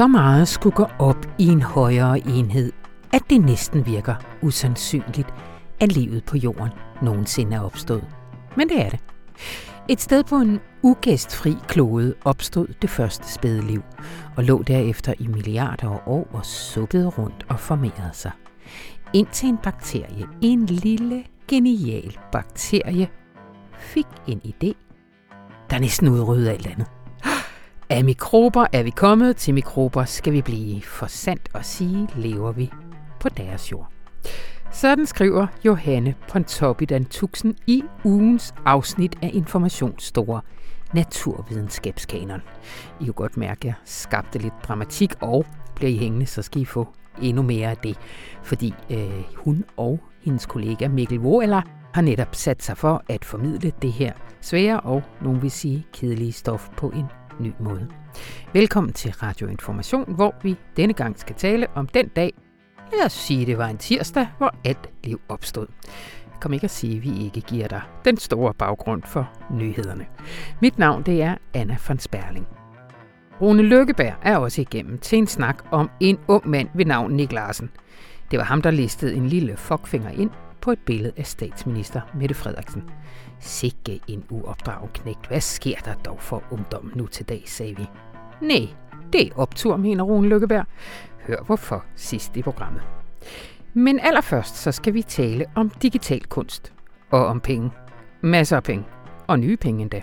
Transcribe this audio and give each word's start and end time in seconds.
Så 0.00 0.06
meget 0.06 0.48
skulle 0.48 0.76
gå 0.76 0.86
op 0.98 1.26
i 1.38 1.46
en 1.46 1.62
højere 1.62 2.18
enhed, 2.18 2.72
at 3.12 3.22
det 3.30 3.40
næsten 3.40 3.86
virker 3.86 4.14
usandsynligt, 4.42 5.34
at 5.80 5.92
livet 5.92 6.24
på 6.24 6.36
jorden 6.36 6.68
nogensinde 7.02 7.56
er 7.56 7.60
opstået. 7.60 8.06
Men 8.56 8.68
det 8.68 8.80
er 8.86 8.90
det. 8.90 9.00
Et 9.88 10.00
sted 10.00 10.24
på 10.24 10.36
en 10.36 10.60
ugæstfri 10.82 11.56
klode 11.68 12.14
opstod 12.24 12.66
det 12.82 12.90
første 12.90 13.32
spæde 13.32 13.66
liv, 13.66 13.82
og 14.36 14.44
lå 14.44 14.62
derefter 14.62 15.14
i 15.18 15.26
milliarder 15.26 15.90
af 15.90 16.00
år 16.06 16.28
og 16.32 16.46
suppede 16.46 17.08
rundt 17.08 17.46
og 17.48 17.60
formerede 17.60 18.12
sig. 18.12 18.32
Indtil 19.12 19.48
en 19.48 19.58
bakterie, 19.62 20.26
en 20.40 20.66
lille 20.66 21.24
genial 21.48 22.18
bakterie, 22.32 23.08
fik 23.78 24.06
en 24.26 24.40
idé, 24.44 24.72
der 25.70 25.78
næsten 25.78 26.08
udryddede 26.08 26.50
alt 26.50 26.66
andet. 26.66 26.99
Af 27.90 28.04
mikrober 28.04 28.66
er 28.72 28.82
vi 28.82 28.90
kommet, 28.90 29.36
til 29.36 29.54
mikrober 29.54 30.04
skal 30.04 30.32
vi 30.32 30.42
blive. 30.42 30.82
For 30.82 31.06
sandt 31.06 31.48
at 31.54 31.66
sige, 31.66 32.08
lever 32.16 32.52
vi 32.52 32.70
på 33.20 33.28
deres 33.28 33.72
jord. 33.72 33.88
Sådan 34.72 35.06
skriver 35.06 35.46
Johanne 35.64 36.14
Pontoppidan 36.28 37.04
Tuxen 37.04 37.56
i 37.66 37.82
ugens 38.04 38.54
afsnit 38.64 39.16
af 39.22 39.30
Informationsstore 39.34 40.40
Naturvidenskabskanon. 40.94 42.40
I 43.00 43.04
kan 43.04 43.12
godt 43.12 43.36
mærke, 43.36 43.58
at 43.58 43.64
jeg 43.64 43.74
skabte 43.84 44.38
lidt 44.38 44.54
dramatik, 44.68 45.12
og 45.20 45.46
bliver 45.74 45.90
I 45.90 45.96
hængende, 45.96 46.26
så 46.26 46.42
skal 46.42 46.62
I 46.62 46.64
få 46.64 46.88
endnu 47.22 47.42
mere 47.42 47.70
af 47.70 47.76
det. 47.76 47.96
Fordi 48.42 48.74
øh, 48.90 49.22
hun 49.36 49.64
og 49.76 50.00
hendes 50.22 50.46
kollega 50.46 50.88
Mikkel 50.88 51.18
Voeller 51.18 51.62
har 51.94 52.02
netop 52.02 52.34
sat 52.34 52.62
sig 52.62 52.76
for 52.76 53.02
at 53.08 53.24
formidle 53.24 53.72
det 53.82 53.92
her 53.92 54.12
svære 54.40 54.80
og, 54.80 55.02
nogen 55.22 55.42
vil 55.42 55.50
sige, 55.50 55.86
kedelige 55.92 56.32
stof 56.32 56.68
på 56.76 56.90
en 56.90 57.06
ny 57.38 57.52
måde. 57.60 57.88
Velkommen 58.52 58.92
til 58.92 59.12
Radio 59.12 59.48
Information, 59.48 60.14
hvor 60.14 60.34
vi 60.42 60.56
denne 60.76 60.94
gang 60.94 61.18
skal 61.18 61.36
tale 61.36 61.66
om 61.74 61.86
den 61.86 62.08
dag, 62.08 62.32
lad 62.92 63.06
os 63.06 63.12
sige, 63.12 63.46
det 63.46 63.58
var 63.58 63.66
en 63.66 63.78
tirsdag, 63.78 64.26
hvor 64.38 64.54
alt 64.64 64.90
liv 65.04 65.20
opstod. 65.28 65.66
Kom 66.40 66.52
ikke 66.52 66.64
at 66.64 66.70
sige, 66.70 66.96
at 66.96 67.02
vi 67.02 67.24
ikke 67.24 67.40
giver 67.40 67.68
dig 67.68 67.80
den 68.04 68.16
store 68.16 68.54
baggrund 68.54 69.02
for 69.02 69.30
nyhederne. 69.50 70.06
Mit 70.60 70.78
navn 70.78 71.02
det 71.02 71.22
er 71.22 71.34
Anna 71.54 71.76
von 71.88 71.98
Sperling. 71.98 72.46
Rune 73.40 73.62
Lykkeberg 73.62 74.14
er 74.22 74.36
også 74.36 74.60
igennem 74.60 74.98
til 74.98 75.18
en 75.18 75.26
snak 75.26 75.64
om 75.70 75.90
en 76.00 76.18
ung 76.28 76.48
mand 76.48 76.68
ved 76.74 76.84
navn 76.84 77.12
Nick 77.12 77.32
Larsen. 77.32 77.70
Det 78.30 78.38
var 78.38 78.44
ham, 78.44 78.62
der 78.62 78.70
listede 78.70 79.14
en 79.14 79.26
lille 79.26 79.56
fuckfinger 79.56 80.10
ind 80.10 80.30
på 80.60 80.70
et 80.70 80.78
billede 80.78 81.12
af 81.16 81.26
statsminister 81.26 82.00
Mette 82.14 82.34
Frederiksen. 82.34 82.82
Sikke 83.40 84.00
en 84.06 84.24
uopdraget 84.30 84.92
knægt. 84.92 85.26
Hvad 85.26 85.40
sker 85.40 85.76
der 85.84 85.94
dog 85.94 86.16
for 86.20 86.42
ungdommen 86.50 86.92
nu 86.94 87.06
til 87.06 87.28
dag, 87.28 87.42
sagde 87.46 87.76
vi. 87.76 87.86
Nej, 88.40 88.68
det 89.12 89.26
er 89.26 89.30
optur, 89.36 89.76
mener 89.76 90.04
Rune 90.04 90.28
Lykkeberg. 90.28 90.66
Hør 91.26 91.42
hvorfor 91.46 91.84
sidst 91.96 92.36
i 92.36 92.42
programmet. 92.42 92.82
Men 93.74 94.00
allerførst 94.00 94.56
så 94.56 94.72
skal 94.72 94.94
vi 94.94 95.02
tale 95.02 95.44
om 95.54 95.70
digital 95.70 96.26
kunst 96.26 96.72
og 97.10 97.26
om 97.26 97.40
penge. 97.40 97.70
Masser 98.20 98.56
af 98.56 98.62
penge. 98.62 98.84
Og 99.26 99.38
nye 99.38 99.56
penge 99.56 99.82
endda. 99.82 100.02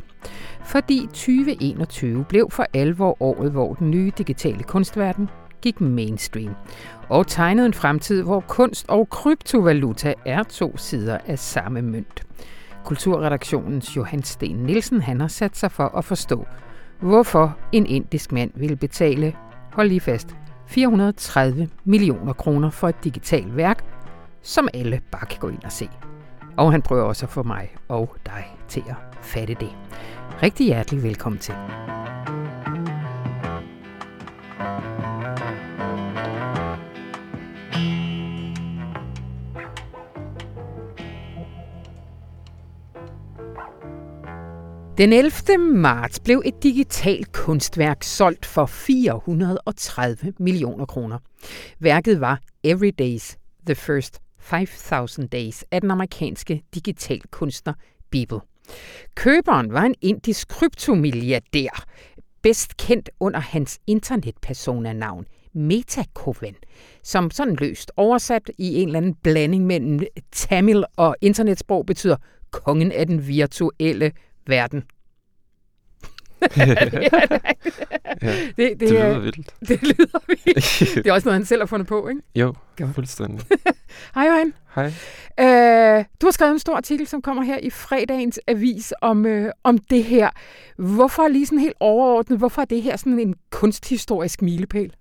Fordi 0.64 1.08
2021 1.08 2.26
blev 2.30 2.50
for 2.52 2.66
alvor 2.74 3.22
året, 3.22 3.52
hvor 3.52 3.74
den 3.74 3.92
nye 3.92 4.12
digitale 4.18 4.64
kunstverden 4.64 5.30
gik 5.62 5.82
mainstream 5.82 6.56
og 7.10 7.28
tegnede 7.28 7.66
en 7.66 7.74
fremtid, 7.74 8.24
hvor 8.24 8.40
kunst 8.40 8.90
og 8.90 9.10
kryptovaluta 9.10 10.14
er 10.26 10.44
to 10.44 10.78
sider 10.78 11.18
af 11.26 11.40
samme 11.40 11.82
mønt. 11.82 12.24
Kulturredaktionens 12.88 13.96
Johan 13.96 14.24
Sten 14.24 14.56
Nielsen 14.56 15.02
han 15.02 15.22
har 15.22 15.28
sat 15.28 15.58
sig 15.58 15.72
for 15.72 15.84
at 15.98 16.06
forstå, 16.06 16.46
hvorfor 17.02 17.58
en 17.72 17.86
indisk 17.86 18.32
mand 18.32 18.52
ville 18.56 18.76
betale, 18.76 19.36
hold 19.74 19.88
lige 19.88 20.00
fast, 20.00 20.36
430 20.68 21.70
millioner 21.86 22.34
kroner 22.34 22.70
for 22.70 22.90
et 22.90 23.04
digitalt 23.04 23.58
værk, 23.58 23.86
som 24.42 24.68
alle 24.74 25.02
bare 25.12 25.26
kan 25.26 25.40
gå 25.40 25.50
ind 25.50 25.64
og 25.64 25.72
se. 25.72 25.90
Og 26.58 26.72
han 26.72 26.82
prøver 26.82 27.04
også 27.04 27.26
at 27.26 27.30
få 27.30 27.44
mig 27.44 27.76
og 27.88 28.16
dig 28.26 28.58
til 28.68 28.84
at 28.90 28.96
fatte 29.22 29.54
det. 29.54 29.70
Rigtig 30.44 30.66
hjertelig 30.66 31.04
velkommen 31.04 31.40
til. 31.40 31.56
Den 44.98 45.14
11. 45.14 45.58
marts 45.58 46.20
blev 46.20 46.42
et 46.46 46.64
digitalt 46.64 47.32
kunstværk 47.32 48.04
solgt 48.04 48.46
for 48.46 48.66
430 48.66 50.34
millioner 50.40 50.86
kroner. 50.86 51.18
Værket 51.80 52.22
var 52.22 52.40
Everyday's 52.68 53.36
The 53.66 53.76
First 53.76 54.20
5000 54.40 55.30
Days 55.30 55.64
af 55.72 55.82
den 55.82 55.92
amerikanske 55.92 56.64
digital 56.76 57.22
kunstner 57.32 57.74
Beeple. 58.12 58.40
Køberen 59.16 59.74
var 59.74 59.84
en 59.84 59.96
indisk 60.02 60.48
kryptomilliardær, 60.48 61.86
bedst 62.42 62.78
kendt 62.78 63.10
under 63.20 63.40
hans 63.40 63.80
internetpersona-navn 63.88 65.26
Metakoven, 65.54 66.56
som 67.04 67.32
sådan 67.32 67.56
løst 67.56 67.92
oversat 67.98 68.52
i 68.58 68.82
en 68.82 68.88
eller 68.88 68.98
anden 68.98 69.16
blanding 69.24 69.66
mellem 69.66 70.00
Tamil 70.32 70.84
og 70.96 71.16
internetsprog 71.22 71.86
betyder 71.86 72.16
kongen 72.52 72.92
af 72.92 73.08
den 73.08 73.28
virtuelle 73.28 74.12
verden. 74.50 74.84
ja, 76.58 76.66
det, 78.22 78.58
det, 78.58 78.80
det 78.80 78.90
lyder 78.90 79.20
vildt. 79.20 79.54
Det 79.70 79.82
lyder 79.82 80.20
vildt. 80.28 80.96
Det 81.04 81.08
er 81.08 81.14
også 81.14 81.28
noget, 81.28 81.40
han 81.40 81.46
selv 81.46 81.62
har 81.62 81.66
fundet 81.66 81.88
på, 81.88 82.08
ikke? 82.08 82.22
Jo, 82.36 82.54
Godt. 82.78 82.96
fuldstændig. 82.96 83.46
Hej 84.16 84.26
Johan. 84.26 84.54
Hej. 84.76 84.86
Uh, 85.42 86.06
du 86.22 86.26
har 86.26 86.32
skrevet 86.32 86.52
en 86.54 86.60
stor 86.60 86.76
artikel, 86.76 87.08
som 87.08 87.22
kommer 87.22 87.44
her 87.44 87.58
i 87.58 87.70
fredagens 87.70 88.40
avis 88.48 88.94
om, 89.02 89.26
uh, 89.26 89.46
om 89.64 89.78
det 89.78 90.04
her. 90.04 90.30
Hvorfor 90.78 91.28
lige 91.28 91.46
sådan 91.46 91.60
helt 91.60 91.78
overordnet, 91.80 92.38
hvorfor 92.38 92.62
er 92.62 92.66
det 92.66 92.82
her 92.82 92.96
sådan 92.98 93.20
en 93.20 93.36
kunsthistorisk 93.52 94.42
milepæl? 94.42 94.94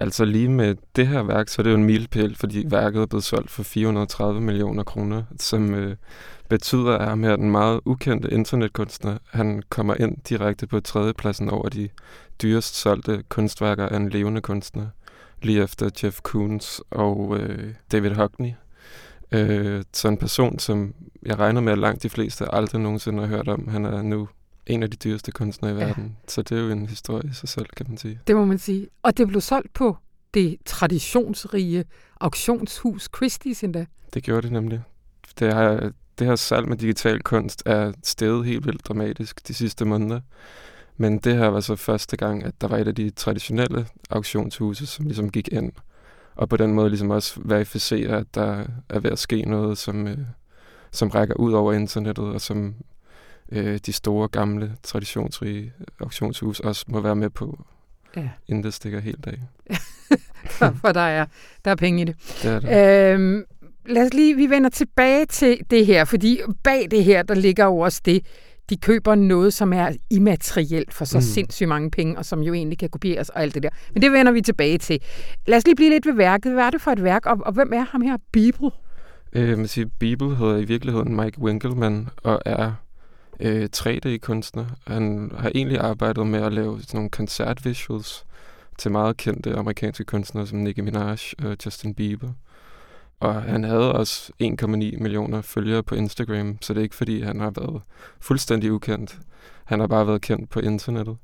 Altså 0.00 0.24
lige 0.24 0.48
med 0.48 0.74
det 0.96 1.06
her 1.06 1.22
værk, 1.22 1.48
så 1.48 1.62
er 1.62 1.62
det 1.62 1.70
jo 1.70 1.76
en 1.76 1.84
milepæl, 1.84 2.36
fordi 2.36 2.64
værket 2.66 3.02
er 3.02 3.06
blevet 3.06 3.24
solgt 3.24 3.50
for 3.50 3.62
430 3.62 4.40
millioner 4.40 4.82
kroner, 4.82 5.22
som 5.40 5.74
øh, 5.74 5.96
betyder, 6.48 6.98
at 6.98 7.08
ham 7.08 7.22
her, 7.22 7.36
den 7.36 7.50
meget 7.50 7.80
ukendte 7.84 8.30
internetkunstner, 8.30 9.18
han 9.30 9.62
kommer 9.68 9.94
ind 9.94 10.16
direkte 10.28 10.66
på 10.66 10.80
tredjepladsen 10.80 11.50
over 11.50 11.68
de 11.68 11.88
dyrest 12.42 12.74
solgte 12.76 13.22
kunstværker 13.28 13.88
af 13.88 13.96
en 13.96 14.08
levende 14.08 14.40
kunstner, 14.40 14.86
lige 15.42 15.62
efter 15.62 15.90
Jeff 16.02 16.20
Koons 16.22 16.80
og 16.90 17.36
øh, 17.40 17.74
David 17.92 18.10
Hockney. 18.10 18.50
Øh, 19.32 19.82
så 19.92 20.08
en 20.08 20.16
person, 20.16 20.58
som 20.58 20.94
jeg 21.22 21.38
regner 21.38 21.60
med, 21.60 21.72
at 21.72 21.78
langt 21.78 22.02
de 22.02 22.10
fleste 22.10 22.54
aldrig 22.54 22.80
nogensinde 22.80 23.20
har 23.20 23.26
hørt 23.26 23.48
om. 23.48 23.68
Han 23.68 23.84
er 23.84 24.02
nu 24.02 24.28
en 24.68 24.82
af 24.82 24.90
de 24.90 24.96
dyreste 24.96 25.32
kunstnere 25.32 25.72
i 25.72 25.76
verden. 25.76 26.04
Ja. 26.04 26.28
Så 26.28 26.42
det 26.42 26.58
er 26.58 26.62
jo 26.62 26.70
en 26.70 26.86
historie 26.86 27.30
i 27.30 27.34
sig 27.34 27.48
selv, 27.48 27.66
kan 27.76 27.86
man 27.88 27.98
sige. 27.98 28.20
Det 28.26 28.36
må 28.36 28.44
man 28.44 28.58
sige. 28.58 28.88
Og 29.02 29.16
det 29.18 29.28
blev 29.28 29.40
solgt 29.40 29.72
på 29.72 29.96
det 30.34 30.56
traditionsrige 30.64 31.84
auktionshus 32.20 33.08
Christie's 33.16 33.64
endda. 33.64 33.86
Det 34.14 34.22
gjorde 34.22 34.42
det 34.42 34.52
nemlig. 34.52 34.82
Det 35.38 35.54
har, 35.54 35.92
det 36.18 36.26
her 36.26 36.36
salg 36.36 36.68
med 36.68 36.76
digital 36.76 37.22
kunst 37.22 37.62
er 37.66 37.92
steget 38.04 38.46
helt 38.46 38.66
vildt 38.66 38.88
dramatisk 38.88 39.48
de 39.48 39.54
sidste 39.54 39.84
måneder. 39.84 40.20
Men 40.96 41.18
det 41.18 41.36
her 41.36 41.46
var 41.46 41.60
så 41.60 41.76
første 41.76 42.16
gang, 42.16 42.44
at 42.44 42.60
der 42.60 42.68
var 42.68 42.76
et 42.76 42.88
af 42.88 42.94
de 42.94 43.10
traditionelle 43.10 43.86
auktionshuse, 44.10 44.86
som 44.86 45.04
ligesom 45.06 45.30
gik 45.30 45.48
ind. 45.52 45.72
Og 46.34 46.48
på 46.48 46.56
den 46.56 46.72
måde 46.72 46.88
ligesom 46.88 47.10
også 47.10 47.40
verificerer, 47.44 48.18
at 48.18 48.34
der 48.34 48.64
er 48.88 49.00
ved 49.00 49.10
at 49.10 49.18
ske 49.18 49.42
noget, 49.42 49.78
som, 49.78 50.06
øh, 50.06 50.18
som 50.92 51.08
rækker 51.08 51.34
ud 51.34 51.52
over 51.52 51.72
internettet, 51.72 52.24
og 52.24 52.40
som 52.40 52.74
øh, 53.52 53.78
de 53.86 53.92
store, 53.92 54.28
gamle, 54.28 54.76
traditionsrige 54.82 55.72
auktionshus 56.00 56.60
også 56.60 56.84
må 56.88 57.00
være 57.00 57.16
med 57.16 57.30
på, 57.30 57.64
ja. 58.16 58.28
inden 58.46 58.64
det 58.64 58.74
stikker 58.74 59.00
helt 59.00 59.26
af. 59.26 59.38
for, 60.58 60.76
for 60.80 60.92
der 60.92 61.00
er, 61.00 61.26
der 61.64 61.70
er 61.70 61.74
penge 61.74 62.02
i 62.02 62.04
det. 62.04 62.16
det, 62.42 62.50
er 62.50 62.60
der. 62.60 63.14
Øhm, 63.14 63.44
lad 63.86 64.06
os 64.06 64.14
lige, 64.14 64.36
vi 64.36 64.46
vender 64.50 64.70
tilbage 64.70 65.26
til 65.26 65.58
det 65.70 65.86
her, 65.86 66.04
fordi 66.04 66.40
bag 66.64 66.88
det 66.90 67.04
her, 67.04 67.22
der 67.22 67.34
ligger 67.34 67.64
jo 67.64 67.78
også 67.78 68.00
det, 68.04 68.26
de 68.70 68.76
køber 68.76 69.14
noget, 69.14 69.54
som 69.54 69.72
er 69.72 69.90
immaterielt 70.10 70.94
for 70.94 71.04
så 71.04 71.18
mm. 71.18 71.22
sindssygt 71.22 71.68
mange 71.68 71.90
penge, 71.90 72.18
og 72.18 72.24
som 72.24 72.40
jo 72.40 72.54
egentlig 72.54 72.78
kan 72.78 72.88
kopieres 72.88 73.28
og 73.28 73.42
alt 73.42 73.54
det 73.54 73.62
der. 73.62 73.68
Men 73.94 74.02
det 74.02 74.12
vender 74.12 74.32
vi 74.32 74.40
tilbage 74.40 74.78
til. 74.78 75.00
Lad 75.46 75.58
os 75.58 75.64
lige 75.64 75.76
blive 75.76 75.90
lidt 75.90 76.06
ved 76.06 76.12
værket. 76.12 76.52
Hvad 76.52 76.64
er 76.64 76.70
det 76.70 76.80
for 76.80 76.90
et 76.90 77.04
værk, 77.04 77.26
og, 77.26 77.38
og 77.40 77.52
hvem 77.52 77.72
er 77.72 77.84
ham 77.90 78.00
her, 78.00 78.16
Bibel? 78.32 78.70
Øh, 79.32 79.58
man 79.58 79.68
siger, 79.68 79.86
Bibel 79.98 80.36
hedder 80.36 80.56
i 80.56 80.64
virkeligheden 80.64 81.16
Mike 81.16 81.40
Winkelmann, 81.40 82.08
og 82.22 82.42
er 82.46 82.72
øh, 83.40 83.68
3D-kunstner. 83.76 84.66
Han 84.86 85.32
har 85.38 85.50
egentlig 85.54 85.78
arbejdet 85.78 86.26
med 86.26 86.42
at 86.42 86.52
lave 86.52 86.80
sådan 86.80 86.98
nogle 86.98 87.10
koncertvisuals 87.10 88.24
til 88.78 88.90
meget 88.90 89.16
kendte 89.16 89.56
amerikanske 89.56 90.04
kunstnere 90.04 90.46
som 90.46 90.58
Nicki 90.58 90.80
Minaj 90.80 91.18
og 91.38 91.56
Justin 91.64 91.94
Bieber. 91.94 92.32
Og 93.20 93.42
han 93.42 93.64
havde 93.64 93.92
også 93.92 94.32
1,9 94.42 94.66
millioner 95.02 95.42
følgere 95.42 95.82
på 95.82 95.94
Instagram, 95.94 96.58
så 96.60 96.74
det 96.74 96.80
er 96.80 96.82
ikke 96.82 96.96
fordi, 96.96 97.20
han 97.20 97.40
har 97.40 97.50
været 97.50 97.82
fuldstændig 98.20 98.72
ukendt. 98.72 99.18
Han 99.64 99.80
har 99.80 99.86
bare 99.86 100.06
været 100.06 100.22
kendt 100.22 100.50
på 100.50 100.60
internettet. 100.60 101.16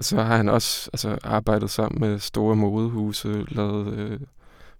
Så 0.00 0.16
har 0.16 0.36
han 0.36 0.48
også 0.48 0.90
altså, 0.92 1.18
arbejdet 1.24 1.70
sammen 1.70 2.00
med 2.00 2.18
store 2.18 2.56
modehuse, 2.56 3.44
lavet 3.48 3.94
øh, 3.94 4.20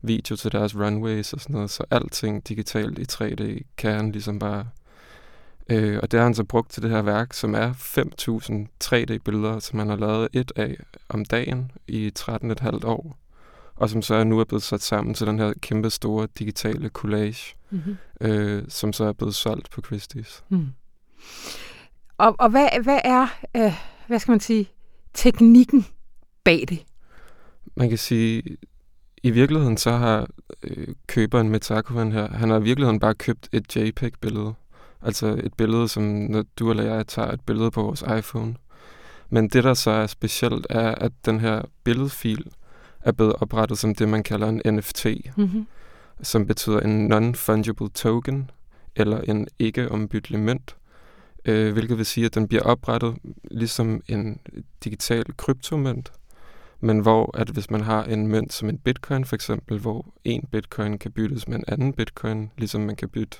video 0.03 0.37
til 0.37 0.53
deres 0.53 0.77
runways 0.77 1.33
og 1.33 1.41
sådan 1.41 1.55
noget, 1.55 1.71
så 1.71 1.85
alting 1.91 2.49
digitalt 2.49 2.99
i 2.99 3.05
3D 3.13 3.75
kan 3.77 3.95
han 3.95 4.13
ligesom 4.13 4.39
bare... 4.39 4.67
Øh, 5.71 5.99
og 6.03 6.11
det 6.11 6.19
har 6.19 6.25
han 6.25 6.35
så 6.35 6.45
brugt 6.45 6.71
til 6.71 6.83
det 6.83 6.91
her 6.91 7.03
værk, 7.03 7.33
som 7.33 7.55
er 7.55 7.73
5.000 7.73 8.85
3D-billeder, 8.85 9.59
som 9.59 9.79
han 9.79 9.89
har 9.89 9.97
lavet 9.97 10.29
et 10.33 10.53
af 10.57 10.77
om 11.09 11.25
dagen 11.25 11.71
i 11.89 12.13
13,5 12.19 12.87
år, 12.87 13.19
og 13.75 13.91
som 13.91 14.03
så 14.03 14.25
nu 14.25 14.39
er 14.39 14.45
blevet 14.45 14.63
sat 14.63 14.83
sammen 14.83 15.15
til 15.15 15.27
den 15.27 15.39
her 15.39 15.53
kæmpe 15.61 15.91
store 15.91 16.29
digitale 16.39 16.89
collage, 16.89 17.57
mm-hmm. 17.71 17.97
øh, 18.21 18.63
som 18.69 18.93
så 18.93 19.05
er 19.05 19.13
blevet 19.13 19.35
solgt 19.35 19.71
på 19.71 19.81
Christie's. 19.87 20.43
Mm. 20.49 20.69
Og, 22.19 22.35
og 22.39 22.51
hvad, 22.51 22.69
hvad 22.83 23.01
er, 23.05 23.27
øh, 23.57 23.73
hvad 24.07 24.19
skal 24.19 24.33
man 24.33 24.41
sige, 24.41 24.69
teknikken 25.15 25.87
bag 26.45 26.65
det? 26.69 26.85
Man 27.77 27.89
kan 27.89 27.99
sige, 27.99 28.43
i 29.23 29.31
virkeligheden 29.31 29.77
så 29.77 29.91
har 29.91 30.27
øh, 30.63 30.89
køberen 31.07 31.49
med 31.49 31.61
Takovan 31.61 32.13
her, 32.13 32.29
han 32.29 32.51
har 32.51 32.61
i 32.61 32.63
virkeligheden 32.63 33.01
bare 33.01 33.15
købt 33.15 33.49
et 33.53 33.77
JPEG-billede. 33.77 34.55
Altså 35.05 35.41
et 35.45 35.55
billede, 35.55 35.89
som 35.89 36.03
når 36.03 36.45
du 36.59 36.71
eller 36.71 36.95
jeg 36.95 37.07
tager 37.07 37.33
et 37.33 37.41
billede 37.41 37.71
på 37.71 37.83
vores 37.83 38.05
iPhone. 38.19 38.55
Men 39.31 39.49
det, 39.49 39.65
der 39.65 39.75
så 39.75 39.91
er 39.91 40.07
specielt, 40.07 40.67
er, 40.71 40.95
at 40.95 41.13
den 41.25 41.41
her 41.41 41.63
billedfil 41.85 42.47
er 43.01 43.13
blevet 43.13 43.33
oprettet 43.41 43.79
som 43.79 43.95
det, 43.95 44.09
man 44.09 44.23
kalder 44.23 44.49
en 44.49 44.75
NFT, 44.75 45.07
mm-hmm. 45.37 45.67
som 46.23 46.47
betyder 46.47 46.81
en 46.81 47.13
non-fungible 47.13 47.89
token, 47.95 48.51
eller 48.97 49.21
en 49.21 49.49
ikke-ombyttelig 49.59 50.41
mønt, 50.41 50.77
øh, 51.45 51.73
hvilket 51.73 51.99
vil 51.99 52.07
sige, 52.07 52.27
at 52.27 52.35
den 52.35 52.49
bliver 52.49 52.63
oprettet 52.63 53.17
ligesom 53.51 54.03
en 54.09 54.41
digital 54.85 55.25
kryptomønt, 55.37 56.13
men 56.81 56.99
hvor 56.99 57.39
at 57.39 57.49
hvis 57.49 57.71
man 57.71 57.81
har 57.81 58.05
en 58.05 58.29
mønt 58.29 58.53
som 58.53 58.69
en 58.69 58.79
bitcoin 58.79 59.25
for 59.25 59.35
eksempel, 59.35 59.79
hvor 59.79 60.15
en 60.25 60.49
bitcoin 60.53 60.99
kan 60.99 61.13
byttes 61.13 61.49
med 61.49 61.57
en 61.57 61.65
anden 61.69 61.93
bitcoin, 61.93 62.51
ligesom 62.59 62.81
man 62.81 62.97
kan 62.97 63.09
bytte 63.09 63.39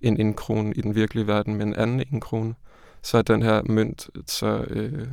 en 0.00 0.20
en 0.20 0.34
krone 0.34 0.74
i 0.74 0.80
den 0.80 0.94
virkelige 0.94 1.26
verden 1.26 1.54
med 1.54 1.66
en 1.66 1.74
anden 1.74 2.04
en 2.12 2.20
krone, 2.20 2.54
så 3.02 3.18
er 3.18 3.22
den 3.22 3.42
her 3.42 3.62
mønt 3.62 4.08
så 4.26 4.64
øh, 4.68 5.08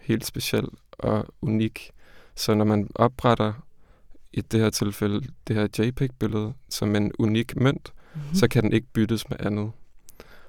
helt 0.00 0.26
speciel 0.26 0.68
og 0.92 1.26
unik. 1.42 1.90
Så 2.34 2.54
når 2.54 2.64
man 2.64 2.90
opretter 2.94 3.52
i 4.32 4.40
det 4.40 4.60
her 4.60 4.70
tilfælde 4.70 5.26
det 5.48 5.56
her 5.56 5.68
JPEG-billede 5.78 6.52
som 6.68 6.96
en 6.96 7.12
unik 7.18 7.56
mønt, 7.56 7.92
mm-hmm. 8.14 8.34
så 8.34 8.48
kan 8.48 8.62
den 8.62 8.72
ikke 8.72 8.86
byttes 8.92 9.30
med 9.30 9.36
andet. 9.40 9.72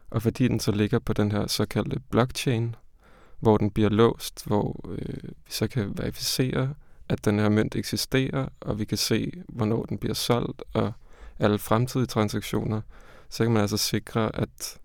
Og 0.09 0.21
fordi 0.21 0.47
den 0.47 0.59
så 0.59 0.71
ligger 0.71 0.99
på 0.99 1.13
den 1.13 1.31
her 1.31 1.47
såkaldte 1.47 1.99
blockchain, 2.09 2.75
hvor 3.39 3.57
den 3.57 3.71
bliver 3.71 3.89
låst, 3.89 4.45
hvor 4.45 4.89
øh, 4.89 5.23
vi 5.23 5.51
så 5.51 5.67
kan 5.67 5.97
verificere, 5.97 6.73
at 7.09 7.25
den 7.25 7.39
her 7.39 7.49
mønt 7.49 7.75
eksisterer, 7.75 8.47
og 8.61 8.79
vi 8.79 8.85
kan 8.85 8.97
se, 8.97 9.31
hvornår 9.49 9.83
den 9.83 9.97
bliver 9.97 10.13
solgt, 10.13 10.63
og 10.73 10.93
alle 11.39 11.59
fremtidige 11.59 12.07
transaktioner, 12.07 12.81
så 13.33 13.43
kan 13.43 13.51
man 13.51 13.61
altså 13.61 13.77
sikre, 13.77 14.35
at 14.35 14.77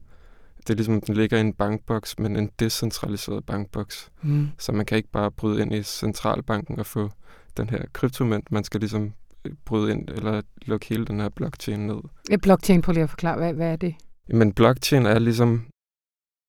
det 0.59 0.71
er 0.71 0.75
ligesom, 0.75 1.01
den 1.01 1.15
ligger 1.15 1.37
i 1.37 1.41
en 1.41 1.53
bankboks, 1.53 2.19
men 2.19 2.37
en 2.37 2.51
decentraliseret 2.59 3.47
bankboks. 3.47 4.11
Mm. 4.23 4.49
Så 4.59 4.73
man 4.73 4.87
kan 4.87 4.97
ikke 4.97 5.11
bare 5.11 5.31
bryde 5.31 5.63
ind 5.63 5.75
i 5.75 5.83
centralbanken 5.83 6.79
og 6.79 6.87
få 6.87 7.11
den 7.57 7.71
her 7.71 7.83
kryptomønt. 7.93 8.53
Man 8.53 8.65
skal 8.65 8.81
ligesom 8.81 9.13
øh, 9.45 9.53
bryde 9.65 9.93
ind, 9.93 10.09
eller 10.09 10.43
lukke 10.63 10.87
hele 10.89 11.05
den 11.05 11.21
her 11.21 11.29
blockchain 11.29 11.87
ned. 11.87 12.01
Ja, 12.31 12.37
blockchain, 12.37 12.83
prøv 12.83 12.93
lige 12.93 13.03
at 13.03 13.11
forklare, 13.11 13.37
hvad, 13.37 13.53
hvad 13.53 13.73
er 13.73 13.77
det? 13.77 13.95
Men 14.29 14.53
blockchain 14.53 15.07
er 15.07 15.19
ligesom 15.19 15.67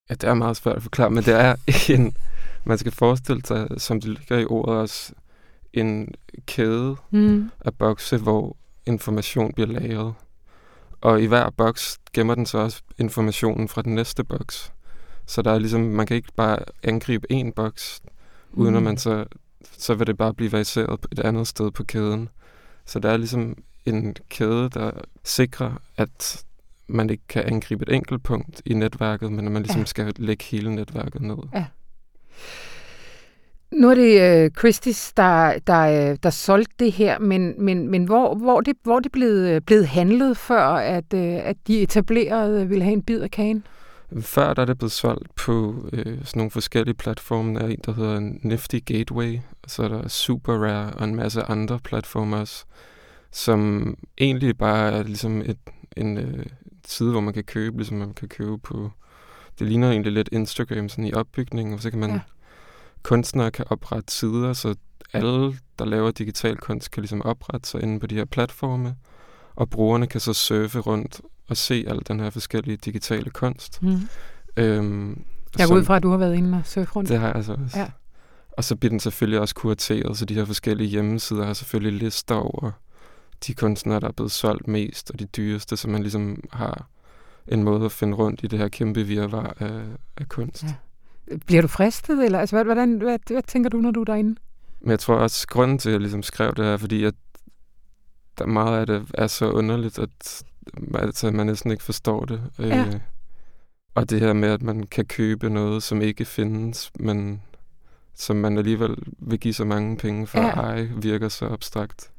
Ja, 0.10 0.14
det 0.14 0.24
er 0.24 0.34
meget 0.34 0.58
svært 0.58 0.76
at 0.76 0.84
forklare, 0.84 1.10
men 1.10 1.24
det 1.24 1.34
er 1.34 1.56
en... 1.96 2.14
Man 2.64 2.78
skal 2.78 2.92
forestille 2.92 3.42
sig, 3.46 3.68
som 3.78 4.02
det 4.02 4.10
ligger 4.10 4.38
i 4.38 4.46
ordet 4.46 4.76
også, 4.76 5.14
en 5.74 6.14
kæde 6.46 6.96
mm. 7.12 7.50
af 7.66 7.74
bokse, 7.74 8.18
hvor 8.18 8.58
information 8.86 9.54
bliver 9.54 9.68
lagret. 9.68 10.14
Og 11.02 11.22
i 11.22 11.26
hver 11.26 11.50
boks 11.50 12.00
gemmer 12.14 12.36
den 12.36 12.46
så 12.46 12.58
også 12.58 12.82
informationen 12.98 13.68
fra 13.68 13.82
den 13.82 13.96
næste 13.96 14.24
boks. 14.24 14.74
Så 15.26 15.42
der 15.42 15.52
er 15.52 15.60
ligesom, 15.60 15.82
man 15.82 16.08
kan 16.08 16.16
ikke 16.16 16.34
bare 16.36 16.60
angribe 16.84 17.32
en 17.32 17.52
boks, 17.52 18.02
uden 18.52 18.72
mm. 18.72 18.78
at 18.78 18.84
man 18.84 18.98
så, 18.98 19.26
så 19.78 19.94
vil 19.94 20.08
det 20.08 20.18
bare 20.18 20.34
blive 20.34 20.52
verificeret 20.52 21.06
et 21.12 21.20
andet 21.20 21.48
sted 21.48 21.72
på 21.72 21.84
kæden. 21.84 22.30
Så 22.86 23.00
der 23.00 23.10
er 23.10 23.18
ligesom 23.18 23.58
en 23.86 24.16
kæde, 24.30 24.70
der 24.70 24.92
sikrer, 25.24 25.82
at 25.98 26.46
man 26.88 27.10
ikke 27.10 27.24
kan 27.30 27.44
angribe 27.44 27.84
et 27.88 27.96
enkelt 27.96 28.24
punkt 28.24 28.62
i 28.66 28.74
netværket, 28.74 29.32
men 29.32 29.46
at 29.46 29.52
man 29.52 29.64
ligesom 29.64 29.82
ja. 29.82 29.86
skal 29.86 30.14
lægge 30.18 30.44
hele 30.44 30.76
netværket 30.76 31.22
ned. 31.22 31.38
Ja. 31.54 31.66
Nu 33.72 33.90
er 33.90 33.96
det 33.96 34.46
uh, 34.46 34.52
Christie's, 34.60 35.14
der, 35.18 35.60
der, 35.68 36.16
der 36.16 36.30
solgte 36.30 36.76
det 36.80 36.92
her, 36.92 37.20
men, 37.20 37.54
men, 37.58 37.88
men 37.88 38.06
hvor, 38.06 38.36
hvor, 38.36 38.62
det, 38.62 38.76
hvor 38.84 39.00
det 39.00 39.12
blev, 39.12 39.30
øh, 39.30 39.62
blevet 39.62 39.88
handlet 39.88 40.38
før, 40.38 40.66
at, 40.68 41.14
uh, 41.14 41.20
at 41.22 41.56
de 41.68 41.82
etablerede 41.82 42.68
ville 42.68 42.84
have 42.84 42.94
en 42.94 43.04
bid 43.04 43.22
af 43.22 43.32
kagen? 43.32 43.68
Før 44.22 44.54
der 44.54 44.62
er 44.62 44.66
det 44.66 44.78
blevet 44.78 44.92
solgt 44.92 45.36
på 45.36 45.76
uh, 45.94 46.00
sådan 46.00 46.26
nogle 46.36 46.52
forskellige 46.52 46.96
platforme. 46.96 47.60
Der 47.60 47.66
er 47.66 47.68
en, 47.68 47.80
der 47.86 47.94
hedder 47.94 48.20
Nifty 48.44 48.80
Gateway, 48.86 49.40
og 49.64 49.70
så 49.70 49.84
er 49.84 49.88
der 49.88 50.08
Super 50.08 50.54
Rare 50.54 50.94
og 50.94 51.04
en 51.04 51.16
masse 51.16 51.42
andre 51.42 51.80
platformer 51.84 52.38
også, 52.38 52.66
som 53.32 53.96
egentlig 54.18 54.58
bare 54.58 54.92
er 54.92 55.04
ligesom 55.04 55.42
et, 55.42 55.58
en, 55.98 56.18
uh, 56.18 56.44
side, 56.88 57.12
hvor 57.12 57.22
man 57.22 57.34
kan 57.34 57.44
købe, 57.44 57.78
ligesom 57.78 57.98
man 57.98 58.14
kan 58.14 58.28
købe 58.28 58.58
på... 58.58 58.92
Det 59.60 59.68
ligner 59.68 59.92
egentlig 59.92 60.14
lidt 60.14 60.30
Instagram 60.32 60.90
sådan 60.90 61.06
i 61.06 61.14
opbygningen, 61.14 61.74
og 61.74 61.82
så 61.82 61.90
kan 61.90 62.00
man... 62.00 62.10
Ja. 62.10 62.20
Kunstnere 63.04 63.52
kan 63.52 63.66
oprette 63.70 64.14
sider, 64.14 64.54
så 64.54 64.76
alle, 65.14 65.58
der 65.80 65.86
laver 65.86 66.12
digital 66.12 66.58
kunst, 66.58 66.92
kan 66.92 67.02
ligesom 67.02 67.22
oprette 67.22 67.70
sig 67.70 67.84
inde 67.84 68.00
på 68.00 68.08
de 68.08 68.16
her 68.16 68.26
platforme, 68.26 68.96
og 69.56 69.70
brugerne 69.70 70.08
kan 70.08 70.20
så 70.20 70.34
surfe 70.34 70.80
rundt 70.80 71.22
og 71.50 71.58
se 71.58 71.86
al 71.88 72.02
den 72.08 72.20
her 72.20 72.30
forskellige 72.30 72.78
digitale 72.78 73.30
kunst. 73.30 73.82
Mm. 73.82 74.00
Øhm, 74.58 75.24
jeg 75.58 75.68
går 75.68 75.76
ud 75.76 75.84
fra, 75.84 75.96
at 75.96 76.04
du 76.04 76.10
har 76.10 76.18
været 76.18 76.36
inde 76.36 76.58
og 76.58 76.66
surfe 76.66 76.92
rundt. 76.92 77.10
Det 77.10 77.20
har 77.20 77.28
jeg 77.28 77.36
altså 77.36 77.58
også. 77.66 77.80
Ja. 77.80 77.88
Og 78.52 78.64
så 78.64 78.76
bliver 78.76 78.90
den 78.90 79.00
selvfølgelig 79.00 79.40
også 79.40 79.56
kurateret, 79.56 80.18
så 80.18 80.26
de 80.26 80.34
her 80.34 80.46
forskellige 80.46 80.90
hjemmesider 80.90 81.46
har 81.46 81.54
selvfølgelig 81.54 82.02
lister 82.02 82.36
over 82.36 82.72
de 83.48 83.54
kunstnere, 83.54 84.00
der 84.00 84.08
er 84.08 84.12
blevet 84.12 84.32
solgt 84.32 84.68
mest, 84.68 85.12
og 85.12 85.20
de 85.20 85.26
dyreste, 85.26 85.78
så 85.78 85.90
man 85.90 86.02
ligesom 86.02 86.44
har 86.54 86.88
en 87.48 87.64
måde 87.64 87.86
at 87.86 87.92
finde 87.92 88.18
rundt 88.18 88.44
i 88.44 88.48
det 88.48 88.60
her 88.60 88.68
kæmpe 88.68 89.04
virvar 89.04 89.56
af, 89.60 89.82
af 90.18 90.30
kunst. 90.30 90.64
Ja. 90.64 90.74
Bliver 91.46 91.62
du 91.62 91.68
fristet, 91.68 92.26
eller 92.26 92.40
altså, 92.40 92.64
hvordan, 92.64 92.98
hvad, 92.98 93.20
hvad 93.28 93.44
tænker 93.44 93.70
du, 93.70 93.78
når 93.78 93.92
du 93.92 94.02
er 94.02 94.06
derinde? 94.06 94.36
Men 94.82 94.92
jeg 94.92 95.00
tror 95.00 95.16
også, 95.16 95.48
grunden 95.48 95.78
til, 95.78 95.90
at 95.90 95.94
jeg 95.94 96.02
ligesom 96.02 96.24
skrev 96.24 96.56
det 96.56 96.66
her, 96.66 96.78
fordi 96.78 97.04
at 97.04 97.14
der 98.38 98.46
meget 98.46 98.80
af 98.80 98.88
det 98.88 99.06
er 99.14 99.28
så 99.28 99.52
underligt, 99.52 100.00
at 100.00 100.44
altså, 100.96 101.32
man 101.32 101.46
næsten 101.46 101.72
ikke 101.72 101.84
forstår 101.84 102.26
det. 102.26 102.42
Ja. 102.60 102.86
Øh, 102.88 102.94
og 103.96 104.10
det 104.10 104.20
her 104.20 104.34
med, 104.34 104.50
at 104.50 104.62
man 104.62 104.84
kan 104.84 105.06
købe 105.06 105.50
noget, 105.50 105.84
som 105.84 106.02
ikke 106.02 106.26
findes, 106.26 106.92
men 107.00 107.42
som 108.16 108.36
man 108.36 108.58
alligevel 108.58 108.96
vil 109.20 109.40
give 109.40 109.54
så 109.54 109.66
mange 109.66 109.98
penge 109.98 110.28
for 110.28 110.40
ja. 110.40 110.52
at 110.52 110.58
eje, 110.58 110.92
virker 111.02 111.30
så 111.30 111.46
abstrakt. 111.46 112.12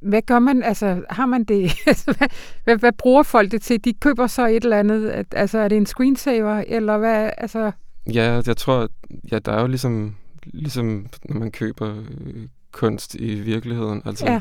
Hvad 0.00 0.22
gør 0.22 0.38
man? 0.38 0.62
Altså, 0.62 1.02
har 1.10 1.26
man 1.26 1.44
det? 1.44 1.72
Altså, 1.86 2.14
hvad, 2.18 2.28
hvad, 2.64 2.76
hvad 2.76 2.92
bruger 2.92 3.22
folk 3.22 3.50
det 3.52 3.62
til? 3.62 3.84
De 3.84 3.94
køber 3.94 4.26
så 4.26 4.46
et 4.46 4.64
eller 4.64 4.78
andet. 4.78 5.24
Altså, 5.32 5.58
er 5.58 5.68
det 5.68 5.76
en 5.76 5.86
screensaver, 5.86 6.64
eller 6.66 6.98
hvad? 6.98 7.30
Altså... 7.38 7.72
Ja, 8.14 8.42
jeg 8.46 8.56
tror, 8.56 8.88
ja, 9.32 9.38
der 9.38 9.52
er 9.52 9.60
jo 9.60 9.66
ligesom, 9.66 10.16
ligesom 10.44 11.06
når 11.24 11.38
man 11.38 11.50
køber 11.50 11.96
øh, 12.20 12.48
kunst 12.72 13.14
i 13.14 13.34
virkeligheden. 13.34 14.02
Altså, 14.04 14.26
ja. 14.26 14.40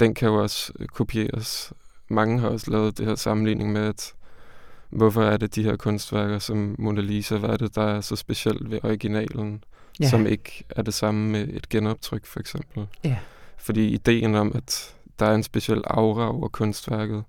den 0.00 0.14
kan 0.14 0.28
jo 0.28 0.42
også 0.42 0.72
øh, 0.78 0.86
kopieres. 0.86 1.72
Mange 2.08 2.40
har 2.40 2.48
også 2.48 2.70
lavet 2.70 2.98
det 2.98 3.06
her 3.06 3.14
sammenligning 3.14 3.72
med, 3.72 3.80
at 3.80 4.12
hvorfor 4.90 5.22
er 5.22 5.36
det 5.36 5.54
de 5.54 5.62
her 5.62 5.76
kunstværker 5.76 6.38
som 6.38 6.76
Mona 6.78 7.00
Lisa, 7.00 7.36
hvad 7.36 7.50
er 7.50 7.56
det, 7.56 7.74
der 7.74 7.82
er 7.82 8.00
så 8.00 8.16
specielt 8.16 8.70
ved 8.70 8.84
originalen, 8.84 9.64
ja. 10.00 10.08
som 10.08 10.26
ikke 10.26 10.64
er 10.70 10.82
det 10.82 10.94
samme 10.94 11.30
med 11.30 11.48
et 11.48 11.68
genoptryk, 11.68 12.26
for 12.26 12.40
eksempel. 12.40 12.86
Ja. 13.04 13.16
Fordi 13.56 13.88
ideen 13.88 14.34
om, 14.34 14.52
at 14.54 14.94
der 15.18 15.26
er 15.26 15.34
en 15.34 15.42
speciel 15.42 15.82
aura 15.86 16.32
over 16.32 16.48
kunstværket, 16.48 17.24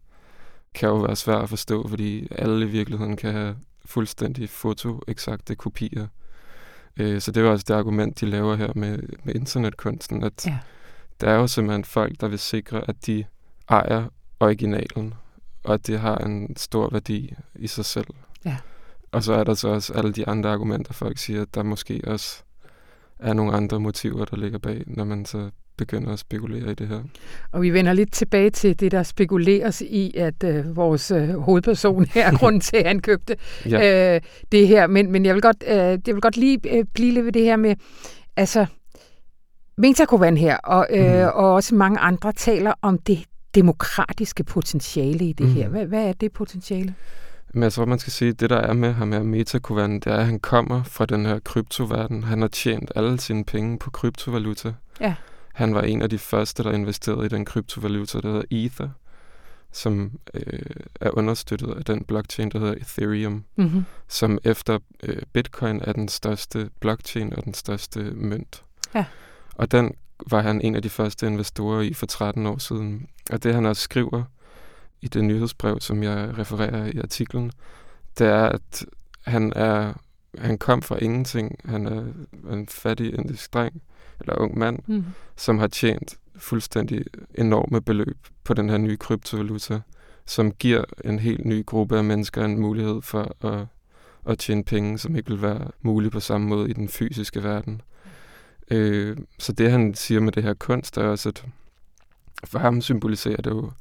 kan 0.74 0.90
jo 0.90 0.96
være 0.96 1.16
svært 1.16 1.44
at 1.44 1.50
forstå, 1.50 1.88
fordi 1.88 2.28
alle 2.32 2.66
i 2.66 2.70
virkeligheden 2.70 3.16
kan 3.16 3.34
have 3.34 3.56
fuldstændig 3.86 4.50
foto-eksakte 4.50 5.56
kopier. 5.56 6.08
Øh, 6.98 7.22
så 7.22 7.32
det 7.32 7.46
er 7.46 7.50
også 7.50 7.66
det 7.68 7.74
argument, 7.74 8.20
de 8.20 8.26
laver 8.26 8.56
her 8.56 8.72
med, 8.76 9.00
med 9.24 9.36
internetkunsten, 9.36 10.24
at 10.24 10.46
ja. 10.46 10.60
der 11.22 11.30
er 11.30 11.36
jo 11.36 11.48
simpelthen 11.48 11.86
folk, 11.86 12.22
der 12.22 12.28
vil 12.28 12.40
sikre, 12.40 12.90
at 12.90 13.06
de 13.06 13.26
ejer 13.70 14.06
originalen, 14.40 15.14
og 15.64 15.74
at 15.74 15.88
det 15.88 16.00
har 16.00 16.18
en 16.18 16.56
stor 16.58 16.90
værdi 16.90 17.34
i 17.56 17.68
sig 17.68 17.86
selv. 17.86 18.08
Ja. 18.46 18.58
Og 19.12 19.24
så 19.24 19.34
er 19.34 19.44
der 19.44 19.54
så 19.54 19.68
også 19.68 19.94
alle 19.94 20.12
de 20.12 20.28
andre 20.28 20.50
argumenter, 20.50 20.94
folk 20.94 21.18
siger, 21.18 21.42
at 21.42 21.56
der 21.56 21.64
måske 21.64 22.02
også 22.08 22.44
er 23.20 23.34
nogle 23.34 23.54
andre 23.54 23.80
motiver, 23.80 24.26
der 24.26 24.38
ligger 24.38 24.60
bag, 24.60 24.84
når 24.88 25.04
man 25.04 25.26
så 25.26 25.50
begynder 25.82 26.14
at 26.14 26.20
spekulere 26.20 26.72
i 26.72 26.74
det 26.74 26.88
her. 26.88 27.00
Og 27.52 27.62
vi 27.62 27.70
vender 27.70 27.94
lidt 27.94 28.14
tilbage 28.14 28.50
til 28.50 28.80
det, 28.80 28.92
der 28.92 29.04
spekuleres 29.04 29.82
i, 29.82 30.14
at 30.18 30.44
øh, 30.44 30.76
vores 30.76 31.12
øh, 31.12 31.30
hovedperson 31.30 32.06
her 32.06 32.28
er 32.28 32.38
grunden 32.40 32.62
til, 32.62 32.78
at 32.78 32.88
han 32.88 33.00
købte 33.00 33.38
ja. 33.70 34.16
øh, 34.16 34.22
det 34.52 34.68
her. 34.68 34.88
Men, 34.88 35.12
men 35.12 35.26
jeg, 35.26 35.34
vil 35.34 35.42
godt, 35.42 35.64
øh, 35.68 35.76
jeg 35.76 36.00
vil 36.16 36.22
godt 36.22 36.38
lige 36.38 36.60
øh, 36.78 36.86
blive 36.94 37.14
lidt 37.14 37.26
ved 37.26 37.32
det 37.32 37.44
her 37.44 37.56
med, 37.56 37.76
altså, 38.38 38.66
Metakovan 39.78 40.38
her, 40.38 40.58
og, 40.58 40.88
øh, 40.90 41.14
mm. 41.14 41.30
og 41.34 41.54
også 41.54 41.76
mange 41.76 42.00
andre 42.00 42.34
taler 42.34 42.74
om 42.82 42.98
det 42.98 43.24
demokratiske 43.56 44.44
potentiale 44.44 45.26
i 45.26 45.34
det 45.34 45.48
mm. 45.48 45.54
her. 45.54 45.68
Hvad, 45.68 45.86
hvad 45.86 46.08
er 46.08 46.14
det 46.14 46.32
potentiale? 46.32 46.96
Men 47.54 47.64
jeg 47.64 47.74
tror, 47.74 47.86
man 47.86 48.00
skal 48.00 48.14
sige, 48.14 48.30
at 48.30 48.40
det, 48.40 48.50
der 48.50 48.58
er 48.58 48.74
med 48.74 48.94
ham 48.94 49.12
her, 49.12 49.24
Metakovan, 49.24 49.94
det 49.94 50.08
er, 50.08 50.16
at 50.16 50.26
han 50.26 50.40
kommer 50.40 50.84
fra 50.84 51.06
den 51.06 51.26
her 51.26 51.40
kryptoverden. 51.40 52.24
Han 52.24 52.42
har 52.42 52.48
tjent 52.48 52.92
alle 52.96 53.20
sine 53.20 53.46
penge 53.46 53.80
på 53.80 53.90
kryptovaluta. 53.90 54.74
Ja. 55.02 55.16
Han 55.62 55.75
var 55.75 55.82
en 55.82 56.01
af 56.01 56.10
de 56.10 56.18
første, 56.18 56.63
der 56.63 56.72
investerede 56.72 57.25
i 57.25 57.30
den 57.30 57.46
kryptovaluta, 57.46 58.20
der 58.20 58.27
hedder 58.27 58.44
Ether, 58.51 58.89
som 59.72 60.12
øh, 60.34 60.60
er 61.01 61.18
understøttet 61.18 61.74
af 61.74 61.86
den 61.86 62.03
blockchain, 62.03 62.50
der 62.50 62.60
hedder 62.60 62.74
Ethereum, 62.74 63.44
mm-hmm. 63.56 63.86
som 64.08 64.39
efter 64.44 64.80
øh, 65.03 65.22
Bitcoin 65.34 65.82
er 65.84 65.94
den 65.94 66.08
største 66.08 66.70
blockchain 66.80 67.34
og 67.34 67.46
den 67.46 67.53
største 67.53 68.00
mønt. 68.00 68.63
Ja. 68.96 69.06
Og 69.56 69.72
den 69.72 69.94
var 70.30 70.41
han 70.41 70.62
en 70.62 70.75
af 70.75 70.82
de 70.82 70.89
første 70.89 71.27
investorer 71.27 71.82
i 71.82 71.94
for 71.94 72.06
13 72.06 72.46
år 72.46 72.58
siden. 72.58 73.08
Og 73.32 73.44
det 73.44 73.53
han 73.53 73.65
også 73.65 73.82
skriver 73.82 74.24
i 75.01 75.08
det 75.08 75.24
nyhedsbrev, 75.24 75.80
som 75.80 76.03
jeg 76.03 76.38
refererer 76.38 76.86
i 76.86 77.00
artiklen, 77.00 77.51
det 78.18 78.27
er, 78.27 78.50
at 78.50 78.86
han 79.25 79.53
er 79.56 79.94
han 80.38 80.58
kom 80.58 80.82
fra 80.82 80.98
ingenting. 81.01 81.60
Han 81.65 81.86
er 81.86 82.03
en 82.53 82.68
fattig 82.68 83.13
indisk 83.20 83.53
dreng, 83.53 83.82
eller 84.22 84.40
ung 84.40 84.60
mand, 84.60 84.80
mm. 84.88 85.06
som 85.36 85.60
har 85.60 85.68
tjent 85.68 86.18
fuldstændig 86.36 87.06
enorme 87.36 87.82
beløb 87.82 88.18
på 88.44 88.54
den 88.54 88.70
her 88.70 88.78
nye 88.78 88.98
kryptovaluta, 88.98 89.82
som 90.25 90.51
giver 90.51 90.84
en 91.06 91.20
helt 91.20 91.46
ny 91.46 91.66
gruppe 91.66 91.98
af 91.98 92.04
mennesker 92.04 92.46
en 92.46 92.60
mulighed 92.60 93.01
for 93.01 93.36
at, 93.46 93.68
at 94.28 94.38
tjene 94.38 94.63
penge, 94.63 94.98
som 94.98 95.16
ikke 95.16 95.30
vil 95.30 95.42
være 95.42 95.68
muligt 95.82 96.13
på 96.13 96.20
samme 96.20 96.48
måde 96.48 96.70
i 96.70 96.74
den 96.74 96.90
fysiske 96.90 97.44
verden. 97.44 97.82
Øh, 98.72 99.18
så 99.40 99.51
det, 99.51 99.72
han 99.72 99.94
siger 99.94 100.22
med 100.22 100.32
det 100.32 100.44
her 100.44 100.54
kunst, 100.54 100.98
er 100.98 101.04
også, 101.04 101.30
at 101.30 101.46
for 102.46 102.60
ham 102.60 102.82
symboliserer 102.82 103.42
det 103.42 103.51
jo, 103.51 103.72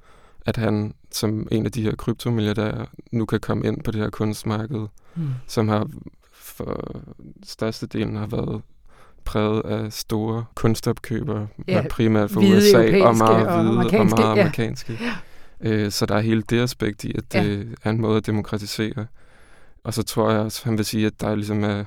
at 0.47 0.57
han 0.57 0.95
som 1.11 1.49
en 1.51 1.67
af 1.67 1.73
de 1.73 1.83
her 1.83 1.95
kryptomilliardærer 1.95 2.87
nu 3.13 3.27
kan 3.27 3.41
komme 3.41 3.67
ind 3.67 3.83
på 3.83 3.91
det 3.91 4.01
her 4.01 4.11
kunstmarked, 4.11 4.87
mm. 5.15 5.29
som 5.47 5.69
har 5.69 5.91
for 6.33 7.03
størstedelen 7.45 8.17
har 8.17 8.27
været 8.27 8.63
præget 9.25 9.63
af 9.65 9.93
store 9.93 10.45
kunstopkøbere, 10.55 11.49
ja, 11.69 11.85
primært 11.91 12.31
fra 12.31 12.41
USA 12.41 13.05
og 13.05 13.17
meget 13.17 13.47
og 13.47 13.61
hvide 13.61 13.73
amerikanske, 13.73 13.99
og 14.01 14.21
meget 14.21 14.37
ja. 14.37 14.43
amerikanske. 14.43 14.99
Øh, 15.61 15.91
så 15.91 16.07
der 16.07 16.15
er 16.15 16.21
hele 16.21 16.43
det 16.43 16.61
aspekt 16.61 17.05
i, 17.05 17.13
at 17.19 17.33
det 17.33 17.59
ja. 17.59 17.65
er 17.85 17.91
en 17.91 18.01
måde 18.01 18.17
at 18.17 18.27
demokratisere. 18.27 19.07
Og 19.85 19.95
så 19.95 20.03
tror 20.03 20.31
jeg 20.31 20.41
også, 20.41 20.65
han 20.65 20.79
vil 20.79 20.85
sige, 20.85 21.07
at 21.07 21.21
der 21.21 21.35
ligesom 21.35 21.65
er 21.65 21.85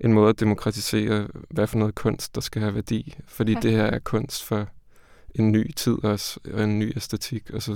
en 0.00 0.12
måde 0.12 0.28
at 0.28 0.40
demokratisere, 0.40 1.28
hvad 1.50 1.66
for 1.66 1.78
noget 1.78 1.94
kunst, 1.94 2.34
der 2.34 2.40
skal 2.40 2.62
have 2.62 2.74
værdi. 2.74 3.14
Fordi 3.26 3.52
ja. 3.52 3.60
det 3.60 3.72
her 3.72 3.84
er 3.84 3.98
kunst 3.98 4.44
for 4.44 4.68
en 5.34 5.52
ny 5.52 5.72
tid 5.72 6.04
også, 6.04 6.40
og 6.52 6.64
en 6.64 6.78
ny 6.78 6.96
æstetik 6.96 7.54
osv. 7.54 7.72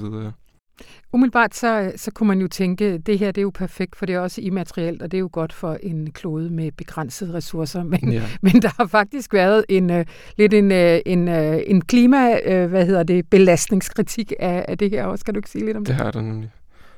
Umiddelbart 1.13 1.55
så, 1.55 1.93
så 1.97 2.11
kunne 2.11 2.27
man 2.27 2.41
jo 2.41 2.49
tænke, 2.49 2.99
det 2.99 3.19
her 3.19 3.27
det 3.33 3.39
er 3.39 3.43
jo 3.43 3.51
perfekt, 3.55 3.97
for 3.97 4.07
det 4.07 4.15
er 4.15 4.19
også 4.21 4.41
immaterielt, 4.41 5.03
og 5.03 5.11
det 5.11 5.17
er 5.19 5.21
jo 5.21 5.29
godt 5.33 5.53
for 5.53 5.79
en 5.83 6.11
klode 6.11 6.51
med 6.51 6.73
begrænsede 6.73 7.35
ressourcer. 7.35 7.83
Men, 7.95 8.13
Ja. 8.13 8.23
men 8.43 8.53
der 8.63 8.71
har 8.77 8.87
faktisk 8.87 9.33
været 9.35 9.65
en 9.69 9.91
uh, 9.91 10.05
lidt 10.39 10.55
en, 10.55 10.71
uh, 10.73 10.99
en, 11.07 11.29
uh, 11.29 11.61
en 11.67 11.81
klima, 11.85 12.33
uh, 12.65 12.71
hvad 12.71 12.87
hedder 12.87 13.03
det, 13.03 13.27
belastningskritik 13.31 14.33
af, 14.41 14.65
af 14.69 14.79
det 14.79 14.91
her 14.91 15.05
også. 15.05 15.25
Kan 15.25 15.35
du 15.35 15.39
ikke 15.39 15.51
sige 15.51 15.65
lidt 15.65 15.77
om 15.77 15.85
Det 15.85 15.89
det? 15.89 16.05
har 16.05 16.11
der 16.11 16.21
nemlig. 16.21 16.51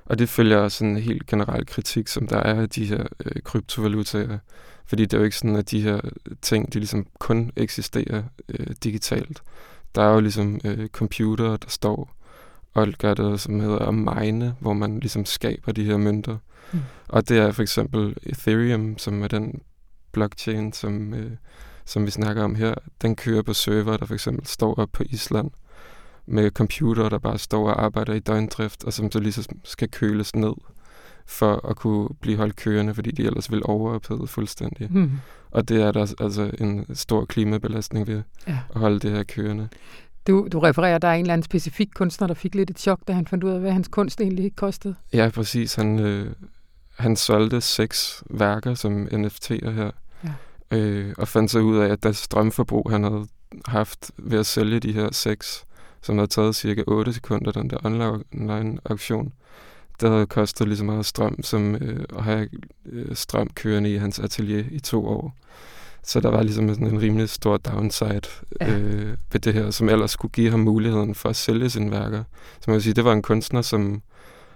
Og 0.04 0.18
det 0.18 0.28
følger 0.28 0.56
også 0.58 0.84
en 0.84 0.96
helt 0.96 1.26
generel 1.26 1.66
kritik, 1.66 2.08
som 2.08 2.26
der 2.28 2.36
er 2.38 2.60
af 2.62 2.68
de 2.68 2.84
her 2.84 3.04
øh, 3.24 3.42
kryptovalutaer. 3.44 4.38
Fordi 4.86 5.02
det 5.02 5.14
er 5.14 5.18
jo 5.18 5.24
ikke 5.24 5.36
sådan, 5.36 5.56
at 5.56 5.70
de 5.70 5.80
her 5.80 6.00
ting, 6.42 6.72
de 6.72 6.78
ligesom 6.78 7.06
kun 7.18 7.50
eksisterer 7.56 8.22
øh, 8.48 8.66
digitalt. 8.84 9.42
Der 9.94 10.02
er 10.02 10.14
jo 10.14 10.20
ligesom 10.20 10.60
øh, 10.64 10.88
computere, 10.88 11.50
der 11.52 11.68
står 11.68 12.10
og 12.76 12.88
gør 12.98 13.14
det, 13.14 13.40
som 13.40 13.60
hedder 13.60 13.78
at 13.78 13.94
mine, 13.94 14.54
hvor 14.60 14.72
man 14.72 15.00
ligesom 15.00 15.24
skaber 15.24 15.72
de 15.72 15.84
her 15.84 15.96
mønter. 15.96 16.36
Mm. 16.72 16.78
Og 17.08 17.28
det 17.28 17.38
er 17.38 17.52
for 17.52 17.62
eksempel 17.62 18.16
Ethereum, 18.22 18.98
som 18.98 19.22
er 19.22 19.28
den 19.28 19.60
blockchain, 20.12 20.72
som, 20.72 21.14
øh, 21.14 21.30
som 21.84 22.06
vi 22.06 22.10
snakker 22.10 22.42
om 22.44 22.54
her. 22.54 22.74
Den 23.02 23.16
kører 23.16 23.42
på 23.42 23.52
server, 23.52 23.96
der 23.96 24.06
for 24.06 24.14
eksempel 24.14 24.46
står 24.46 24.74
op 24.74 24.88
på 24.92 25.02
Island 25.06 25.50
med 26.26 26.50
computere, 26.50 27.10
der 27.10 27.18
bare 27.18 27.38
står 27.38 27.68
og 27.68 27.84
arbejder 27.84 28.14
i 28.14 28.18
døgndrift, 28.18 28.84
og 28.84 28.92
som 28.92 29.10
så 29.12 29.18
ligesom 29.20 29.44
skal 29.64 29.90
køles 29.90 30.36
ned 30.36 30.52
for 31.26 31.68
at 31.70 31.76
kunne 31.76 32.08
blive 32.20 32.36
holdt 32.36 32.56
kørende, 32.56 32.94
fordi 32.94 33.10
de 33.10 33.24
ellers 33.26 33.50
vil 33.50 33.62
overophede 33.64 34.26
fuldstændig. 34.26 34.88
Hmm. 34.88 35.10
Og 35.50 35.68
det 35.68 35.82
er 35.82 35.92
der 35.92 36.14
altså 36.20 36.50
en 36.58 36.94
stor 36.94 37.24
klimabelastning 37.24 38.06
ved 38.06 38.22
Ja. 38.48 38.58
at 38.74 38.80
holde 38.80 39.00
det 39.00 39.10
her 39.10 39.22
kørende. 39.22 39.68
Du, 40.26 40.48
du 40.52 40.58
refererer, 40.58 40.98
der 40.98 41.08
er 41.08 41.14
en 41.14 41.20
eller 41.20 41.32
anden 41.32 41.44
specifik 41.44 41.88
kunstner, 41.94 42.26
der 42.26 42.34
fik 42.34 42.54
lidt 42.54 42.70
et 42.70 42.78
chok, 42.78 43.00
da 43.08 43.12
han 43.12 43.26
fandt 43.26 43.44
ud 43.44 43.50
af, 43.50 43.60
hvad 43.60 43.72
hans 43.72 43.88
kunst 43.88 44.20
egentlig 44.20 44.56
kostede. 44.56 44.94
Ja, 45.12 45.30
præcis. 45.34 45.74
Han, 45.74 45.98
øh, 45.98 46.32
han 46.98 47.16
solgte 47.16 47.60
seks 47.60 48.22
værker 48.30 48.74
som 48.74 49.08
NFT'er 49.12 49.70
her, 49.70 49.90
Ja. 50.24 50.76
øh, 50.76 51.14
og 51.18 51.28
fandt 51.28 51.50
så 51.50 51.58
ud 51.58 51.78
af, 51.78 51.88
at 51.88 52.02
det 52.02 52.16
strømforbrug, 52.16 52.90
han 52.90 53.02
havde 53.04 53.26
haft 53.66 54.10
ved 54.18 54.38
at 54.38 54.46
sælge 54.46 54.80
de 54.80 54.92
her 54.92 55.08
seks, 55.12 55.64
som 56.02 56.16
havde 56.18 56.28
taget 56.28 56.54
cirka 56.54 56.82
8 56.86 57.12
sekunder, 57.12 57.52
den 57.52 57.70
der 57.70 57.76
online 57.86 58.78
auktion, 58.84 59.32
det 60.00 60.10
havde 60.10 60.26
kostet 60.26 60.68
lige 60.68 60.78
så 60.78 60.84
meget 60.84 61.06
strøm, 61.06 61.42
som 61.42 61.74
øh, 61.74 62.04
at 62.16 62.24
have 62.24 62.48
øh, 62.86 63.16
strøm 63.16 63.48
kørende 63.54 63.94
i 63.94 63.96
hans 63.96 64.18
atelier 64.18 64.64
i 64.70 64.78
to 64.78 65.06
år. 65.06 65.34
Så 66.06 66.20
der 66.20 66.30
var 66.30 66.42
ligesom 66.42 66.68
sådan 66.68 66.86
en 66.86 67.00
rimelig 67.02 67.28
stor 67.28 67.56
downside 67.56 68.20
Ja. 68.60 68.70
øh, 68.78 69.16
ved 69.32 69.40
det 69.40 69.54
her, 69.54 69.70
som 69.70 69.88
ellers 69.88 70.10
skulle 70.10 70.32
give 70.32 70.50
ham 70.50 70.60
muligheden 70.60 71.14
for 71.14 71.28
at 71.28 71.36
sælge 71.36 71.70
sine 71.70 71.90
værker. 71.90 72.24
Så 72.60 72.64
man 72.66 72.74
vil 72.74 72.82
sige, 72.82 72.94
det 72.94 73.04
var 73.04 73.12
en 73.12 73.22
kunstner, 73.22 73.62
som 73.62 74.02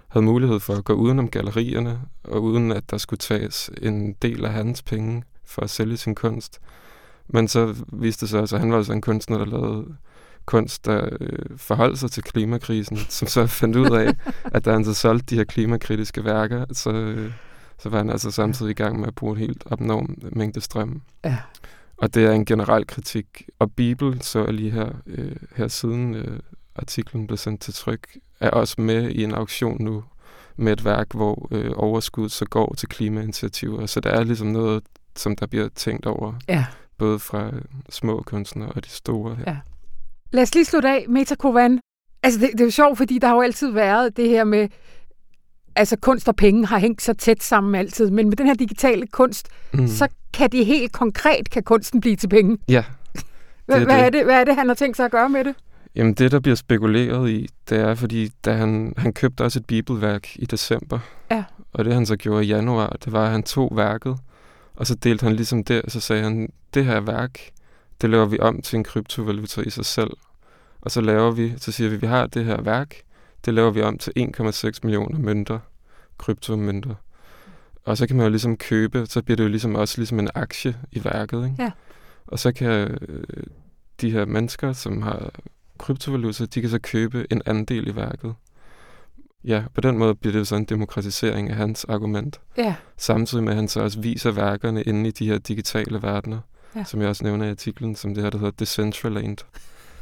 havde 0.07 0.25
mulighed 0.25 0.59
for 0.59 0.73
at 0.73 0.83
gå 0.85 0.93
udenom 0.93 1.29
gallerierne, 1.29 1.99
og 2.23 2.43
uden 2.43 2.71
at 2.71 2.91
der 2.91 2.97
skulle 2.97 3.17
tages 3.17 3.71
en 3.81 4.13
del 4.21 4.45
af 4.45 4.51
hans 4.51 4.81
penge 4.81 5.23
for 5.45 5.61
at 5.61 5.69
sælge 5.69 5.97
sin 5.97 6.15
kunst. 6.15 6.59
Men 7.27 7.47
så 7.47 7.75
viste 7.93 8.21
det 8.21 8.29
sig, 8.29 8.39
altså, 8.39 8.55
at 8.55 8.59
han 8.59 8.71
var 8.71 8.77
altså 8.77 8.93
en 8.93 9.01
kunstner, 9.01 9.37
der 9.37 9.45
lavede 9.45 9.85
kunst, 10.45 10.85
der 10.85 11.09
øh, 11.21 11.39
forholdt 11.57 11.99
sig 11.99 12.11
til 12.11 12.23
klimakrisen, 12.23 12.97
som 13.09 13.27
så 13.27 13.47
fandt 13.61 13.75
ud 13.75 13.89
af, 13.97 14.13
at 14.43 14.65
da 14.65 14.71
han 14.71 14.85
så 14.85 14.93
solgte 14.93 15.25
de 15.25 15.35
her 15.35 15.43
klimakritiske 15.43 16.25
værker, 16.25 16.65
så, 16.71 16.91
øh, 16.91 17.31
så 17.81 17.89
var 17.89 17.97
han 17.97 18.09
altså 18.09 18.31
samtidig 18.31 18.69
i 18.71 18.73
gang 18.73 18.99
med 18.99 19.07
at 19.07 19.15
bruge 19.15 19.31
en 19.33 19.37
helt 19.39 19.63
abnorm 19.71 20.15
mængde 20.31 20.61
strøm. 20.61 21.01
Ja. 21.25 21.37
Og 21.97 22.13
det 22.13 22.25
er 22.25 22.31
en 22.31 22.45
generel 22.45 22.87
kritik. 22.87 23.49
Og 23.59 23.71
Bibel, 23.71 24.21
så 24.21 24.43
jeg 24.45 24.53
lige 24.53 24.71
her, 24.71 24.89
øh, 25.07 25.35
her 25.55 25.67
siden 25.67 26.15
øh, 26.15 26.39
artiklen 26.75 27.27
blev 27.27 27.37
sendt 27.37 27.61
til 27.61 27.73
tryk, 27.73 28.17
er 28.39 28.49
også 28.49 28.81
med 28.81 29.09
i 29.09 29.23
en 29.23 29.33
auktion 29.33 29.77
nu 29.83 30.03
med 30.55 30.73
et 30.73 30.85
værk, 30.85 31.07
hvor 31.13 31.47
øh, 31.51 31.71
overskud 31.75 32.29
så 32.29 32.45
går 32.45 32.73
til 32.77 32.89
klimainitiativer. 32.89 33.85
Så 33.85 33.99
der 33.99 34.09
er 34.09 34.23
ligesom 34.23 34.47
noget, 34.47 34.83
som 35.15 35.35
der 35.35 35.45
bliver 35.47 35.69
tænkt 35.75 36.05
over, 36.05 36.33
Ja. 36.47 36.65
både 36.97 37.19
fra 37.19 37.51
små 37.89 38.23
kunstnere 38.25 38.69
og 38.71 38.85
de 38.85 38.89
store 38.89 39.35
her. 39.35 39.43
Ja. 39.47 39.57
Lad 40.31 40.43
os 40.43 40.53
lige 40.55 40.65
slutte 40.65 40.89
af. 40.89 41.05
Metakovan. 41.09 41.79
Altså, 42.23 42.39
det, 42.39 42.49
det 42.51 42.61
er 42.61 42.65
jo 42.65 42.71
sjovt, 42.71 42.97
fordi 42.97 43.17
der 43.19 43.27
har 43.27 43.35
jo 43.35 43.41
altid 43.41 43.71
været 43.71 44.17
det 44.17 44.29
her 44.29 44.43
med, 44.43 44.67
altså 45.81 45.97
kunst 46.01 46.27
og 46.27 46.35
penge 46.35 46.65
har 46.65 46.79
hængt 46.79 47.01
så 47.01 47.13
tæt 47.13 47.43
sammen 47.43 47.75
altid, 47.75 48.09
men 48.11 48.29
med 48.29 48.37
den 48.37 48.47
her 48.47 48.53
digitale 48.53 49.07
kunst, 49.07 49.47
Mm. 49.73 49.87
så 49.87 50.07
kan 50.33 50.49
det 50.51 50.65
helt 50.65 50.91
konkret, 50.91 51.49
kan 51.49 51.63
kunsten 51.63 52.01
blive 52.01 52.15
til 52.15 52.27
penge. 52.29 52.57
Ja, 52.67 52.83
Hvad, 53.65 53.75
Det 53.79 53.81
er 53.81 53.85
hvad, 53.85 53.97
det. 53.97 54.05
er 54.05 54.09
det, 54.09 54.23
hvad 54.25 54.35
er 54.39 54.43
det, 54.43 54.55
han 54.55 54.67
har 54.67 54.75
tænkt 54.75 54.97
sig 54.97 55.05
at 55.05 55.11
gøre 55.11 55.29
med 55.29 55.43
det? 55.43 55.55
Jamen 55.95 56.13
det, 56.13 56.31
der 56.31 56.39
bliver 56.39 56.55
spekuleret 56.55 57.29
i, 57.29 57.47
det 57.69 57.77
er, 57.79 57.95
fordi 57.95 58.29
da 58.45 58.53
han, 58.53 58.93
han 58.97 59.13
købte 59.13 59.41
også 59.43 59.59
et 59.59 59.65
bibelværk 59.65 60.27
i 60.35 60.45
december. 60.45 60.99
Ja. 61.31 61.43
Og 61.73 61.85
det 61.85 61.93
han 61.93 62.05
så 62.05 62.15
gjorde 62.15 62.45
i 62.45 62.47
januar, 62.47 62.97
det 63.05 63.13
var, 63.13 63.25
at 63.25 63.31
han 63.31 63.43
tog 63.43 63.71
værket, 63.75 64.17
og 64.75 64.87
så 64.87 64.95
delte 64.95 65.23
han 65.23 65.35
ligesom 65.35 65.63
det, 65.63 65.81
og 65.81 65.91
så 65.91 65.99
sagde 65.99 66.23
han, 66.23 66.49
det 66.73 66.85
her 66.85 66.99
værk, 66.99 67.39
det 68.01 68.09
laver 68.09 68.25
vi 68.25 68.39
om 68.39 68.61
til 68.61 68.77
en 68.77 68.83
kryptovaluta 68.83 69.61
i 69.61 69.69
sig 69.69 69.85
selv. 69.85 70.11
Og 70.81 70.91
så 70.91 71.01
laver 71.01 71.31
vi, 71.31 71.53
så 71.57 71.71
siger 71.71 71.89
vi, 71.89 71.95
vi 71.95 72.07
har 72.07 72.25
det 72.27 72.45
her 72.45 72.61
værk, 72.61 72.95
det 73.45 73.53
laver 73.53 73.71
vi 73.71 73.81
om 73.81 73.97
til 73.97 74.13
1,6 74.37 74.71
millioner 74.83 75.19
mønter, 75.19 75.59
kryptomønter. 76.17 76.95
Og 77.85 77.97
så 77.97 78.07
kan 78.07 78.15
man 78.15 78.23
jo 78.25 78.29
ligesom 78.29 78.57
købe, 78.57 79.05
så 79.05 79.21
bliver 79.21 79.35
det 79.35 79.43
jo 79.43 79.49
ligesom 79.49 79.75
også 79.75 79.97
ligesom 79.97 80.19
en 80.19 80.29
aktie 80.35 80.77
i 80.91 81.03
værket, 81.03 81.45
ikke? 81.45 81.63
Ja. 81.63 81.71
Og 82.27 82.39
så 82.39 82.51
kan 82.51 82.97
øh, 83.07 83.23
de 84.01 84.11
her 84.11 84.25
mennesker, 84.25 84.73
som 84.73 85.01
har 85.01 85.31
kryptovaluta, 85.77 86.45
de 86.45 86.61
kan 86.61 86.69
så 86.69 86.79
købe 86.79 87.27
en 87.31 87.41
andel 87.45 87.87
i 87.87 87.95
værket. 87.95 88.33
Ja, 89.43 89.63
på 89.73 89.81
den 89.81 89.97
måde 89.97 90.15
bliver 90.15 90.31
det 90.31 90.39
jo 90.39 90.45
så 90.45 90.55
en 90.55 90.65
demokratisering 90.65 91.49
af 91.49 91.55
hans 91.55 91.85
argument. 91.85 92.39
Ja. 92.57 92.75
Samtidig 92.97 93.43
med, 93.43 93.51
at 93.51 93.55
han 93.55 93.67
så 93.67 93.81
også 93.81 93.99
viser 93.99 94.31
værkerne 94.31 94.83
inde 94.83 95.07
i 95.07 95.11
de 95.11 95.27
her 95.27 95.37
digitale 95.37 96.01
verdener, 96.01 96.39
Ja. 96.75 96.83
som 96.83 97.01
jeg 97.01 97.09
også 97.09 97.23
nævner 97.23 97.45
i 97.45 97.49
artiklen, 97.49 97.95
som 97.95 98.13
det 98.13 98.23
her, 98.23 98.29
der 98.29 98.37
hedder 98.37 98.51
Decentraland. 98.51 99.37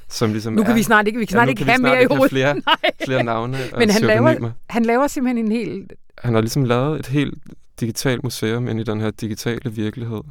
Som 0.10 0.32
ligesom 0.32 0.54
Nu 0.54 0.64
kan 0.64 0.72
er, 0.72 0.76
vi 0.76 0.84
snart 0.84 1.08
ikke, 1.08 1.20
vi 1.20 1.26
kan 1.26 1.32
snart 1.34 1.48
nu 1.48 1.50
ikke 1.50 1.60
kan 1.64 1.68
have 1.68 1.82
mere 1.82 2.04
i 2.04 2.06
hovedet. 2.06 2.30
flere, 2.30 2.54
Nej. 2.54 2.92
flere 3.06 3.24
navne 3.24 3.58
og 3.74 3.80
Men 3.80 3.90
han 3.90 4.02
laver, 4.02 4.52
han 4.70 4.86
laver 4.86 5.08
simpelthen 5.08 5.46
en 5.46 5.52
helt... 5.52 5.94
Han 6.18 6.34
har 6.34 6.42
ligesom 6.42 6.64
lavet 6.64 7.00
et 7.00 7.08
helt 7.08 7.38
digitalt 7.80 8.24
museum 8.24 8.68
ind 8.68 8.80
i 8.80 8.84
den 8.84 9.02
her 9.02 9.12
digitale 9.12 9.74
virkelighed. 9.74 10.22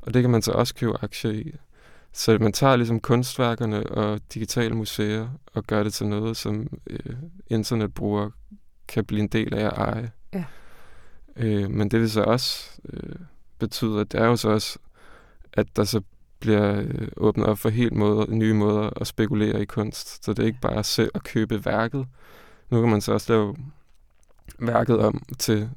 Og 0.00 0.14
det 0.14 0.22
kan 0.22 0.30
man 0.30 0.42
så 0.42 0.52
også 0.52 0.74
købe 0.74 0.92
aktier 1.02 1.30
i. 1.30 1.54
Så 2.12 2.38
man 2.40 2.52
tager 2.52 2.76
ligesom 2.76 3.00
kunstværkerne 3.00 3.86
og 3.86 4.20
digitale 4.34 4.74
museer 4.74 5.28
og 5.54 5.64
gør 5.64 5.82
det 5.82 5.94
til 5.94 6.06
noget, 6.06 6.36
som 6.36 6.68
øh, 6.90 7.14
internetbrugere 7.46 8.30
kan 8.88 9.04
blive 9.04 9.20
en 9.20 9.28
del 9.28 9.54
af 9.54 9.66
at 9.66 9.72
eje. 9.76 10.10
Ja. 10.34 10.44
Øh, 11.36 11.70
men 11.70 11.88
det 11.88 12.00
vil 12.00 12.10
så 12.10 12.22
også 12.22 12.70
øh, 12.92 13.16
betyde, 13.58 14.00
at 14.00 14.12
det 14.12 14.20
er 14.20 14.26
jo 14.26 14.36
så 14.36 14.48
også, 14.48 14.78
at 15.52 15.66
der 15.76 15.84
så 15.84 16.00
bliver 16.46 16.80
øh, 16.80 17.08
åbnet 17.16 17.46
op 17.46 17.58
for 17.58 17.68
helt 17.68 17.92
måder, 17.92 18.30
nye 18.30 18.54
måder 18.54 18.90
at 19.00 19.06
spekulere 19.06 19.62
i 19.62 19.64
kunst. 19.64 20.24
Så 20.24 20.32
det 20.32 20.42
er 20.42 20.46
ikke 20.46 20.60
bare 20.62 20.84
selv 20.84 21.10
at 21.14 21.22
købe 21.24 21.64
værket. 21.64 22.06
Nu 22.70 22.80
kan 22.80 22.90
man 22.90 23.00
så 23.00 23.12
også 23.12 23.32
lave 23.32 23.56
værket 24.58 24.98
om 24.98 25.22
til 25.38 25.68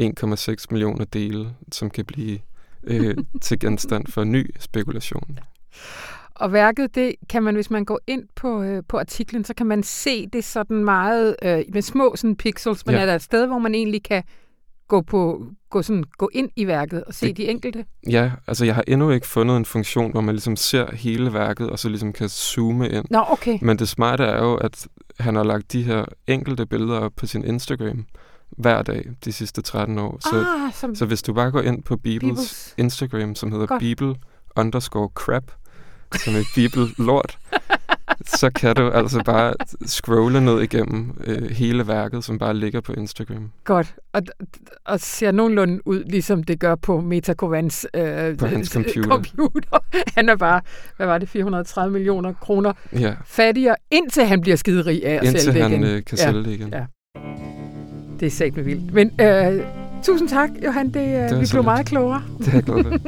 1,6 0.00 0.64
millioner 0.70 1.04
dele, 1.04 1.54
som 1.72 1.90
kan 1.90 2.04
blive 2.04 2.38
øh, 2.84 3.16
til 3.42 3.58
genstand 3.58 4.06
for 4.06 4.24
ny 4.24 4.50
spekulation. 4.58 5.38
Og 6.34 6.52
værket, 6.52 6.94
det 6.94 7.14
kan 7.28 7.42
man, 7.42 7.54
hvis 7.54 7.70
man 7.70 7.84
går 7.84 8.00
ind 8.06 8.24
på, 8.36 8.62
øh, 8.62 8.82
på 8.88 8.98
artiklen, 8.98 9.44
så 9.44 9.54
kan 9.54 9.66
man 9.66 9.82
se 9.82 10.26
det 10.26 10.44
sådan 10.44 10.84
meget 10.84 11.36
øh, 11.42 11.62
med 11.72 11.82
små 11.82 12.16
sådan 12.16 12.36
pixels, 12.36 12.86
men 12.86 12.94
Ja. 12.94 13.00
er 13.00 13.06
der 13.06 13.14
et 13.14 13.22
sted, 13.22 13.46
hvor 13.46 13.58
man 13.58 13.74
egentlig 13.74 14.02
kan 14.02 14.22
gå, 14.88 15.00
på, 15.00 15.46
gå, 15.70 15.82
sådan, 15.82 16.04
gå 16.18 16.30
ind 16.32 16.50
i 16.56 16.66
værket 16.66 17.04
og 17.04 17.14
se 17.14 17.26
Det- 17.26 17.36
de 17.36 17.48
enkelte? 17.48 17.84
Ja, 18.10 18.30
altså 18.46 18.64
jeg 18.64 18.74
har 18.74 18.84
endnu 18.86 19.10
ikke 19.10 19.26
fundet 19.26 19.56
en 19.56 19.64
funktion, 19.64 20.10
hvor 20.10 20.20
man 20.20 20.34
ligesom 20.34 20.56
ser 20.56 20.94
hele 20.94 21.32
værket, 21.32 21.70
og 21.70 21.78
så 21.78 21.88
ligesom 21.88 22.12
kan 22.12 22.28
zoome 22.28 22.88
ind. 22.88 23.04
Nå, 23.10 23.24
okay. 23.28 23.58
Men 23.62 23.78
det 23.78 23.88
smarte 23.88 24.24
er 24.24 24.42
jo, 24.44 24.54
at 24.54 24.86
han 25.20 25.34
har 25.36 25.44
lagt 25.44 25.72
de 25.72 25.82
her 25.82 26.04
enkelte 26.26 26.66
billeder 26.66 26.98
op 26.98 27.12
på 27.16 27.26
sin 27.26 27.44
Instagram 27.44 28.04
hver 28.50 28.82
dag 28.82 29.04
de 29.24 29.32
sidste 29.32 29.62
13 29.62 29.98
år. 29.98 30.18
Så, 30.20 30.44
ah, 30.66 30.72
som 30.74 30.94
så 30.94 31.06
hvis 31.06 31.22
du 31.22 31.32
bare 31.34 31.50
går 31.50 31.60
ind 31.60 31.82
på 31.82 31.96
Bibels, 31.96 32.30
Bibels. 32.30 32.74
Instagram, 32.76 33.34
som 33.34 33.52
hedder 33.52 33.66
Godt. 33.66 33.80
Bibel 33.80 34.14
underscore 34.56 35.08
crap, 35.14 35.52
som 36.24 36.34
er 36.34 36.44
Bibel 36.54 36.88
lort, 36.98 37.38
så 38.26 38.50
kan 38.50 38.76
du 38.76 38.90
altså 38.90 39.22
bare 39.24 39.54
scrolle 39.86 40.40
ned 40.40 40.60
igennem 40.62 41.20
øh, 41.26 41.50
hele 41.50 41.88
værket, 41.88 42.24
som 42.24 42.38
bare 42.38 42.54
ligger 42.54 42.80
på 42.80 42.92
Instagram. 42.92 43.50
godt. 43.64 43.94
Og, 44.12 44.22
og 44.84 45.00
ser 45.00 45.32
nogenlunde 45.32 45.86
ud, 45.86 46.04
ligesom 46.04 46.42
det 46.42 46.60
gør 46.60 46.74
på 46.74 47.00
Metakovans 47.00 47.86
øh, 47.94 48.36
På 48.36 48.46
hans 48.46 48.68
computer. 48.68 49.10
computer. 49.10 49.78
Han 50.16 50.28
er 50.28 50.36
bare, 50.36 50.60
hvad 50.96 51.06
var 51.06 51.18
det, 51.18 51.28
430 51.28 51.92
millioner 51.92 52.32
kroner 52.32 52.72
Ja, 52.92 53.14
fattigere, 53.26 53.76
indtil 53.90 54.24
han 54.26 54.40
bliver 54.40 54.56
skiderig 54.56 55.06
af 55.06 55.14
at 55.14 55.24
indtil 55.24 55.40
sælge 55.40 55.54
det 55.54 55.62
han 55.62 55.72
igen. 55.72 55.84
øh, 55.84 56.04
kan 56.04 56.18
Ja. 56.18 56.24
sælge 56.24 56.44
det 56.44 56.50
igen. 56.50 56.68
Ja. 56.72 56.84
Det 58.20 58.26
er 58.26 58.30
sagt 58.30 58.56
med 58.56 58.64
vildt. 58.64 58.94
Men 58.94 59.20
øh, 59.20 59.64
tusind 60.02 60.28
tak, 60.28 60.50
Johan. 60.64 60.90
Det, 60.94 61.00
øh, 61.00 61.14
var 61.14 61.22
vi 61.22 61.28
blev 61.28 61.40
lidt. 61.52 61.64
meget 61.64 61.86
klogere. 61.86 62.22
Det 62.38 62.48
er 62.48 62.52
jeg 62.52 62.62
glad 62.62 62.84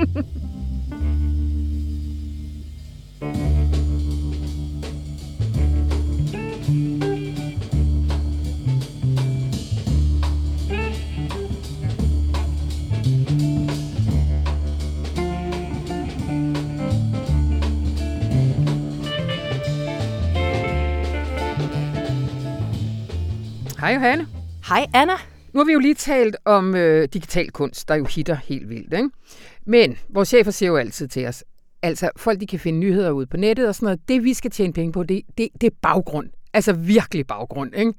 Hej 23.81 23.95
Johanne. 23.95 24.27
Hej 24.69 24.87
Anna. 24.95 25.13
Nu 25.53 25.61
har 25.61 25.65
vi 25.65 25.73
jo 25.73 25.79
lige 25.79 25.95
talt 25.95 26.37
om 26.45 26.75
øh, 26.75 27.09
digital 27.13 27.51
kunst, 27.51 27.89
der 27.89 27.95
jo 27.95 28.05
hitter 28.05 28.35
helt 28.35 28.69
vildt. 28.69 28.95
Ikke? 28.95 29.11
Men 29.67 29.99
vores 30.09 30.29
chefer 30.29 30.51
siger 30.51 30.71
jo 30.71 30.77
altid 30.77 31.09
til 31.09 31.27
os, 31.27 31.45
altså 31.83 32.11
folk 32.17 32.41
de 32.41 32.47
kan 32.47 32.59
finde 32.59 32.79
nyheder 32.79 33.11
ud 33.11 33.27
på 33.27 33.37
nettet 33.37 33.69
og 33.69 33.75
sådan 33.75 33.87
noget. 33.87 34.09
Det 34.09 34.25
vi 34.25 34.35
skal 34.35 34.51
tjene 34.51 34.73
penge 34.73 34.93
på, 34.93 35.03
det, 35.03 35.23
det, 35.39 35.49
det 35.61 35.67
er 35.67 35.77
baggrund. 35.83 36.29
Altså 36.53 36.73
virkelig 36.73 37.27
baggrund. 37.27 37.75
Ikke? 37.77 37.93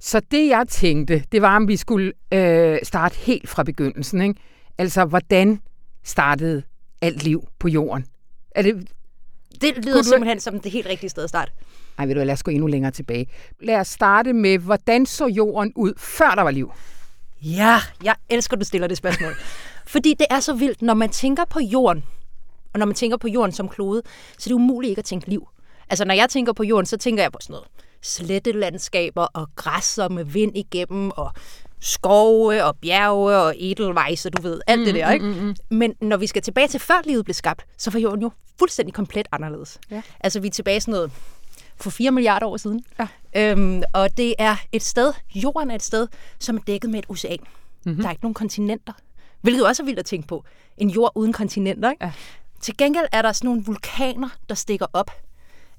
Så 0.00 0.20
det 0.30 0.48
jeg 0.48 0.64
tænkte, 0.68 1.24
det 1.32 1.42
var 1.42 1.56
om 1.56 1.68
vi 1.68 1.76
skulle 1.76 2.12
øh, 2.32 2.78
starte 2.82 3.16
helt 3.16 3.48
fra 3.48 3.62
begyndelsen. 3.62 4.22
Ikke? 4.22 4.40
Altså 4.78 5.04
hvordan 5.04 5.60
startede 6.02 6.62
alt 7.02 7.22
liv 7.22 7.48
på 7.58 7.68
jorden? 7.68 8.06
Er 8.50 8.62
det, 8.62 8.88
Det 9.60 9.84
lyder 9.84 9.96
du- 10.02 10.08
simpelthen 10.08 10.40
som 10.40 10.60
det 10.60 10.72
helt 10.72 10.86
rigtige 10.86 11.10
sted 11.10 11.22
at 11.24 11.28
starte. 11.28 11.52
ej, 11.98 12.06
ved 12.06 12.14
du 12.14 12.20
lad 12.20 12.32
os 12.32 12.42
gå 12.42 12.50
endnu 12.50 12.66
længere 12.66 12.90
tilbage. 12.92 13.26
Lad 13.60 13.76
os 13.76 13.88
starte 13.88 14.32
med, 14.32 14.58
hvordan 14.58 15.06
så 15.06 15.26
jorden 15.26 15.72
ud, 15.76 15.92
før 15.98 16.30
der 16.30 16.42
var 16.42 16.50
liv? 16.50 16.72
Ja, 17.42 17.78
jeg 18.04 18.14
elsker, 18.30 18.54
at 18.56 18.60
du 18.60 18.64
stiller 18.64 18.86
det 18.88 18.96
spørgsmål. 18.96 19.32
Fordi 19.86 20.14
det 20.18 20.26
er 20.30 20.40
så 20.40 20.52
vildt, 20.54 20.82
når 20.82 20.94
man 20.94 21.10
tænker 21.10 21.44
på 21.44 21.60
jorden, 21.60 22.04
og 22.72 22.78
når 22.78 22.86
man 22.86 22.94
tænker 22.94 23.16
på 23.16 23.28
jorden 23.28 23.52
som 23.52 23.68
klode, 23.68 24.02
så 24.38 24.44
er 24.46 24.48
det 24.48 24.54
umuligt 24.54 24.90
ikke 24.90 24.98
at 25.00 25.04
tænke 25.04 25.28
liv. 25.28 25.48
Altså, 25.90 26.04
når 26.04 26.14
jeg 26.14 26.28
tænker 26.30 26.52
på 26.52 26.62
jorden, 26.62 26.86
så 26.86 26.96
tænker 26.96 27.22
jeg 27.22 27.32
på 27.32 27.38
sådan 27.42 27.52
noget 27.52 27.66
slettelandskaber 28.02 29.22
og 29.24 29.48
græsser 29.56 30.08
med 30.08 30.24
vind 30.24 30.56
igennem, 30.56 31.10
og 31.10 31.30
skove 31.84 32.64
og 32.64 32.76
bjerge 32.76 33.36
og 33.36 33.54
edelweiss, 33.58 34.26
og 34.26 34.36
du 34.36 34.42
ved, 34.42 34.60
alt 34.66 34.86
det 34.86 34.94
der, 34.94 35.10
ikke? 35.10 35.26
Mm, 35.26 35.32
mm, 35.32 35.46
mm. 35.46 35.76
Men 35.76 35.94
når 36.00 36.16
vi 36.16 36.26
skal 36.26 36.42
tilbage 36.42 36.68
til 36.68 36.80
før 36.80 37.02
livet 37.04 37.24
blev 37.24 37.34
skabt, 37.34 37.66
så 37.78 37.90
var 37.90 37.98
jorden 38.00 38.22
jo 38.22 38.30
fuldstændig 38.58 38.94
komplet 38.94 39.28
anderledes. 39.32 39.78
Ja. 39.90 40.02
Altså, 40.20 40.40
vi 40.40 40.46
er 40.46 40.50
tilbage 40.50 40.80
sådan 40.80 40.92
noget 40.92 41.10
for 41.76 41.90
4 41.90 42.10
milliarder 42.10 42.46
år 42.46 42.56
siden. 42.56 42.84
Ja. 42.98 43.08
Øhm, 43.36 43.82
og 43.92 44.16
det 44.16 44.34
er 44.38 44.56
et 44.72 44.82
sted, 44.82 45.12
jorden 45.34 45.70
er 45.70 45.74
et 45.74 45.82
sted, 45.82 46.08
som 46.38 46.56
er 46.56 46.60
dækket 46.66 46.90
med 46.90 46.98
et 46.98 47.06
ocean. 47.08 47.38
Mm-hmm. 47.84 48.00
Der 48.00 48.06
er 48.06 48.10
ikke 48.10 48.24
nogen 48.24 48.34
kontinenter. 48.34 48.92
Hvilket 49.40 49.66
også 49.66 49.82
er 49.82 49.84
vildt 49.84 49.98
at 49.98 50.06
tænke 50.06 50.28
på. 50.28 50.44
En 50.76 50.90
jord 50.90 51.12
uden 51.14 51.32
kontinenter, 51.32 51.90
ikke? 51.90 52.04
Ja. 52.04 52.12
Til 52.60 52.76
gengæld 52.76 53.06
er 53.12 53.22
der 53.22 53.32
sådan 53.32 53.48
nogle 53.48 53.64
vulkaner, 53.64 54.28
der 54.48 54.54
stikker 54.54 54.86
op 54.92 55.10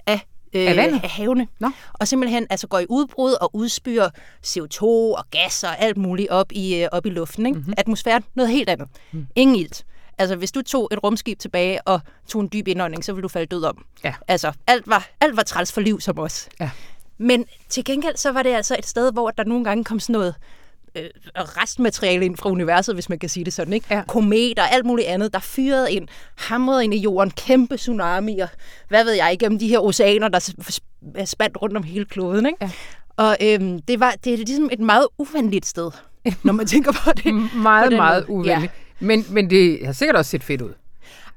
af, 0.07 0.27
øh, 0.55 0.69
Af 0.69 0.75
vandet? 0.75 1.03
af 1.03 1.09
havene. 1.09 1.47
Nå. 1.59 1.71
Og 1.93 2.07
simpelthen 2.07 2.47
altså 2.49 2.67
går 2.67 2.79
i 2.79 2.85
udbrud 2.89 3.33
og 3.41 3.55
udspyr 3.55 4.07
CO2 4.47 4.83
og 4.83 5.25
gas 5.31 5.63
og 5.63 5.79
alt 5.79 5.97
muligt 5.97 6.29
op 6.29 6.51
i, 6.51 6.75
øh, 6.83 6.87
op 6.91 7.05
i 7.05 7.09
luften. 7.09 7.45
Ikke? 7.45 7.57
Mm-hmm. 7.59 7.73
Atmosfæren, 7.77 8.23
noget 8.35 8.51
helt 8.51 8.69
andet. 8.69 8.87
Mm. 9.11 9.27
Ingen 9.35 9.55
ilt. 9.55 9.85
Altså, 10.17 10.35
hvis 10.35 10.51
du 10.51 10.61
tog 10.61 10.89
et 10.91 11.03
rumskib 11.03 11.39
tilbage 11.39 11.81
og 11.87 11.99
tog 12.27 12.41
en 12.41 12.49
dyb 12.53 12.67
indånding, 12.67 13.05
så 13.05 13.13
ville 13.13 13.23
du 13.23 13.27
falde 13.27 13.45
død 13.47 13.63
om. 13.63 13.85
Ja. 14.03 14.13
Altså, 14.27 14.51
alt 14.67 14.87
var, 14.87 15.07
alt 15.21 15.37
var 15.37 15.43
træls 15.43 15.71
for 15.73 15.81
liv 15.81 16.01
som 16.01 16.19
os. 16.19 16.49
Ja. 16.59 16.69
Men 17.17 17.45
til 17.69 17.83
gengæld, 17.85 18.17
så 18.17 18.31
var 18.31 18.43
det 18.43 18.49
altså 18.49 18.75
et 18.79 18.85
sted, 18.85 19.11
hvor 19.13 19.31
der 19.31 19.43
nogle 19.43 19.63
gange 19.63 19.83
kom 19.83 19.99
sådan 19.99 20.13
noget 20.13 20.35
øh, 20.95 21.09
restmateriale 21.35 22.25
ind 22.25 22.37
fra 22.37 22.49
universet, 22.49 22.95
hvis 22.95 23.09
man 23.09 23.19
kan 23.19 23.29
sige 23.29 23.43
det 23.43 23.53
sådan, 23.53 23.73
ikke? 23.73 23.87
Ja. 23.91 24.01
Kometer, 24.07 24.63
alt 24.63 24.85
muligt 24.85 25.07
andet, 25.07 25.33
der 25.33 25.39
fyrede 25.39 25.93
ind, 25.93 26.07
hamrede 26.35 26.83
ind 26.83 26.93
i 26.93 26.97
jorden, 26.97 27.31
kæmpe 27.31 27.77
tsunamier, 27.77 28.47
hvad 28.89 29.03
ved 29.03 29.13
jeg, 29.13 29.33
igennem 29.33 29.59
de 29.59 29.67
her 29.67 29.79
oceaner, 29.79 30.27
der 30.27 30.51
er 31.15 31.25
spændt 31.25 31.61
rundt 31.61 31.77
om 31.77 31.83
hele 31.83 32.05
kloden, 32.05 32.45
ikke? 32.45 32.57
Ja. 32.61 32.71
Og 33.17 33.37
øhm, 33.41 33.81
det, 33.81 33.99
var, 33.99 34.11
det 34.23 34.33
er 34.33 34.37
ligesom 34.37 34.69
et 34.71 34.79
meget 34.79 35.07
uvenligt 35.17 35.65
sted, 35.65 35.91
når 36.43 36.53
man 36.53 36.67
tænker 36.67 36.91
på 36.91 37.11
det. 37.11 37.33
Meget, 37.55 37.91
på 37.91 37.95
meget 37.95 38.25
uvenligt. 38.27 38.61
Ja. 38.61 38.67
Men, 38.99 39.25
men 39.29 39.49
det 39.49 39.85
har 39.85 39.93
sikkert 39.93 40.15
også 40.15 40.31
set 40.31 40.43
fedt 40.43 40.61
ud. 40.61 40.73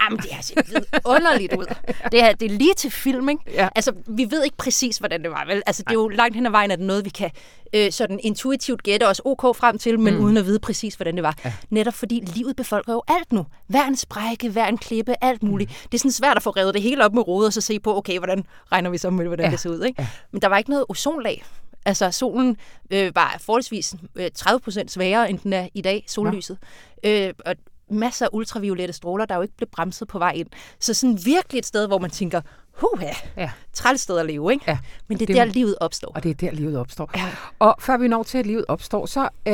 Jamen, 0.02 0.18
det 0.18 0.32
har 0.32 0.42
set 0.42 0.58
underligt 1.04 1.54
ud. 1.56 1.66
Det 2.12 2.22
er, 2.22 2.32
det 2.32 2.52
er 2.52 2.56
lige 2.58 2.74
til 2.74 2.90
film, 2.90 3.28
ikke? 3.28 3.42
Ja. 3.52 3.68
Altså, 3.74 3.92
vi 4.06 4.26
ved 4.30 4.44
ikke 4.44 4.56
præcis, 4.56 4.96
hvordan 4.98 5.22
det 5.22 5.30
var, 5.30 5.44
vel? 5.46 5.62
Altså, 5.66 5.82
det 5.82 5.90
er 5.90 5.94
jo 5.94 6.08
langt 6.08 6.36
hen 6.36 6.46
ad 6.46 6.50
vejen, 6.50 6.70
at 6.70 6.78
det 6.78 6.84
er 6.84 6.86
noget, 6.86 7.04
vi 7.04 7.10
kan 7.10 7.30
øh, 7.74 7.92
sådan 7.92 8.20
intuitivt 8.22 8.82
gætte 8.82 9.08
os 9.08 9.20
ok 9.24 9.56
frem 9.56 9.78
til, 9.78 10.00
men 10.00 10.14
mm. 10.14 10.24
uden 10.24 10.36
at 10.36 10.46
vide 10.46 10.58
præcis, 10.58 10.94
hvordan 10.94 11.14
det 11.14 11.22
var. 11.22 11.34
Ja. 11.44 11.52
Netop 11.70 11.94
fordi 11.94 12.22
livet 12.34 12.56
befolker 12.56 12.92
jo 12.92 13.02
alt 13.08 13.32
nu. 13.32 13.46
Hver 13.66 13.84
en 13.84 13.96
sprække, 13.96 14.50
hver 14.50 14.66
en 14.66 14.78
klippe, 14.78 15.14
alt 15.24 15.42
muligt. 15.42 15.70
Mm. 15.70 15.88
Det 15.92 15.94
er 15.94 15.98
sådan 15.98 16.12
svært 16.12 16.36
at 16.36 16.42
få 16.42 16.50
revet 16.50 16.74
det 16.74 16.82
hele 16.82 17.04
op 17.04 17.14
med 17.14 17.28
rodet, 17.28 17.46
og 17.46 17.52
så 17.52 17.60
se 17.60 17.80
på, 17.80 17.96
okay, 17.96 18.18
hvordan 18.18 18.44
regner 18.72 18.90
vi 18.90 18.98
så 18.98 19.10
med, 19.10 19.26
hvordan 19.26 19.44
Ja. 19.44 19.48
ja. 19.48 19.52
det 19.52 19.60
ser 19.60 19.70
ud, 19.70 19.84
ikke? 19.84 20.02
Ja. 20.02 20.08
Men 20.32 20.42
der 20.42 20.48
var 20.48 20.58
ikke 20.58 20.70
noget 20.70 20.84
ozonlag. 20.88 21.44
Altså, 21.86 22.10
solen 22.10 22.56
øh, 22.90 23.14
var 23.14 23.36
forholdsvis 23.40 23.94
øh, 24.14 24.30
30% 24.38 24.88
svagere, 24.88 25.30
end 25.30 25.38
den 25.38 25.52
er 25.52 25.68
i 25.74 25.80
dag, 25.80 26.04
sollyset. 26.06 26.58
Øh, 27.04 27.32
og 27.46 27.54
masser 27.90 28.26
af 28.26 28.30
ultraviolette 28.32 28.94
stråler, 28.94 29.24
der 29.24 29.36
jo 29.36 29.42
ikke 29.42 29.56
blev 29.56 29.68
bremset 29.72 30.08
på 30.08 30.18
vej 30.18 30.32
ind. 30.34 30.48
Så 30.80 30.94
sådan 30.94 31.18
virkelig 31.24 31.58
et 31.58 31.66
ssted, 31.66 31.86
hvor 31.86 31.98
man 31.98 32.10
tænker, 32.10 32.40
huha, 32.80 33.12
Ja. 33.36 33.50
træls 33.72 34.00
sted 34.00 34.18
at 34.18 34.26
leve, 34.26 34.52
ikke? 34.52 34.64
Ja. 34.68 34.78
Men 35.08 35.18
det 35.18 35.22
er 35.22 35.26
Det 35.26 35.38
er- 35.40 35.44
der, 35.44 35.52
livet 35.52 35.76
opstår. 35.80 36.12
Og 36.14 36.22
det 36.22 36.30
er 36.30 36.34
der, 36.34 36.50
livet 36.50 36.76
opstår. 36.78 37.10
Ja. 37.16 37.28
Og 37.58 37.76
før 37.80 37.96
vi 37.96 38.08
når 38.08 38.22
til, 38.22 38.38
at 38.38 38.46
livet 38.46 38.64
opstår, 38.68 39.06
så 39.06 39.28
øh, 39.46 39.52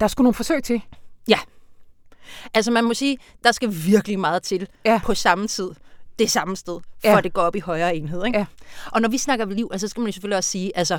der 0.00 0.08
skulle 0.08 0.24
nogle 0.24 0.34
forsøg 0.34 0.62
til. 0.64 0.82
Ja. 1.28 1.38
Altså 2.54 2.70
man 2.70 2.84
må 2.84 2.94
sige, 2.94 3.18
der 3.44 3.52
skal 3.52 3.74
virkelig 3.86 4.18
meget 4.18 4.42
til 4.42 4.68
Ja. 4.84 5.00
på 5.04 5.14
samme 5.14 5.48
tid, 5.48 5.70
det 6.18 6.30
samme 6.30 6.56
sted, 6.56 6.80
for 7.00 7.08
Ja. 7.10 7.18
at 7.18 7.24
det 7.24 7.32
går 7.32 7.42
op 7.42 7.56
i 7.56 7.60
højere 7.60 7.96
enhed. 7.96 8.24
Ikke? 8.26 8.38
Ja. 8.38 8.46
Og 8.92 9.00
når 9.00 9.08
vi 9.08 9.18
snakker 9.18 9.46
liv, 9.46 9.68
altså, 9.72 9.86
så 9.86 9.90
skal 9.90 10.00
man 10.00 10.06
jo 10.08 10.12
selvfølgelig 10.12 10.36
også 10.36 10.50
sige, 10.50 10.72
altså 10.78 10.98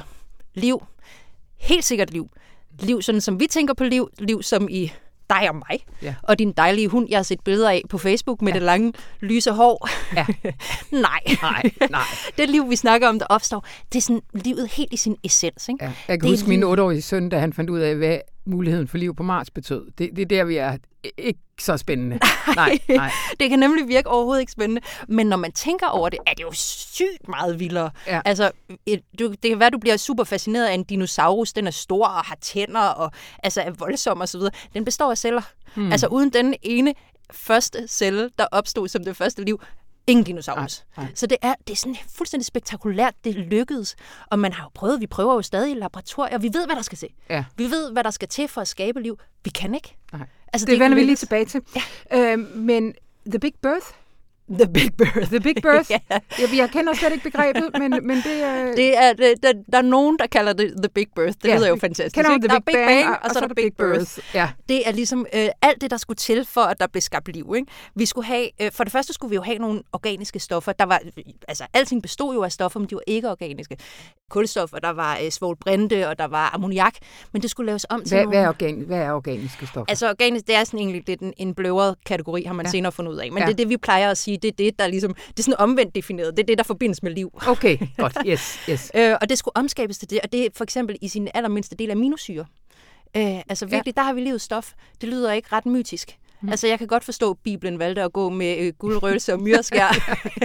liv, 0.54 0.84
helt 1.58 1.86
sikkert 1.86 2.12
liv. 2.12 2.30
Liv 2.80 3.02
sådan 3.02 3.22
som 3.22 3.39
vi 3.39 3.48
tænker 3.48 3.74
på 3.74 3.84
liv, 3.84 4.10
liv 4.20 4.43
som 4.43 4.67
i 4.72 4.91
dig 5.30 5.50
og 5.50 5.56
mig, 5.56 5.80
Ja. 6.02 6.16
og 6.24 6.40
din 6.40 6.52
dejlige 6.52 6.88
hund, 6.88 7.08
jeg 7.10 7.18
har 7.18 7.24
set 7.24 7.40
billeder 7.42 7.70
af 7.70 7.82
på 7.90 7.98
Facebook 7.98 8.42
med 8.42 8.52
ja. 8.52 8.60
det 8.60 8.66
lange, 8.66 8.94
lyse 9.20 9.52
hår. 9.52 9.90
Ja. 10.16 10.26
nej. 10.92 11.20
Nej, 11.42 11.72
nej. 11.90 12.02
det 12.38 12.50
liv, 12.50 12.70
vi 12.70 12.76
snakker 12.76 13.08
om, 13.08 13.20
der 13.20 13.26
opstår, 13.26 13.66
det 13.94 13.98
er 13.98 14.02
sådan 14.02 14.22
livet 14.34 14.68
helt 14.72 14.94
i 14.94 14.98
sin 14.98 15.16
essens. 15.24 15.70
Ikke? 15.70 15.86
Ja. 15.86 15.92
Jeg 16.08 16.20
kan 16.20 16.30
Det 16.30 16.38
huske 16.38 16.50
min 16.50 16.60
lige- 16.60 16.74
8-årige 16.74 17.02
søn, 17.02 17.30
da 17.30 17.40
han 17.40 17.54
fandt 17.54 17.70
ud 17.70 17.80
af, 17.80 17.96
hvad 17.96 18.18
muligheden 18.46 18.88
for 18.88 18.98
liv 18.98 19.16
på 19.16 19.24
Mars 19.24 19.50
betød. 19.50 19.86
Det, 19.98 20.10
det 20.16 20.22
er 20.22 20.26
der, 20.26 20.44
vi 20.44 20.58
er 20.58 20.78
ikke 21.18 21.40
så 21.60 21.78
spændende. 21.78 22.20
Nej, 22.56 22.80
nej. 22.89 23.12
Det 23.39 23.50
kan 23.50 23.60
nemlig 23.60 23.88
virke 23.88 24.10
overhovedet 24.10 24.41
ikke 24.41 24.52
spændende, 24.52 24.82
men 25.08 25.28
når 25.28 25.38
man 25.38 25.52
tænker 25.52 25.88
over 25.88 26.10
det, 26.10 26.20
er 26.28 26.34
det 26.34 26.43
jo 26.43 26.52
sygt 26.54 27.28
meget 27.28 27.60
vildere. 27.60 27.91
Ja. 28.08 28.22
Altså, 28.26 28.52
et, 28.86 29.02
du, 29.20 29.32
det 29.32 29.50
kan 29.50 29.60
være, 29.60 29.70
du 29.70 29.78
bliver 29.78 29.98
super 29.98 30.24
fascineret 30.24 30.65
af 30.67 30.74
en 30.74 30.84
dinosaurus. 30.84 31.54
Den 31.54 31.67
er 31.67 31.72
stor 31.72 32.08
og 32.08 32.26
har 32.26 32.38
tænder 32.41 32.88
og 32.88 33.12
altså, 33.43 33.62
er 33.62 33.72
voldsom 33.72 34.22
osv. 34.22 34.41
Den 34.74 34.86
består 34.86 35.12
af 35.12 35.17
celler. 35.17 35.41
Hmm. 35.76 35.91
Altså, 35.91 36.08
uden 36.08 36.30
den 36.30 36.56
ene 36.62 36.93
første 37.32 37.88
celle, 37.88 38.30
der 38.38 38.46
opstod 38.52 38.88
som 38.88 39.04
det 39.04 39.17
første 39.17 39.43
liv, 39.43 39.62
ingen 40.08 40.24
dinosaurus. 40.24 40.84
Nej, 40.98 41.06
nej. 41.06 41.15
Så 41.15 41.28
det 41.28 41.38
er, 41.41 41.54
det 41.67 41.74
er 41.74 41.78
sådan 41.78 41.98
fuldstændig 42.17 42.46
spektakulært, 42.46 43.13
det 43.24 43.36
lykkedes. 43.36 43.96
Og 44.28 44.39
man 44.39 44.54
har 44.54 44.63
jo 44.63 44.70
prøvet, 44.74 45.02
vi 45.02 45.08
prøver 45.08 45.34
jo 45.34 45.41
stadig 45.41 45.72
i 45.72 45.76
laboratorier, 45.76 46.38
vi 46.38 46.50
ved, 46.54 46.65
hvad 46.65 46.76
der 46.76 46.82
skal 46.82 46.98
til. 46.98 47.10
Ja. 47.30 47.46
Vi 47.56 47.63
ved, 47.63 47.91
hvad 47.91 48.04
der 48.04 48.12
skal 48.12 48.28
til 48.28 48.48
for 48.48 48.62
at 48.62 48.67
skabe 48.67 49.02
liv. 49.02 49.20
Vi 49.43 49.50
kan 49.50 49.76
ikke. 49.76 49.96
nej. 50.13 50.28
Altså, 50.54 50.66
Det 50.66 50.80
vender 50.80 50.96
vi 50.96 51.04
lige 51.04 51.16
tilbage 51.16 51.46
til. 51.46 51.62
Ja. 52.12 52.34
Øh, 52.34 52.40
men 52.56 52.94
The 53.30 53.40
Big 53.40 53.54
Birth? 53.62 53.86
The 54.50 54.68
Big 54.74 54.92
Birth. 54.98 55.28
The 55.30 55.40
Big 55.40 55.56
Birth? 55.62 55.92
ja. 55.96 56.00
jeg, 56.12 56.50
jeg 56.56 56.70
kender 56.70 56.94
slet 56.94 57.12
ikke 57.14 57.24
begrebet, 57.24 57.70
men, 57.80 57.92
men 58.08 58.18
det 58.18 58.44
er... 58.44 58.76
Det 58.82 58.98
er, 58.98 59.14
det, 59.14 59.34
der, 59.44 59.54
der 59.72 59.78
er 59.78 59.82
nogen, 59.82 60.20
der 60.20 60.28
kalder 60.28 60.54
det 60.54 60.74
The 60.84 60.90
Big 60.90 61.08
Birth. 61.16 61.34
Det 61.44 61.50
Ja, 61.50 61.56
lyder 61.58 61.68
jo 61.68 61.76
fantastisk. 61.76 62.16
kender 62.16 62.34
ikke? 62.34 62.48
The 62.48 62.50
der 62.50 62.56
er 62.56 62.60
Big 62.60 62.76
Bang, 62.76 63.10
og, 63.10 63.18
og 63.24 63.30
så 63.32 63.40
er 63.40 63.48
der 63.48 63.54
Big 63.54 63.74
Birth. 63.78 64.20
Ja. 64.34 64.50
Det 64.70 64.88
er 64.88 64.92
ligesom 64.92 65.26
øh, 65.36 65.48
alt 65.62 65.82
det, 65.82 65.92
der 65.92 65.98
skulle 65.98 66.18
til 66.18 66.46
for, 66.46 66.62
at 66.62 66.80
der 66.80 66.88
blev 66.88 67.02
skabt 67.02 67.28
liv. 67.34 67.54
Ikke? 67.56 67.68
Vi 67.96 68.06
skulle 68.06 68.28
have, 68.28 68.48
øh, 68.62 68.72
for 68.72 68.84
det 68.84 68.94
første 68.94 69.14
skulle 69.14 69.30
vi 69.30 69.36
jo 69.36 69.42
have 69.42 69.58
nogle 69.58 69.82
organiske 69.94 70.40
stoffer. 70.40 70.72
Der 70.72 70.86
var, 70.86 71.00
altså, 71.48 71.64
alting 71.74 72.02
bestod 72.02 72.34
jo 72.36 72.44
af 72.44 72.52
stoffer, 72.52 72.80
men 72.80 72.90
de 72.90 72.96
var 72.96 73.02
ikke 73.08 73.30
organiske. 73.32 73.78
Kulstoffer, 74.30 74.78
der 74.80 74.90
var 74.90 75.18
øh, 75.24 75.30
svovlbrinte, 75.32 76.08
og 76.08 76.20
der 76.20 76.26
var 76.28 76.52
ammoniak, 76.54 76.94
men 77.34 77.42
det 77.42 77.50
skulle 77.50 77.66
laves 77.68 77.86
om 77.90 78.04
til 78.04 78.10
Hvad, 78.16 78.24
nogle... 78.24 78.38
hvad, 78.38 78.46
er 78.46 78.50
organ, 78.50 78.76
hvad 78.88 78.98
er 78.98 79.12
organiske 79.12 79.66
stoffer? 79.68 79.86
Altså 79.90 80.10
organisk, 80.10 80.48
det 80.48 80.56
er 80.56 80.64
sådan 80.64 80.80
egentlig 80.80 81.04
lidt 81.08 81.22
en, 81.22 81.34
en 81.38 81.56
bløvret 81.56 81.96
kategori, 82.06 82.44
har 82.44 82.54
man 82.54 82.66
Ja. 82.66 82.72
senere 82.72 82.92
fundet 82.92 83.12
ud 83.12 83.18
af. 83.18 83.32
Men 83.32 83.38
ja. 83.40 83.46
det 83.46 83.52
er 83.54 83.58
det, 83.58 83.70
vi 83.70 83.78
plejer 83.78 84.12
at 84.12 84.18
sige, 84.18 84.37
det 84.38 84.47
er 84.47 84.56
det, 84.58 84.80
der 84.80 84.88
ligesom, 84.88 85.13
det 85.13 85.39
er 85.39 85.43
sådan 85.43 85.60
omvendt 85.60 85.95
defineret. 85.95 86.38
Det 86.38 86.43
er 86.43 86.47
det, 86.47 86.58
der 86.58 86.63
forbindes 86.63 87.04
med 87.04 87.12
liv. 87.12 87.39
Okay, 87.47 87.78
godt. 87.97 88.17
Yes, 88.28 88.60
yes. 88.69 88.91
Øh, 88.95 89.15
og 89.21 89.30
det 89.30 89.38
skulle 89.38 89.58
omskabes 89.58 89.97
til 89.97 90.10
det, 90.10 90.19
og 90.23 90.32
det 90.32 90.45
er 90.45 90.50
for 90.56 90.63
eksempel 90.63 90.97
i 91.02 91.08
sin 91.08 91.28
allermindste 91.34 91.76
del 91.76 91.91
aminosyre. 91.91 92.45
Øh, 93.17 93.39
altså 93.50 93.65
virkelig, 93.65 93.93
ja. 93.95 94.02
der 94.02 94.06
har 94.06 94.13
vi 94.13 94.21
livets 94.21 94.43
stof. 94.43 94.73
Det 95.02 95.10
lyder 95.10 95.32
ikke 95.32 95.47
ret 95.52 95.65
mytisk. 95.65 96.17
Mm. 96.41 96.50
Altså, 96.50 96.67
jeg 96.67 96.78
kan 96.78 96.88
godt 96.88 97.04
forstå, 97.04 97.32
at 97.32 97.38
Bibelen 97.43 97.80
valgte 97.80 98.02
at 98.02 98.13
gå 98.13 98.30
med 98.30 98.58
øh, 98.58 98.73
guldrøgelse 98.80 99.34
og 99.34 99.41
myreskær 99.41 99.88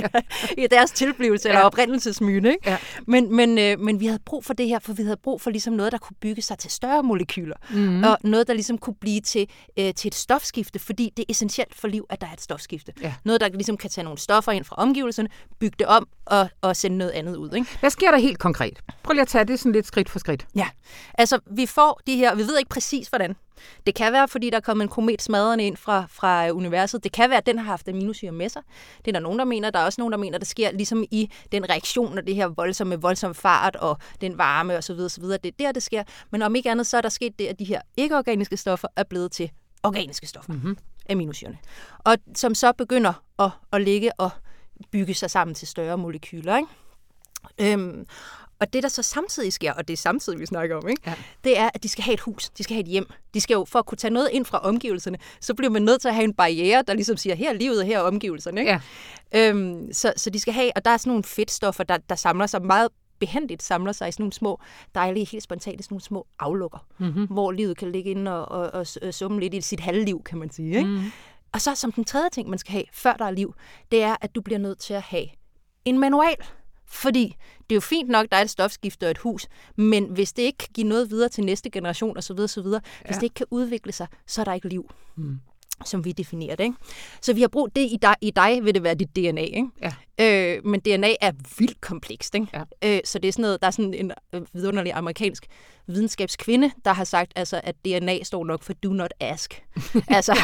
i 0.62 0.66
deres 0.70 0.90
tilblivelse, 0.90 1.48
ja. 1.48 1.54
eller 1.54 1.64
oprindelsesmyne, 1.64 2.48
ikke? 2.48 2.70
Ja. 2.70 2.76
Men, 3.06 3.36
men, 3.36 3.58
øh, 3.58 3.80
men 3.80 4.00
vi 4.00 4.06
havde 4.06 4.20
brug 4.26 4.44
for 4.44 4.54
det 4.54 4.68
her, 4.68 4.78
for 4.78 4.92
vi 4.92 5.02
havde 5.02 5.16
brug 5.16 5.40
for 5.40 5.50
ligesom 5.50 5.74
noget, 5.74 5.92
der 5.92 5.98
kunne 5.98 6.16
bygge 6.20 6.42
sig 6.42 6.58
til 6.58 6.70
større 6.70 7.02
molekyler, 7.02 7.56
mm. 7.70 8.04
og 8.04 8.18
noget, 8.24 8.46
der 8.46 8.54
ligesom 8.54 8.78
kunne 8.78 8.96
blive 9.00 9.20
til, 9.20 9.48
øh, 9.78 9.94
til 9.94 10.08
et 10.08 10.14
stofskifte, 10.14 10.78
fordi 10.78 11.12
det 11.16 11.22
er 11.22 11.26
essentielt 11.28 11.74
for 11.74 11.88
liv, 11.88 12.06
at 12.10 12.20
der 12.20 12.26
er 12.26 12.32
et 12.32 12.40
stofskifte. 12.40 12.92
Ja. 13.02 13.14
Noget, 13.24 13.40
der 13.40 13.48
ligesom 13.48 13.76
kan 13.76 13.90
tage 13.90 14.04
nogle 14.04 14.18
stoffer 14.18 14.52
ind 14.52 14.64
fra 14.64 14.76
omgivelserne, 14.76 15.28
bygge 15.60 15.76
det 15.78 15.86
om 15.86 16.08
og, 16.24 16.48
og 16.60 16.76
sende 16.76 16.98
noget 16.98 17.10
andet 17.10 17.36
ud, 17.36 17.52
ikke? 17.52 17.66
Hvad 17.80 17.90
sker 17.90 18.10
der 18.10 18.18
helt 18.18 18.38
konkret? 18.38 18.78
Prøv 19.02 19.12
lige 19.12 19.22
at 19.22 19.28
tage 19.28 19.44
det 19.44 19.58
sådan 19.58 19.72
lidt 19.72 19.86
skridt 19.86 20.08
for 20.08 20.18
skridt. 20.18 20.46
Ja, 20.54 20.68
altså 21.18 21.38
vi 21.50 21.66
får 21.66 22.00
de 22.06 22.16
her, 22.16 22.34
vi 22.34 22.42
ved 22.42 22.58
ikke 22.58 22.68
præcis 22.68 23.08
hvordan. 23.08 23.36
Det 23.86 23.94
kan 23.94 24.12
være, 24.12 24.28
fordi 24.28 24.50
der 24.50 24.56
er 24.56 24.60
kommet 24.60 24.82
en 24.82 24.88
komet 24.88 25.22
smadrende 25.22 25.64
ind 25.64 25.76
fra, 25.76 26.04
fra 26.10 26.48
øh, 26.48 26.56
universet. 26.56 27.04
Det 27.04 27.12
kan 27.12 27.30
være, 27.30 27.38
at 27.38 27.46
den 27.46 27.58
har 27.58 27.64
haft 27.64 27.88
aminosyre 27.88 28.32
med 28.32 28.48
sig. 28.48 28.62
Det 28.98 29.08
er 29.08 29.12
der 29.12 29.20
nogen, 29.20 29.38
der 29.38 29.44
mener. 29.44 29.70
Der 29.70 29.78
er 29.78 29.84
også 29.84 30.00
nogen, 30.00 30.12
der 30.12 30.18
mener, 30.18 30.38
det 30.38 30.48
sker 30.48 30.72
ligesom 30.72 31.04
i 31.10 31.30
den 31.52 31.70
reaktion 31.70 32.18
af 32.18 32.26
det 32.26 32.34
her 32.34 32.46
voldsomme, 32.46 33.00
voldsomme 33.00 33.34
fart 33.34 33.76
og 33.76 33.98
den 34.20 34.38
varme 34.38 34.76
osv. 34.76 34.92
osv. 34.92 35.24
Det 35.24 35.46
er 35.46 35.50
der, 35.58 35.72
det 35.72 35.82
sker. 35.82 36.02
Men 36.30 36.42
om 36.42 36.54
ikke 36.54 36.70
andet, 36.70 36.86
så 36.86 36.96
er 36.96 37.00
der 37.00 37.08
sket 37.08 37.38
det, 37.38 37.46
at 37.46 37.58
de 37.58 37.64
her 37.64 37.80
ikke-organiske 37.96 38.56
stoffer 38.56 38.88
er 38.96 39.04
blevet 39.04 39.32
til 39.32 39.50
organiske 39.82 40.26
stoffer. 40.26 40.52
Mm-hmm. 40.52 40.76
Aminosyrene. 41.10 41.58
Og 41.98 42.16
som 42.34 42.54
så 42.54 42.72
begynder 42.72 43.12
at, 43.38 43.50
at 43.72 43.82
ligge 43.82 44.20
og 44.20 44.30
bygge 44.90 45.14
sig 45.14 45.30
sammen 45.30 45.54
til 45.54 45.68
større 45.68 45.98
molekyler. 45.98 46.56
Ikke? 46.56 46.68
Øhm, 47.72 48.06
og 48.60 48.72
det, 48.72 48.82
der 48.82 48.88
så 48.88 49.02
samtidig 49.02 49.52
sker, 49.52 49.72
og 49.72 49.88
det 49.88 49.94
er 49.94 49.98
samtidig, 49.98 50.40
vi 50.40 50.46
snakker 50.46 50.76
om, 50.76 50.88
ikke? 50.88 51.02
Ja. 51.06 51.14
det 51.44 51.58
er, 51.58 51.70
at 51.74 51.82
de 51.82 51.88
skal 51.88 52.04
have 52.04 52.14
et 52.14 52.20
hus, 52.20 52.50
de 52.50 52.62
skal 52.62 52.74
have 52.74 52.82
et 52.82 52.88
hjem. 52.88 53.06
De 53.34 53.40
skal 53.40 53.54
jo, 53.54 53.64
for 53.64 53.78
at 53.78 53.86
kunne 53.86 53.98
tage 53.98 54.14
noget 54.14 54.28
ind 54.32 54.44
fra 54.44 54.58
omgivelserne, 54.58 55.18
så 55.40 55.54
bliver 55.54 55.70
man 55.70 55.82
nødt 55.82 56.00
til 56.00 56.08
at 56.08 56.14
have 56.14 56.24
en 56.24 56.34
barriere, 56.34 56.82
der 56.86 56.94
ligesom 56.94 57.16
siger, 57.16 57.34
her 57.34 57.50
er 57.50 57.54
livet, 57.54 57.86
her 57.86 57.98
er 57.98 58.02
omgivelserne. 58.02 58.60
Ikke? 58.60 58.80
Ja. 59.32 59.48
Øhm, 59.50 59.92
så, 59.92 60.12
så 60.16 60.30
de 60.30 60.40
skal 60.40 60.54
have, 60.54 60.72
og 60.76 60.84
der 60.84 60.90
er 60.90 60.96
sådan 60.96 61.10
nogle 61.10 61.24
fedtstoffer, 61.24 61.84
der, 61.84 61.96
der 61.96 62.14
samler 62.14 62.46
sig 62.46 62.62
meget 62.62 62.88
behendigt 63.26 63.62
samler 63.62 63.92
sig 63.92 64.08
i 64.08 64.12
sådan 64.12 64.22
nogle 64.22 64.32
små, 64.32 64.60
dejlige, 64.94 65.24
helt 65.24 65.44
spontane, 65.44 65.82
sådan 65.82 65.94
nogle 65.94 66.02
små 66.02 66.26
aflukker, 66.38 66.86
mm-hmm. 66.98 67.26
hvor 67.26 67.52
livet 67.52 67.76
kan 67.76 67.92
ligge 67.92 68.10
inde 68.10 68.46
og, 68.46 68.60
og, 68.60 68.70
og, 68.80 68.86
og 69.02 69.14
summe 69.14 69.40
lidt 69.40 69.54
i 69.54 69.60
sit 69.60 69.80
halvliv, 69.80 70.22
kan 70.22 70.38
man 70.38 70.50
sige. 70.50 70.76
Ikke? 70.76 70.88
Mm-hmm. 70.88 71.12
Og 71.52 71.60
så 71.60 71.74
som 71.74 71.92
den 71.92 72.04
tredje 72.04 72.30
ting, 72.30 72.48
man 72.48 72.58
skal 72.58 72.72
have, 72.72 72.84
før 72.92 73.12
der 73.12 73.24
er 73.24 73.30
liv, 73.30 73.54
det 73.90 74.02
er, 74.02 74.16
at 74.20 74.34
du 74.34 74.40
bliver 74.40 74.58
nødt 74.58 74.78
til 74.78 74.94
at 74.94 75.02
have 75.02 75.26
en 75.84 75.98
manual. 75.98 76.36
Fordi 76.86 77.36
det 77.58 77.72
er 77.72 77.76
jo 77.76 77.80
fint 77.80 78.08
nok, 78.08 78.26
der 78.32 78.36
er 78.36 78.42
et 78.42 78.50
stofskifte 78.50 79.04
og 79.04 79.10
et 79.10 79.18
hus, 79.18 79.46
men 79.76 80.04
hvis 80.04 80.32
det 80.32 80.42
ikke 80.42 80.58
kan 80.58 80.68
give 80.74 80.86
noget 80.88 81.10
videre 81.10 81.28
til 81.28 81.44
næste 81.44 81.70
generation 81.70 82.16
osv., 82.18 82.38
osv. 82.38 82.62
hvis 82.62 82.76
Ja. 83.10 83.14
det 83.14 83.22
ikke 83.22 83.34
kan 83.34 83.46
udvikle 83.50 83.92
sig, 83.92 84.06
så 84.26 84.40
er 84.40 84.44
der 84.44 84.52
ikke 84.52 84.68
liv. 84.68 84.90
Mm. 85.16 85.38
Som 85.84 86.04
vi 86.04 86.12
definerer 86.12 86.56
det. 86.56 86.64
Ikke? 86.64 86.76
Så 87.22 87.32
vi 87.32 87.40
har 87.40 87.48
brug 87.48 87.68
det 87.76 87.80
i 87.80 87.98
dig, 88.02 88.14
i 88.20 88.30
dig 88.30 88.64
vil 88.64 88.74
det 88.74 88.82
være 88.82 88.94
dit 88.94 89.16
DNA. 89.16 89.40
Ikke? 89.40 89.68
Ja. 89.82 90.56
Øh, 90.56 90.66
men 90.66 90.80
DNA 90.80 91.14
er 91.20 91.32
vildt 91.58 91.80
komplekst. 91.80 92.34
Ikke? 92.34 92.46
Ja. 92.52 92.62
Øh, 92.96 93.00
så 93.04 93.18
det 93.18 93.28
er 93.28 93.32
sådan 93.32 93.42
noget, 93.42 93.60
der 93.60 93.66
er 93.66 93.70
sådan 93.70 93.94
en 93.94 94.12
øh, 94.32 94.42
vidunderlig 94.52 94.92
amerikansk 94.92 95.46
videnskabskvinde, 95.86 96.70
der 96.84 96.92
har 96.92 97.04
sagt, 97.04 97.32
altså, 97.36 97.60
at 97.64 97.74
DNA 97.84 98.22
står 98.22 98.44
nok 98.44 98.62
for 98.62 98.72
do 98.72 98.92
not 98.92 99.14
ask. 99.20 99.62
altså, 100.08 100.38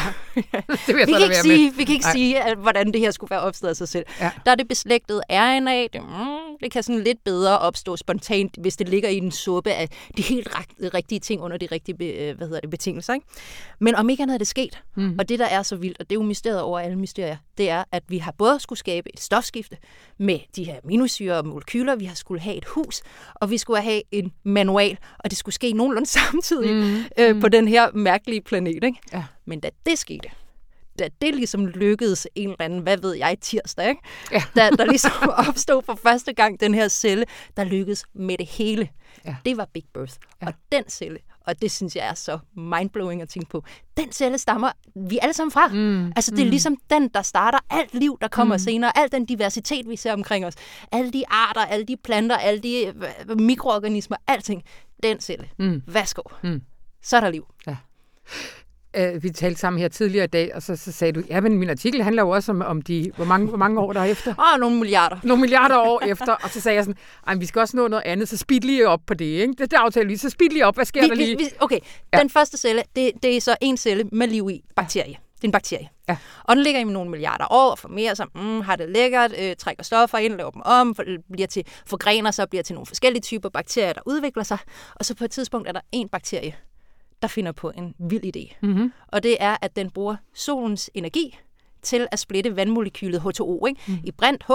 Det 0.87 0.95
vil 0.95 0.97
jeg 0.97 1.07
vi 1.07 1.13
kan 1.13 1.23
ikke 1.23 1.35
sige, 1.35 1.69
med. 1.69 1.77
vi 1.77 1.83
kan 1.83 1.93
ikke 1.93 2.05
Nej. 2.05 2.11
sige 2.11 2.43
at, 2.43 2.57
hvordan 2.57 2.91
det 2.91 3.01
her 3.01 3.11
skulle 3.11 3.31
være 3.31 3.39
opstået 3.39 3.69
af 3.69 3.75
sig 3.75 3.87
selv. 3.87 4.05
Ja. 4.19 4.31
Der 4.45 4.51
er 4.51 4.55
det 4.55 4.67
beslægtede 4.67 5.21
RNA, 5.31 5.87
det, 5.93 6.01
mm, 6.01 6.57
det 6.63 6.71
kan 6.71 6.83
sådan 6.83 7.03
lidt 7.03 7.23
bedre 7.23 7.59
opstå 7.59 7.97
spontant, 7.97 8.57
hvis 8.61 8.77
det 8.77 8.89
ligger 8.89 9.09
i 9.09 9.17
en 9.17 9.31
suppe 9.31 9.71
af 9.71 9.89
de 10.17 10.21
helt 10.21 10.47
rigtige 10.93 11.19
ting 11.19 11.41
under 11.41 11.57
de 11.57 11.67
rigtige 11.71 12.29
øh, 12.29 12.37
hvad 12.37 12.47
hedder 12.47 12.61
det, 12.61 12.69
betingelser. 12.69 13.13
Ikke? 13.13 13.25
Men 13.79 13.95
om 13.95 14.09
ikke 14.09 14.23
andet 14.23 14.33
er 14.33 14.37
det 14.37 14.47
sket, 14.47 14.83
mm. 14.95 15.15
og 15.19 15.29
det 15.29 15.39
der 15.39 15.45
er 15.45 15.63
så 15.63 15.75
vildt, 15.75 15.99
og 15.99 16.09
det 16.09 16.15
er 16.15 16.19
jo 16.19 16.25
mysteriet 16.27 16.61
over 16.61 16.79
alle 16.79 16.95
mysterier, 16.95 17.37
det 17.57 17.69
er, 17.69 17.83
at 17.91 18.03
vi 18.07 18.17
har 18.17 18.31
både 18.31 18.59
skulle 18.59 18.79
skabe 18.79 19.09
et 19.13 19.19
stofskifte 19.19 19.77
med 20.17 20.39
de 20.55 20.63
her 20.63 20.75
aminosyre 20.83 21.37
og 21.37 21.45
molekyler, 21.45 21.95
vi 21.95 22.05
har 22.05 22.15
skulle 22.15 22.41
have 22.41 22.55
et 22.55 22.65
hus, 22.65 23.01
og 23.35 23.49
vi 23.49 23.57
skulle 23.57 23.81
have 23.81 24.01
en 24.11 24.33
manual, 24.43 24.97
og 25.19 25.28
det 25.29 25.37
skulle 25.37 25.55
ske 25.55 25.73
nogenlunde 25.73 26.09
samtidig 26.19 26.75
mm. 26.75 27.03
Øh, 27.17 27.41
på 27.41 27.49
den 27.49 27.67
her 27.67 27.91
mærkelige 27.93 28.41
planet. 28.41 28.83
Ikke? 28.83 28.99
Ja. 29.13 29.23
Men 29.45 29.59
da 29.59 29.69
det 29.85 29.99
skete, 29.99 30.29
da 30.99 31.09
det 31.21 31.35
ligesom 31.35 31.67
lykkedes 31.67 32.27
en 32.35 32.49
eller 32.49 32.65
anden, 32.65 32.79
hvad 32.79 32.97
ved 32.97 33.13
jeg, 33.15 33.37
tirsdag, 33.41 33.89
ikke? 33.89 34.01
Ja. 34.31 34.43
Da, 34.55 34.69
der 34.69 34.85
ligesom 34.85 35.11
opstod 35.47 35.83
for 35.83 35.99
første 36.03 36.33
gang 36.33 36.59
den 36.59 36.73
her 36.73 36.87
celle, 36.87 37.25
der 37.57 37.63
lykkedes 37.63 38.05
med 38.13 38.37
det 38.37 38.47
hele. 38.47 38.89
Ja. 39.25 39.35
Det 39.45 39.57
var 39.57 39.67
Big 39.73 39.83
Birth. 39.93 40.13
Ja. 40.41 40.47
Og 40.47 40.53
den 40.71 40.83
celle, 40.89 41.19
og 41.47 41.61
det 41.61 41.71
synes 41.71 41.95
jeg 41.95 42.07
er 42.07 42.13
så 42.13 42.39
mindblowing 42.55 43.21
at 43.21 43.29
tænke 43.29 43.49
på, 43.49 43.63
den 43.97 44.11
celle 44.11 44.37
stammer 44.37 44.71
vi 44.95 45.19
alle 45.21 45.33
sammen 45.33 45.51
fra. 45.51 45.67
Mm. 45.67 46.05
Altså 46.15 46.31
det 46.31 46.39
er 46.39 46.49
ligesom 46.49 46.77
den, 46.89 47.07
der 47.07 47.21
starter 47.21 47.59
alt 47.69 47.93
liv, 47.93 48.17
der 48.21 48.27
kommer 48.27 48.55
mm. 48.55 48.59
senere, 48.59 48.97
al 48.97 49.11
den 49.11 49.25
diversitet, 49.25 49.89
vi 49.89 49.95
ser 49.95 50.13
omkring 50.13 50.45
os, 50.45 50.53
alle 50.91 51.11
de 51.11 51.23
arter, 51.27 51.61
alle 51.61 51.85
de 51.85 51.97
planter, 52.03 52.37
alle 52.37 52.59
de 52.59 52.85
øh, 53.29 53.39
mikroorganismer, 53.39 54.17
alting, 54.27 54.63
den 55.03 55.19
celle. 55.19 55.49
Mm. 55.57 55.81
Værsgo. 55.87 56.21
Mm. 56.43 56.61
Så 57.01 57.17
er 57.17 57.21
der 57.21 57.29
liv. 57.29 57.45
Øh, 58.97 59.23
vi 59.23 59.29
talte 59.29 59.59
sammen 59.59 59.79
her 59.81 59.87
tidligere 59.87 60.23
i 60.23 60.27
dag, 60.27 60.51
og 60.55 60.61
så, 60.61 60.75
så 60.75 60.91
sagde 60.91 61.13
du, 61.13 61.23
ja, 61.29 61.41
men 61.41 61.57
min 61.57 61.69
artikel 61.69 62.03
handler 62.03 62.23
jo 62.23 62.29
også 62.29 62.51
om, 62.51 62.61
om 62.61 62.81
de, 62.81 63.11
hvor 63.15 63.25
mange, 63.25 63.47
hvor 63.47 63.57
mange 63.57 63.79
år 63.79 63.93
der 63.93 63.99
er 63.99 64.05
efter. 64.05 64.35
Og 64.35 64.59
nogle 64.59 64.77
milliarder. 64.77 65.17
Nogle 65.23 65.41
milliarder 65.41 65.77
år 65.77 66.01
efter, 66.05 66.33
og 66.33 66.49
så 66.49 66.61
sagde 66.61 66.75
jeg 66.75 66.83
sådan, 66.83 66.97
Ej, 67.27 67.35
vi 67.35 67.45
skal 67.45 67.59
også 67.59 67.77
nå 67.77 67.87
noget 67.87 68.03
andet, 68.05 68.29
så 68.29 68.37
speed 68.37 68.61
lige 68.61 68.87
op 68.87 68.99
på 69.07 69.13
det, 69.13 69.25
ikke? 69.25 69.53
Det, 69.57 69.71
det 69.71 69.73
aftaler 69.73 70.07
vi, 70.07 70.17
så 70.17 70.29
speed 70.29 70.49
lige 70.49 70.65
op, 70.65 70.75
hvad 70.75 70.85
sker 70.85 71.01
der 71.01 71.09
Vi, 71.09 71.15
lige? 71.15 71.37
vi, 71.37 71.43
okay, 71.59 71.79
ja. 72.13 72.19
den 72.19 72.29
første 72.29 72.57
celle, 72.57 72.83
det, 72.95 73.11
det 73.23 73.37
er 73.37 73.41
så 73.41 73.55
en 73.61 73.77
celle 73.77 74.03
med 74.11 74.27
liv 74.27 74.49
i, 74.49 74.63
bakterie. 74.75 75.17
Det 75.35 75.43
er 75.43 75.47
en 75.47 75.51
bakterie. 75.51 75.89
Ja. 76.09 76.17
Og 76.43 76.55
den 76.55 76.63
ligger 76.63 76.81
i 76.81 76.83
nogle 76.83 77.11
milliarder 77.11 77.53
år 77.53 77.71
og 77.71 77.79
formerer 77.79 78.13
sig, 78.13 78.25
mm, 78.35 78.61
har 78.61 78.75
det 78.75 78.89
lækkert, 78.89 79.33
øh, 79.39 79.55
trækker 79.55 79.83
stoffer 79.83 80.17
ind, 80.17 80.33
laver 80.33 80.51
dem 80.51 80.61
om, 80.65 80.95
for, 80.95 81.03
bliver 81.31 81.47
til, 81.47 81.63
forgrener 81.85 82.31
sig, 82.31 82.49
bliver 82.49 82.63
til 82.63 82.73
nogle 82.73 82.85
forskellige 82.85 83.21
typer 83.21 83.49
bakterier, 83.49 83.93
der 83.93 84.01
udvikler 84.05 84.43
sig. 84.43 84.57
Og 84.95 85.05
så 85.05 85.15
på 85.15 85.23
et 85.23 85.31
tidspunkt 85.31 85.67
er 85.67 85.71
der 85.71 85.81
en 85.91 86.09
bakterie, 86.09 86.55
der 87.21 87.27
finder 87.27 87.51
på 87.51 87.71
en 87.77 87.95
vild 87.99 88.35
idé. 88.37 88.55
Mm-hmm. 88.61 88.93
Og 89.07 89.23
det 89.23 89.37
er, 89.39 89.57
at 89.61 89.75
den 89.75 89.89
bruger 89.91 90.15
solens 90.33 90.89
energi 90.93 91.37
til 91.81 92.07
at 92.11 92.19
splitte 92.19 92.55
vandmolekylet 92.55 93.19
H2O 93.19 93.65
ikke? 93.67 93.81
Mm. 93.87 93.97
i 94.03 94.11
brint 94.11 94.43
H, 94.47 94.51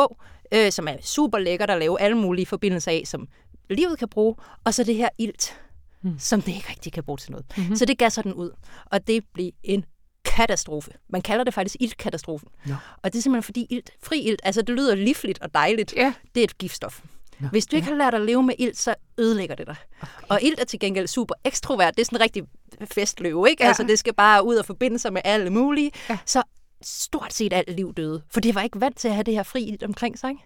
øh, 0.52 0.72
som 0.72 0.88
er 0.88 0.96
super 1.00 1.38
lækkert 1.38 1.70
at 1.70 1.78
lave 1.78 2.00
alle 2.00 2.16
mulige 2.18 2.46
forbindelser 2.46 2.90
af, 2.92 3.02
som 3.06 3.28
livet 3.70 3.98
kan 3.98 4.08
bruge, 4.08 4.34
og 4.64 4.74
så 4.74 4.84
det 4.84 4.94
her 4.94 5.08
ilt. 5.18 5.60
mm. 6.02 6.18
som 6.18 6.42
det 6.42 6.52
ikke 6.54 6.70
rigtig 6.70 6.92
kan 6.92 7.04
bruge 7.04 7.18
til 7.18 7.30
noget. 7.30 7.46
Mm-hmm. 7.56 7.76
Så 7.76 7.84
det 7.84 7.98
gav 7.98 8.10
sådan 8.10 8.34
ud, 8.34 8.50
og 8.86 9.06
det 9.06 9.24
blev 9.34 9.50
en 9.62 9.84
katastrofe. 10.24 10.90
Man 11.08 11.22
kalder 11.22 11.44
det 11.44 11.54
faktisk 11.54 11.76
iltkatastrofen. 11.80 12.48
Nå. 12.66 12.74
Og 13.02 13.12
det 13.12 13.18
er 13.18 13.22
simpelthen 13.22 13.42
fordi 13.42 13.66
ilt, 13.70 13.90
fri 14.02 14.20
ilt, 14.20 14.40
altså 14.44 14.62
det 14.62 14.74
lyder 14.74 14.94
livligt 14.94 15.38
og 15.42 15.54
dejligt, 15.54 15.94
Ja. 15.96 16.12
det 16.34 16.40
er 16.40 16.44
et 16.44 16.58
giftstof. 16.58 17.00
Nå, 17.38 17.48
Hvis 17.48 17.66
du 17.66 17.76
ikke 17.76 17.88
har 17.88 17.94
lært 17.96 18.14
at 18.14 18.20
leve 18.20 18.42
med 18.42 18.54
ilt, 18.58 18.78
så 18.78 18.94
ødelægger 19.18 19.54
det 19.54 19.66
dig. 19.66 19.76
Okay. 20.02 20.10
Og 20.28 20.42
ilt 20.42 20.60
er 20.60 20.64
til 20.64 20.78
gengæld 20.78 21.06
super 21.06 21.34
ekstrovert. 21.44 21.94
Det 21.96 22.00
er 22.00 22.04
sådan 22.04 22.16
en 22.16 22.22
rigtig 22.22 22.42
festløve, 22.92 23.50
ikke? 23.50 23.62
Ja. 23.62 23.66
Ja. 23.66 23.68
Altså 23.70 23.82
det 23.82 23.98
skal 23.98 24.14
bare 24.14 24.44
ud 24.46 24.56
og 24.56 24.66
forbinde 24.66 24.98
sig 24.98 25.12
med 25.12 25.22
alle 25.24 25.50
mulige. 25.50 25.90
Ja. 26.10 26.18
Så 26.26 26.42
stort 26.82 27.32
set 27.32 27.52
alt 27.52 27.76
liv 27.76 27.94
døde. 27.94 28.22
For 28.30 28.40
det 28.40 28.54
var 28.54 28.62
ikke 28.62 28.80
vant 28.80 28.98
til 28.98 29.08
at 29.08 29.14
have 29.14 29.24
det 29.24 29.34
her 29.34 29.42
fri 29.42 29.78
omkring 29.84 30.18
sig. 30.18 30.30
Ikke? 30.30 30.42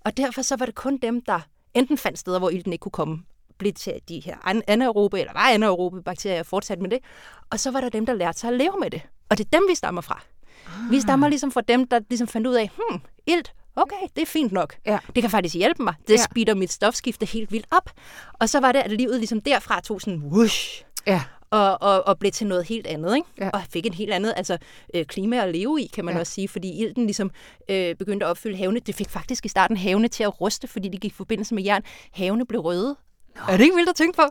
Og 0.00 0.16
derfor 0.16 0.42
så 0.42 0.56
var 0.56 0.66
det 0.66 0.74
kun 0.74 0.96
dem, 0.96 1.22
der 1.22 1.40
enten 1.74 1.98
fandt 1.98 2.18
steder, 2.18 2.38
hvor 2.38 2.50
ilten 2.50 2.72
ikke 2.72 2.82
kunne 2.82 2.92
komme, 2.92 3.22
blev 3.58 3.72
til 3.72 3.92
de 4.08 4.20
her 4.20 4.36
an- 4.44 4.62
anaerobe, 4.66 5.20
eller 5.20 5.32
var 5.32 5.48
anaerobe 5.48 6.02
bakterier 6.02 6.42
fortsat 6.42 6.80
med 6.80 6.90
det. 6.90 6.98
Og 7.50 7.60
så 7.60 7.70
var 7.70 7.80
der 7.80 7.88
dem, 7.88 8.06
der 8.06 8.14
lærte 8.14 8.38
sig 8.38 8.50
at 8.50 8.56
leve 8.56 8.74
med 8.80 8.90
det. 8.90 9.02
Og 9.28 9.38
det 9.38 9.44
er 9.44 9.58
dem, 9.58 9.66
vi 9.70 9.74
stammer 9.74 10.00
fra. 10.00 10.22
Ah. 10.66 10.90
Vi 10.90 11.00
stammer 11.00 11.28
ligesom 11.28 11.52
fra 11.52 11.60
dem, 11.60 11.88
der 11.88 12.00
ligesom 12.08 12.28
fandt 12.28 12.46
ud 12.46 12.54
af, 12.54 12.70
hmm, 12.76 13.00
ilt, 13.26 13.52
okay, 13.82 14.06
det 14.16 14.22
er 14.22 14.26
fint 14.26 14.52
nok. 14.52 14.74
Ja. 14.86 14.98
Det 15.14 15.22
kan 15.22 15.30
faktisk 15.30 15.54
hjælpe 15.54 15.82
mig. 15.82 15.94
Det 16.08 16.14
Ja. 16.14 16.22
speeder 16.24 16.54
mit 16.54 16.72
stofskifte 16.72 17.26
helt 17.26 17.52
vildt 17.52 17.66
op. 17.70 17.90
Og 18.40 18.48
så 18.48 18.60
var 18.60 18.72
det, 18.72 18.78
at 18.78 18.90
livet 18.92 19.16
ligesom 19.18 19.40
derfra 19.40 19.80
tog 19.80 20.00
sådan 20.00 20.22
whoosh, 20.24 20.84
Ja. 21.06 21.22
og, 21.50 21.82
og, 21.82 22.06
og 22.06 22.18
blev 22.18 22.32
til 22.32 22.46
noget 22.46 22.64
helt 22.68 22.86
andet. 22.86 23.16
Ikke? 23.16 23.28
Ja. 23.40 23.50
Og 23.50 23.60
fik 23.72 23.86
et 23.86 23.94
helt 23.94 24.12
andet 24.12 24.32
altså, 24.36 24.58
øh, 24.94 25.04
klima 25.04 25.36
at 25.36 25.52
leve 25.54 25.80
i, 25.82 25.86
kan 25.86 26.04
man 26.04 26.12
Ja. 26.12 26.16
ja. 26.16 26.20
også 26.20 26.32
sige, 26.32 26.48
fordi 26.48 26.78
ilten 26.82 27.04
ligesom 27.04 27.30
øh, 27.70 27.94
begyndte 27.94 28.26
at 28.26 28.30
opfylde 28.30 28.56
havene. 28.56 28.80
Det 28.80 28.94
fik 28.94 29.10
faktisk 29.10 29.44
i 29.44 29.48
starten 29.48 29.76
havene 29.76 30.08
til 30.08 30.22
at 30.22 30.40
ruste, 30.40 30.68
fordi 30.68 30.88
de 30.88 30.98
gik 30.98 31.12
i 31.12 31.14
forbindelse 31.16 31.54
med 31.54 31.62
jern. 31.62 31.82
Havene 32.12 32.46
blev 32.46 32.60
røde. 32.60 32.96
Nå. 33.36 33.42
Er 33.48 33.56
det 33.56 33.64
ikke 33.64 33.76
vildt 33.76 33.88
at 33.90 33.96
tænke 33.96 34.16
på? 34.16 34.22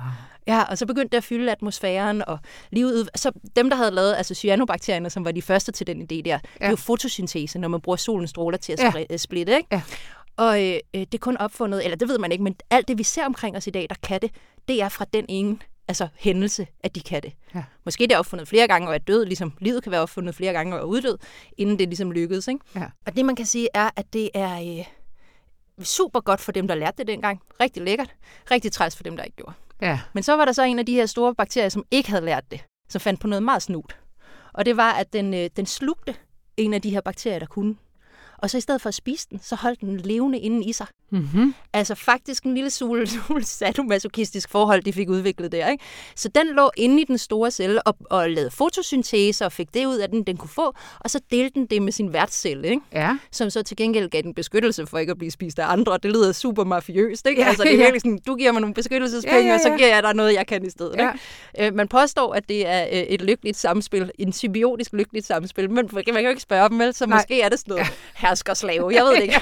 Wow. 0.00 0.08
Ja, 0.46 0.62
og 0.62 0.78
så 0.78 0.86
begyndte 0.86 1.08
det 1.12 1.16
at 1.16 1.24
fylde 1.24 1.52
atmosfæren, 1.52 2.22
og 2.28 2.38
livet. 2.70 3.08
Så 3.14 3.32
dem, 3.56 3.70
der 3.70 3.76
havde 3.76 3.90
lavet 3.90 4.14
altså 4.14 4.34
cyanobakterierne, 4.34 5.10
som 5.10 5.24
var 5.24 5.32
de 5.32 5.42
første 5.42 5.72
til 5.72 5.86
den 5.86 6.02
idé 6.02 6.06
der, 6.06 6.20
ja. 6.24 6.36
det 6.36 6.40
er 6.60 6.70
jo 6.70 6.76
fotosyntese, 6.76 7.58
når 7.58 7.68
man 7.68 7.80
bruger 7.80 7.96
solens 7.96 8.30
stråler 8.30 8.58
til 8.58 8.72
at 8.72 9.06
Ja. 9.10 9.16
splitte, 9.16 9.56
ikke? 9.56 9.68
Ja. 9.72 9.82
Og 10.36 10.62
øh, 10.64 10.78
det 10.94 11.14
er 11.14 11.18
kun 11.18 11.36
opfundet, 11.36 11.84
eller 11.84 11.96
det 11.96 12.08
ved 12.08 12.18
man 12.18 12.32
ikke, 12.32 12.44
men 12.44 12.56
alt 12.70 12.88
det, 12.88 12.98
vi 12.98 13.02
ser 13.02 13.26
omkring 13.26 13.56
os 13.56 13.66
i 13.66 13.70
dag, 13.70 13.86
der 13.88 13.94
kan 14.02 14.20
det, 14.22 14.30
det 14.68 14.82
er 14.82 14.88
fra 14.88 15.04
den 15.12 15.24
ene 15.28 15.58
altså 15.88 16.08
hændelse, 16.16 16.66
at 16.84 16.94
de 16.94 17.00
kan 17.00 17.22
det. 17.22 17.32
Ja. 17.54 17.62
Måske 17.84 18.04
det 18.04 18.12
er 18.12 18.18
opfundet 18.18 18.48
flere 18.48 18.66
gange 18.68 18.88
og 18.88 18.94
er 18.94 18.98
død, 18.98 19.24
ligesom 19.26 19.52
livet 19.60 19.82
kan 19.82 19.92
være 19.92 20.00
opfundet 20.00 20.34
flere 20.34 20.52
gange 20.52 20.74
og 20.74 20.80
er 20.80 20.84
uddød, 20.84 21.18
inden 21.58 21.78
det 21.78 21.88
ligesom 21.88 22.12
lykkedes. 22.12 22.48
Ikke? 22.48 22.60
Ja. 22.74 22.84
Og 23.06 23.16
det 23.16 23.24
man 23.24 23.36
kan 23.36 23.46
sige 23.46 23.68
er, 23.74 23.90
at 23.96 24.06
det 24.12 24.30
er 24.34 24.78
øh, 24.78 24.84
super 25.82 26.20
godt 26.20 26.40
for 26.40 26.52
dem, 26.52 26.68
der 26.68 26.74
lærte 26.74 26.98
det 26.98 27.06
dengang. 27.06 27.40
Rigtig 27.60 27.82
lækkert. 27.82 28.14
Rigtig 28.50 28.72
træls 28.72 28.96
for 28.96 29.02
dem, 29.02 29.16
der 29.16 29.24
ikke 29.24 29.36
gjorde. 29.36 29.52
Ja. 29.80 30.00
Men 30.12 30.22
så 30.22 30.36
var 30.36 30.44
der 30.44 30.52
så 30.52 30.62
en 30.62 30.78
af 30.78 30.86
de 30.86 30.94
her 30.94 31.06
store 31.06 31.34
bakterier, 31.34 31.68
som 31.68 31.84
ikke 31.90 32.10
havde 32.10 32.24
lært 32.24 32.50
det, 32.50 32.64
som 32.88 33.00
fandt 33.00 33.20
på 33.20 33.26
noget 33.26 33.42
meget 33.42 33.62
snut. 33.62 33.96
Og 34.52 34.64
det 34.66 34.76
var, 34.76 34.92
at 34.92 35.12
den, 35.12 35.34
øh, 35.34 35.50
den 35.56 35.66
slugte 35.66 36.14
en 36.56 36.74
af 36.74 36.82
de 36.82 36.90
her 36.90 37.00
bakterier, 37.00 37.38
der 37.38 37.46
kunne. 37.46 37.76
Og 38.38 38.50
så 38.50 38.58
i 38.58 38.60
stedet 38.60 38.80
for 38.80 38.88
at 38.88 38.94
spise 38.94 39.26
den, 39.30 39.40
så 39.42 39.56
holdt 39.56 39.80
den 39.80 39.96
levende 39.96 40.38
inde 40.38 40.64
i 40.64 40.72
sig. 40.72 40.86
Mm-hmm. 41.10 41.54
Altså 41.72 41.94
faktisk 41.94 42.44
en 42.44 42.54
lille 42.54 42.70
sul, 42.70 43.08
sul 43.26 43.44
sadomasochistisk 43.44 44.50
forhold, 44.50 44.82
de 44.82 44.92
fik 44.92 45.08
udviklet 45.08 45.52
der. 45.52 45.68
Ikke? 45.68 45.84
Så 46.14 46.28
den 46.28 46.46
lå 46.46 46.70
inde 46.76 47.02
i 47.02 47.04
den 47.04 47.18
store 47.18 47.50
celle 47.50 47.82
og, 47.82 47.96
og 48.10 48.30
lavede 48.30 48.50
fotosyntese 48.50 49.44
og 49.44 49.52
fik 49.52 49.74
det 49.74 49.86
ud 49.86 49.96
af 49.96 50.08
den, 50.08 50.22
den 50.22 50.36
kunne 50.36 50.50
få. 50.50 50.74
Og 51.00 51.10
så 51.10 51.20
delte 51.30 51.60
den 51.60 51.66
det 51.66 51.82
med 51.82 51.92
sin 51.92 52.12
værtscelle, 52.12 52.68
ikke? 52.68 52.82
Ja. 52.92 53.16
som 53.32 53.50
så 53.50 53.62
til 53.62 53.76
gengæld 53.76 54.08
gav 54.08 54.22
den 54.22 54.34
beskyttelse 54.34 54.86
for 54.86 54.98
ikke 54.98 55.10
at 55.10 55.18
blive 55.18 55.30
spist 55.30 55.58
af 55.58 55.72
andre. 55.72 55.98
Det 56.02 56.12
lyder 56.12 56.32
super 56.32 56.64
mafiøst, 56.64 57.26
ikke? 57.26 57.40
Ja, 57.42 57.48
altså, 57.48 57.62
det 57.62 57.72
er 57.72 57.76
ja. 57.78 57.82
virkelig 57.82 58.00
sådan, 58.00 58.18
du 58.26 58.34
giver 58.34 58.52
mig 58.52 58.60
nogle 58.60 58.74
beskyttelsespenge, 58.74 59.38
Ja, 59.38 59.46
ja, 59.46 59.54
og 59.54 59.60
så 59.60 59.68
ja. 59.68 59.76
giver 59.76 59.88
jeg 59.88 60.02
dig 60.02 60.14
noget, 60.14 60.34
jeg 60.34 60.46
kan 60.46 60.66
i 60.66 60.70
stedet. 60.70 60.94
Ja. 60.96 61.10
Ikke? 61.58 61.66
Øh, 61.66 61.74
man 61.74 61.88
påstår, 61.88 62.34
at 62.34 62.48
det 62.48 62.66
er 62.66 62.82
øh, 62.82 62.98
et 62.98 63.22
lykkeligt 63.22 63.56
samspil, 63.56 64.10
en 64.18 64.32
symbiotisk 64.32 64.92
lykkeligt 64.92 65.26
samspil, 65.26 65.70
men 65.70 65.88
man 65.92 66.04
kan 66.04 66.22
jo 66.22 66.28
ikke 66.28 66.42
spørge 66.42 66.68
dem, 66.68 66.78
vel? 66.78 66.94
Så 66.94 67.06
Nej. 67.06 67.16
måske 67.16 67.40
er 67.42 67.48
det 67.48 67.58
sådan 67.58 67.74
noget 67.74 67.86
hersker-slave, 68.28 68.90
jeg 68.94 69.04
ved 69.04 69.16
det 69.16 69.22
ikke. 69.22 69.40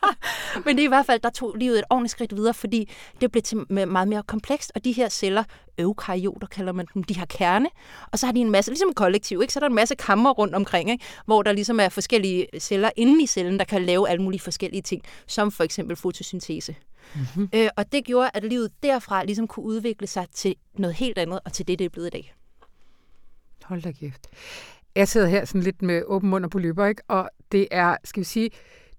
men 0.64 0.76
det 0.76 0.82
er 0.82 0.86
i 0.86 0.88
hvert 0.88 1.06
fald, 1.06 1.20
der 1.20 1.30
tog 1.30 1.54
livet 1.54 1.78
et 1.78 1.84
ordentligt 1.90 2.10
skridt 2.10 2.36
videre, 2.36 2.54
fordi 2.54 2.90
det 3.20 3.32
blev 3.32 3.42
til 3.42 3.72
meget 3.88 4.08
mere 4.08 4.22
komplekst, 4.22 4.72
og 4.74 4.84
de 4.84 4.92
her 4.92 5.08
celler, 5.08 5.44
eukaryoter 5.78 6.46
kalder 6.46 6.72
man 6.72 6.86
dem, 6.94 7.02
de 7.02 7.16
har 7.16 7.26
kerne, 7.26 7.68
og 8.12 8.18
så 8.18 8.26
har 8.26 8.32
de 8.32 8.40
en 8.40 8.50
masse, 8.50 8.70
ligesom 8.70 8.88
et 8.88 8.96
kollektiv, 8.96 9.42
ikke? 9.42 9.52
så 9.52 9.58
er 9.58 9.60
der 9.60 9.68
en 9.68 9.74
masse 9.74 9.94
kammer 9.94 10.30
rundt 10.30 10.54
omkring, 10.54 10.90
ikke? 10.90 11.04
hvor 11.26 11.42
der 11.42 11.52
ligesom 11.52 11.80
er 11.80 11.88
forskellige 11.88 12.46
celler 12.58 12.90
inde 12.96 13.22
i 13.22 13.26
cellen, 13.26 13.58
der 13.58 13.64
kan 13.64 13.84
lave 13.84 14.08
alle 14.08 14.22
mulige 14.22 14.40
forskellige 14.40 14.82
ting, 14.82 15.02
som 15.26 15.50
for 15.50 15.64
eksempel 15.64 15.96
fotosyntese. 15.96 16.74
Mm-hmm. 17.14 17.48
Øh, 17.54 17.68
og 17.76 17.92
det 17.92 18.04
gjorde, 18.04 18.30
at 18.34 18.44
livet 18.44 18.72
derfra 18.82 19.24
ligesom 19.24 19.46
kunne 19.46 19.66
udvikle 19.66 20.06
sig 20.06 20.26
til 20.34 20.54
noget 20.74 20.94
helt 20.94 21.18
andet, 21.18 21.40
og 21.44 21.52
til 21.52 21.68
det, 21.68 21.78
det 21.78 21.84
er 21.84 21.88
blevet 21.88 22.06
i 22.06 22.10
dag. 22.10 22.34
Hold 23.64 23.82
da 23.82 23.92
kæft. 23.92 24.26
Jeg 24.96 25.08
sidder 25.08 25.26
her 25.26 25.44
sådan 25.44 25.60
lidt 25.60 25.82
med 25.82 26.02
åben 26.06 26.30
mund 26.30 26.44
og 26.44 26.50
på 26.50 26.58
løber, 26.58 26.86
ikke? 26.86 27.02
og 27.08 27.30
det 27.52 27.68
er, 27.70 27.96
skal 28.04 28.20
vi 28.20 28.24
sige, 28.24 28.50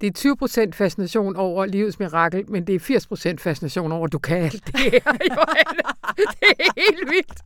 det 0.01 0.07
er 0.07 0.11
20 0.11 0.37
procent 0.37 0.75
fascination 0.75 1.35
over 1.35 1.65
livets 1.65 1.99
mirakel, 1.99 2.51
men 2.51 2.67
det 2.67 2.75
er 2.75 2.79
80 2.79 3.07
procent 3.07 3.41
fascination 3.41 3.91
over, 3.91 4.05
at 4.05 4.11
du 4.11 4.19
kan 4.19 4.37
alt 4.37 4.67
det 4.67 4.79
her, 4.79 4.99
Johanne. 5.31 5.81
Det 6.17 6.53
er 6.59 6.71
helt 6.77 7.09
vildt. 7.09 7.41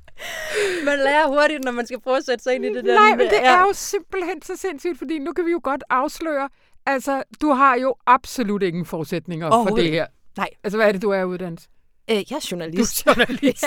Man 0.86 1.00
lærer 1.00 1.28
hurtigt, 1.28 1.64
når 1.64 1.72
man 1.72 1.86
skal 1.86 2.02
prøve 2.02 2.18
at 2.18 2.26
sætte 2.26 2.44
sig 2.44 2.56
ind 2.56 2.66
i 2.66 2.74
det 2.74 2.84
der. 2.86 2.96
Nej, 2.96 3.10
men 3.10 3.28
det 3.30 3.46
er 3.46 3.62
jo 3.62 3.74
simpelthen 3.74 4.42
så 4.42 4.56
sindssygt, 4.56 4.98
fordi 4.98 5.20
nu 5.20 5.34
kan 5.34 5.46
vi 5.46 5.52
jo 5.52 5.60
godt 5.64 5.84
afsløre, 5.90 6.50
altså, 6.86 7.24
du 7.42 7.52
har 7.52 7.76
jo 7.76 7.96
absolut 8.08 8.64
ingen 8.64 8.86
forudsætninger 8.86 9.50
for 9.50 9.76
det 9.76 9.92
her. 9.92 10.06
Nej, 10.38 10.50
Altså, 10.64 10.78
hvad 10.78 10.88
er 10.88 10.92
det, 10.92 11.02
du 11.02 11.10
er 11.10 11.24
uddannet? 11.24 11.68
Øh, 12.10 12.16
jeg 12.16 12.24
er 12.36 12.48
journalist. 12.52 13.06
Du 13.06 13.10
er 13.10 13.16
journalist. 13.18 13.64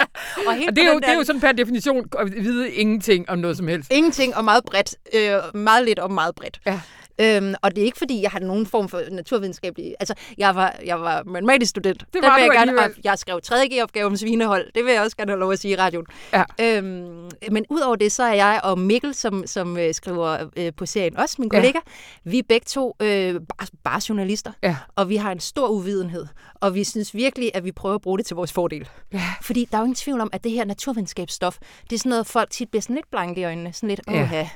og 0.46 0.54
helt 0.54 0.68
Og 0.70 0.76
det 0.76 0.84
er, 0.84 0.88
jo, 0.88 0.92
den 0.94 1.02
det 1.02 1.08
er 1.08 1.12
der- 1.12 1.18
jo 1.18 1.24
sådan 1.24 1.40
per 1.40 1.52
definition 1.52 2.04
at 2.18 2.32
vide 2.44 2.70
ingenting 2.72 3.30
om 3.30 3.38
noget 3.38 3.56
som 3.56 3.68
helst. 3.68 3.92
Ingenting 3.92 4.36
og 4.36 4.44
meget 4.44 4.64
bredt. 4.64 4.94
Øh, 5.14 5.60
meget 5.60 5.84
lidt 5.84 5.98
og 5.98 6.10
meget 6.12 6.34
bredt. 6.34 6.60
Ja. 6.66 6.80
Øhm, 7.20 7.54
og 7.62 7.74
det 7.76 7.80
er 7.80 7.84
ikke, 7.84 7.98
fordi 7.98 8.22
jeg 8.22 8.30
har 8.30 8.38
nogen 8.40 8.66
form 8.66 8.88
for 8.88 9.02
naturvidenskabelig... 9.10 9.94
Altså, 10.00 10.14
jeg 10.38 10.54
var, 10.54 10.76
jeg 10.86 11.00
var 11.00 11.22
matematisk 11.26 11.70
student. 11.70 12.04
Det 12.12 12.22
var 12.22 12.38
vil 12.38 12.46
du 12.46 12.52
jeg, 12.52 12.66
gerne, 12.66 12.80
og 12.82 12.90
jeg 13.04 13.18
skrev 13.18 13.40
3. 13.42 13.82
opgave 13.82 14.06
om 14.06 14.16
svinehold. 14.16 14.72
Det 14.74 14.84
vil 14.84 14.92
jeg 14.92 15.02
også 15.02 15.16
gerne 15.16 15.30
have 15.32 15.40
lov 15.40 15.52
at 15.52 15.58
sige 15.58 15.72
i 15.72 15.76
radioen. 15.76 16.06
Ja. 16.32 16.44
Øhm, 16.60 17.28
men 17.50 17.64
udover 17.70 17.96
det, 17.96 18.12
så 18.12 18.22
er 18.22 18.34
jeg 18.34 18.60
og 18.64 18.78
Mikkel, 18.78 19.14
som, 19.14 19.46
som 19.46 19.76
øh, 19.78 19.94
skriver 19.94 20.38
øh, 20.56 20.72
på 20.76 20.86
serien 20.86 21.16
også, 21.16 21.36
min 21.38 21.50
Ja. 21.52 21.58
kollega, 21.58 21.78
vi 22.24 22.38
er 22.38 22.42
begge 22.48 22.64
to 22.64 22.96
øh, 23.00 23.34
bare, 23.34 23.66
bare 23.84 24.00
journalister. 24.08 24.52
Ja. 24.62 24.76
Og 24.96 25.08
vi 25.08 25.16
har 25.16 25.32
en 25.32 25.40
stor 25.40 25.68
uvidenhed. 25.68 26.26
Og 26.54 26.74
vi 26.74 26.84
synes 26.84 27.14
virkelig, 27.14 27.50
at 27.54 27.64
vi 27.64 27.72
prøver 27.72 27.94
at 27.94 28.00
bruge 28.02 28.18
det 28.18 28.26
til 28.26 28.36
vores 28.36 28.52
fordel. 28.52 28.88
Ja. 29.12 29.22
Fordi 29.42 29.68
der 29.70 29.76
er 29.76 29.80
jo 29.80 29.84
ingen 29.84 29.94
tvivl 29.94 30.20
om, 30.20 30.30
at 30.32 30.44
det 30.44 30.52
her 30.52 30.64
naturvidenskabsstof, 30.64 31.58
det 31.90 31.92
er 31.96 31.98
sådan 31.98 32.10
noget, 32.10 32.26
folk 32.26 32.50
tit 32.50 32.68
bliver 32.68 32.82
sådan 32.82 32.96
lidt 32.96 33.10
blanke 33.10 33.40
i 33.40 33.44
øjnene. 33.44 33.72
Sådan 33.72 33.88
lidt, 33.88 34.00
åh 34.08 34.14
ja, 34.14 34.48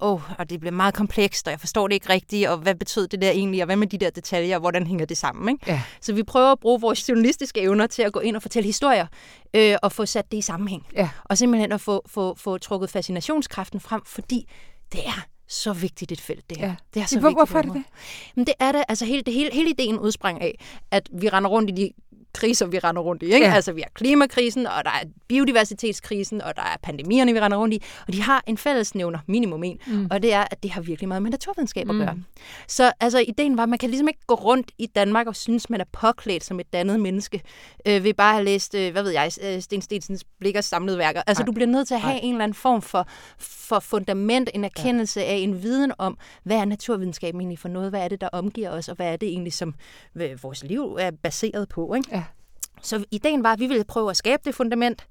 oh, 0.00 0.20
og 0.38 0.50
det 0.50 0.60
bliver 0.60 0.72
meget 0.72 0.94
komplekst, 0.94 1.46
og 1.46 1.50
jeg 1.50 1.60
forstår 1.60 1.88
det 1.88 1.94
ikke 1.94 2.08
rigtigt, 2.08 2.48
og 2.48 2.58
hvad 2.58 2.74
betød 2.74 3.08
det 3.08 3.22
der 3.22 3.30
egentlig, 3.30 3.62
og 3.62 3.66
hvad 3.66 3.76
med 3.76 3.86
de 3.86 3.98
der 3.98 4.10
detaljer, 4.10 4.56
og 4.56 4.60
hvordan 4.60 4.86
hænger 4.86 5.06
det 5.06 5.16
sammen? 5.18 5.48
Ikke? 5.54 5.70
Ja. 5.72 5.82
Så 6.00 6.12
vi 6.12 6.22
prøver 6.22 6.52
at 6.52 6.60
bruge 6.60 6.80
vores 6.80 7.08
journalistiske 7.08 7.60
evner 7.60 7.86
til 7.86 8.02
at 8.02 8.12
gå 8.12 8.20
ind 8.20 8.36
og 8.36 8.42
fortælle 8.42 8.66
historier, 8.66 9.06
øh, 9.54 9.76
og 9.82 9.92
få 9.92 10.06
sat 10.06 10.30
det 10.32 10.38
i 10.38 10.40
sammenhæng. 10.40 10.86
Ja. 10.96 11.08
Og 11.24 11.38
simpelthen 11.38 11.72
at 11.72 11.80
få, 11.80 12.02
få, 12.06 12.34
få 12.34 12.58
trukket 12.58 12.90
fascinationskraften 12.90 13.80
frem, 13.80 14.00
fordi 14.06 14.48
det 14.92 15.06
er 15.06 15.26
så 15.48 15.72
vigtigt 15.72 16.12
et 16.12 16.20
felt, 16.20 16.50
det 16.50 16.58
her. 16.58 16.66
Ja. 16.66 16.74
Det 16.94 17.02
er 17.02 17.06
så 17.06 17.18
Hvor- 17.20 17.28
vigtigt. 17.28 17.38
hvorfor 17.38 17.58
er 17.58 17.62
et 17.62 17.66
det 17.68 17.74
det? 17.74 17.84
Men 18.34 18.46
det 18.46 18.54
er 18.60 18.72
det, 18.72 18.82
altså 18.88 19.04
hele, 19.04 19.22
det 19.22 19.34
hele, 19.34 19.50
hele 19.52 19.70
ideen 19.70 19.98
udsprang 19.98 20.42
af, 20.42 20.58
at 20.90 21.08
vi 21.12 21.28
render 21.28 21.50
rundt 21.50 21.70
i 21.70 21.72
de 21.72 21.90
kriser, 22.34 22.66
vi 22.66 22.78
render 22.78 23.02
rundt 23.02 23.22
i. 23.22 23.26
Ikke? 23.26 23.46
Ja. 23.46 23.54
Altså 23.54 23.72
vi 23.72 23.80
har 23.80 23.90
klimakrisen, 23.94 24.66
og 24.66 24.84
der 24.84 24.90
er 24.90 25.04
biodiversitetskrisen, 25.28 26.42
og 26.42 26.56
der 26.56 26.62
er 26.62 26.76
pandemierne, 26.82 27.32
vi 27.32 27.40
render 27.40 27.58
rundt 27.58 27.74
i. 27.74 27.82
Og 28.06 28.12
de 28.12 28.22
har 28.22 28.44
en 28.46 28.58
fællesnævner, 28.58 29.18
minimum 29.26 29.64
en, 29.64 29.78
mm. 29.86 30.08
og 30.10 30.22
det 30.22 30.32
er, 30.32 30.44
at 30.50 30.62
det 30.62 30.70
har 30.70 30.80
virkelig 30.80 31.08
meget 31.08 31.22
med 31.22 31.30
naturvidenskab 31.30 31.90
at 31.90 31.96
gøre. 31.96 32.16
Så 32.68 32.92
altså, 33.00 33.18
ideen 33.28 33.56
var, 33.56 33.62
at 33.62 33.68
man 33.68 33.78
kan 33.78 33.90
ligesom 33.90 34.08
ikke 34.08 34.20
gå 34.26 34.34
rundt 34.34 34.70
i 34.78 34.86
Danmark 34.86 35.26
og 35.26 35.36
synes, 35.36 35.70
man 35.70 35.80
er 35.80 35.84
påklædt 35.92 36.44
som 36.44 36.60
et 36.60 36.72
dannet 36.72 37.00
menneske, 37.00 37.42
øh, 37.86 38.04
ved 38.04 38.14
bare 38.14 38.28
at 38.28 38.34
have 38.34 38.44
læst, 38.44 38.74
øh, 38.74 38.92
hvad 38.92 39.02
ved 39.02 39.10
jeg, 39.10 39.30
øh, 39.42 39.60
Sten 39.60 39.82
Stensens 39.82 40.24
Blikkers 40.40 40.64
samlede 40.64 40.98
værker. 40.98 41.22
Altså, 41.26 41.42
Nej. 41.42 41.46
du 41.46 41.52
bliver 41.52 41.66
nødt 41.66 41.88
til 41.88 41.94
at 41.94 42.00
have 42.00 42.20
en 42.22 42.34
eller 42.34 42.44
anden 42.44 42.54
form 42.54 42.82
for, 42.82 43.06
for 43.38 43.80
fundament, 43.80 44.50
en 44.54 44.64
erkendelse 44.64 45.24
af 45.24 45.34
en 45.34 45.62
viden 45.62 45.92
om, 45.98 46.18
hvad 46.42 46.56
er 46.56 46.64
naturvidenskab 46.64 47.34
egentlig 47.34 47.58
for 47.58 47.68
noget, 47.68 47.90
hvad 47.90 48.00
er 48.00 48.08
det, 48.08 48.20
der 48.20 48.28
omgiver 48.32 48.70
os, 48.70 48.88
og 48.88 48.96
hvad 48.96 49.12
er 49.12 49.16
det 49.16 49.28
egentlig, 49.28 49.52
som 49.52 49.74
vores 50.14 50.64
liv 50.64 50.96
er 51.00 51.10
baseret 51.10 51.68
på. 51.68 51.94
Ikke? 51.94 52.08
Ja. 52.12 52.19
Så 52.82 53.04
ideen 53.10 53.42
var, 53.42 53.52
at 53.52 53.60
vi 53.60 53.66
ville 53.66 53.84
prøve 53.84 54.10
at 54.10 54.16
skabe 54.16 54.42
det 54.44 54.54
fundament 54.54 55.06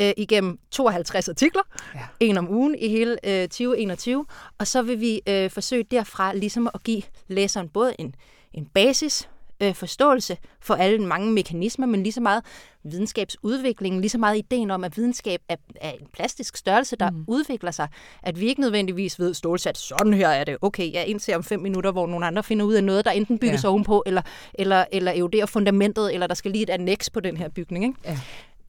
øh, 0.00 0.12
igennem 0.16 0.58
52 0.70 1.28
artikler, 1.28 1.62
Ja. 1.94 2.00
en 2.20 2.36
om 2.38 2.50
ugen 2.50 2.74
i 2.78 2.88
hele 2.88 3.16
øh, 3.24 3.42
2021, 3.48 4.26
og 4.58 4.66
så 4.66 4.82
vil 4.82 5.00
vi 5.00 5.20
øh, 5.28 5.50
forsøge 5.50 5.84
derfra 5.90 6.34
ligesom 6.34 6.68
at 6.74 6.82
give 6.82 7.02
læseren 7.28 7.68
både 7.68 7.94
en, 7.98 8.14
en 8.54 8.66
basis, 8.66 9.28
øh, 9.62 9.74
forståelse 9.74 10.36
for 10.60 10.74
alle 10.74 11.06
mange 11.06 11.32
mekanismer, 11.32 11.86
men 11.86 12.02
lige 12.02 12.12
så 12.12 12.20
meget 12.20 12.44
videnskabsudviklingen, 12.84 14.00
lige 14.00 14.10
så 14.10 14.18
meget 14.18 14.38
ideen 14.38 14.70
om, 14.70 14.84
at 14.84 14.96
videnskab 14.96 15.40
er, 15.48 15.56
er 15.80 15.90
en 15.90 16.06
plastisk 16.12 16.56
størrelse, 16.56 16.96
der 16.96 17.10
mm. 17.10 17.24
udvikler 17.28 17.70
sig. 17.70 17.88
At 18.22 18.40
vi 18.40 18.46
ikke 18.46 18.60
nødvendigvis 18.60 19.18
ved 19.18 19.34
stålsat, 19.34 19.78
sådan 19.78 20.14
her 20.14 20.28
er 20.28 20.44
det, 20.44 20.56
okay, 20.62 20.92
jeg 20.92 21.06
indser 21.06 21.36
om 21.36 21.44
fem 21.44 21.60
minutter, 21.60 21.92
hvor 21.92 22.06
nogle 22.06 22.26
andre 22.26 22.42
finder 22.42 22.64
ud 22.64 22.74
af 22.74 22.84
noget, 22.84 23.04
der 23.04 23.10
enten 23.10 23.38
bygges 23.38 23.64
Ja. 23.64 23.68
ovenpå, 23.68 24.02
eller, 24.06 24.22
eller, 24.54 24.84
eller 24.92 25.12
eroderer 25.12 25.46
fundamentet, 25.46 26.14
eller 26.14 26.26
der 26.26 26.34
skal 26.34 26.50
lige 26.50 26.62
et 26.62 26.70
annex 26.70 27.12
på 27.12 27.20
den 27.20 27.36
her 27.36 27.48
bygning. 27.48 27.84
Ikke? 27.84 27.98
Ja. 28.04 28.18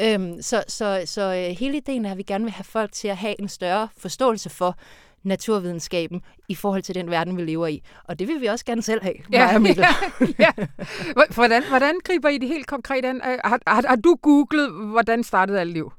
Øhm, 0.02 0.42
så 0.42 0.64
så, 0.68 1.02
så 1.06 1.22
øh, 1.22 1.58
hele 1.58 1.78
ideen 1.78 2.06
er, 2.06 2.12
at 2.12 2.18
vi 2.18 2.24
gerne 2.24 2.44
vil 2.44 2.52
have 2.52 2.64
folk 2.64 2.92
til 2.92 3.08
at 3.08 3.18
have 3.18 3.42
en 3.42 3.50
større 3.50 3.88
forståelse 3.98 4.50
for 4.50 4.78
naturvidenskaben 5.24 6.22
i 6.50 6.56
forhold 6.56 6.82
til 6.82 6.96
den 6.96 7.10
verden, 7.12 7.38
vi 7.38 7.42
lever 7.42 7.68
i. 7.68 7.82
Og 8.04 8.20
det 8.20 8.28
vil 8.28 8.42
vi 8.42 8.46
også 8.46 8.66
gerne 8.66 8.82
selv 8.82 9.04
have, 9.04 9.14
Ja, 9.32 9.60
Mikkel. 9.60 9.86
ja. 10.40 10.52
Hvordan, 11.34 11.64
hvordan 11.70 11.96
griber 12.04 12.30
I 12.30 12.38
det 12.38 12.48
helt 12.48 12.68
konkret 12.68 13.06
an? 13.06 13.16
Øh, 13.16 13.38
Har, 13.44 13.60
har, 13.68 13.84
har 13.88 13.96
du 13.96 14.16
googlet, 14.22 14.72
hvordan 14.72 15.24
startede 15.24 15.60
alt 15.60 15.72
liv? 15.74 15.92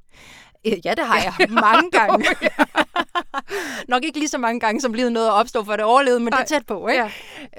Ja, 0.65 0.95
det 0.95 1.05
har 1.05 1.17
jeg 1.39 1.51
mange 1.69 1.91
gange. 1.91 2.25
Nok 3.89 4.05
ikke 4.05 4.19
lige 4.19 4.29
så 4.29 4.39
mange 4.39 4.61
gange, 4.61 4.81
som 4.81 4.93
livet 4.93 5.13
nåede 5.13 5.29
at 5.29 5.33
opstå, 5.35 5.65
for 5.65 5.73
det 5.73 5.85
overlevede, 5.85 6.21
men 6.21 6.33
det 6.33 6.41
er 6.41 6.45
tæt 6.45 6.67
på. 6.67 6.89
Ikke? 6.89 7.11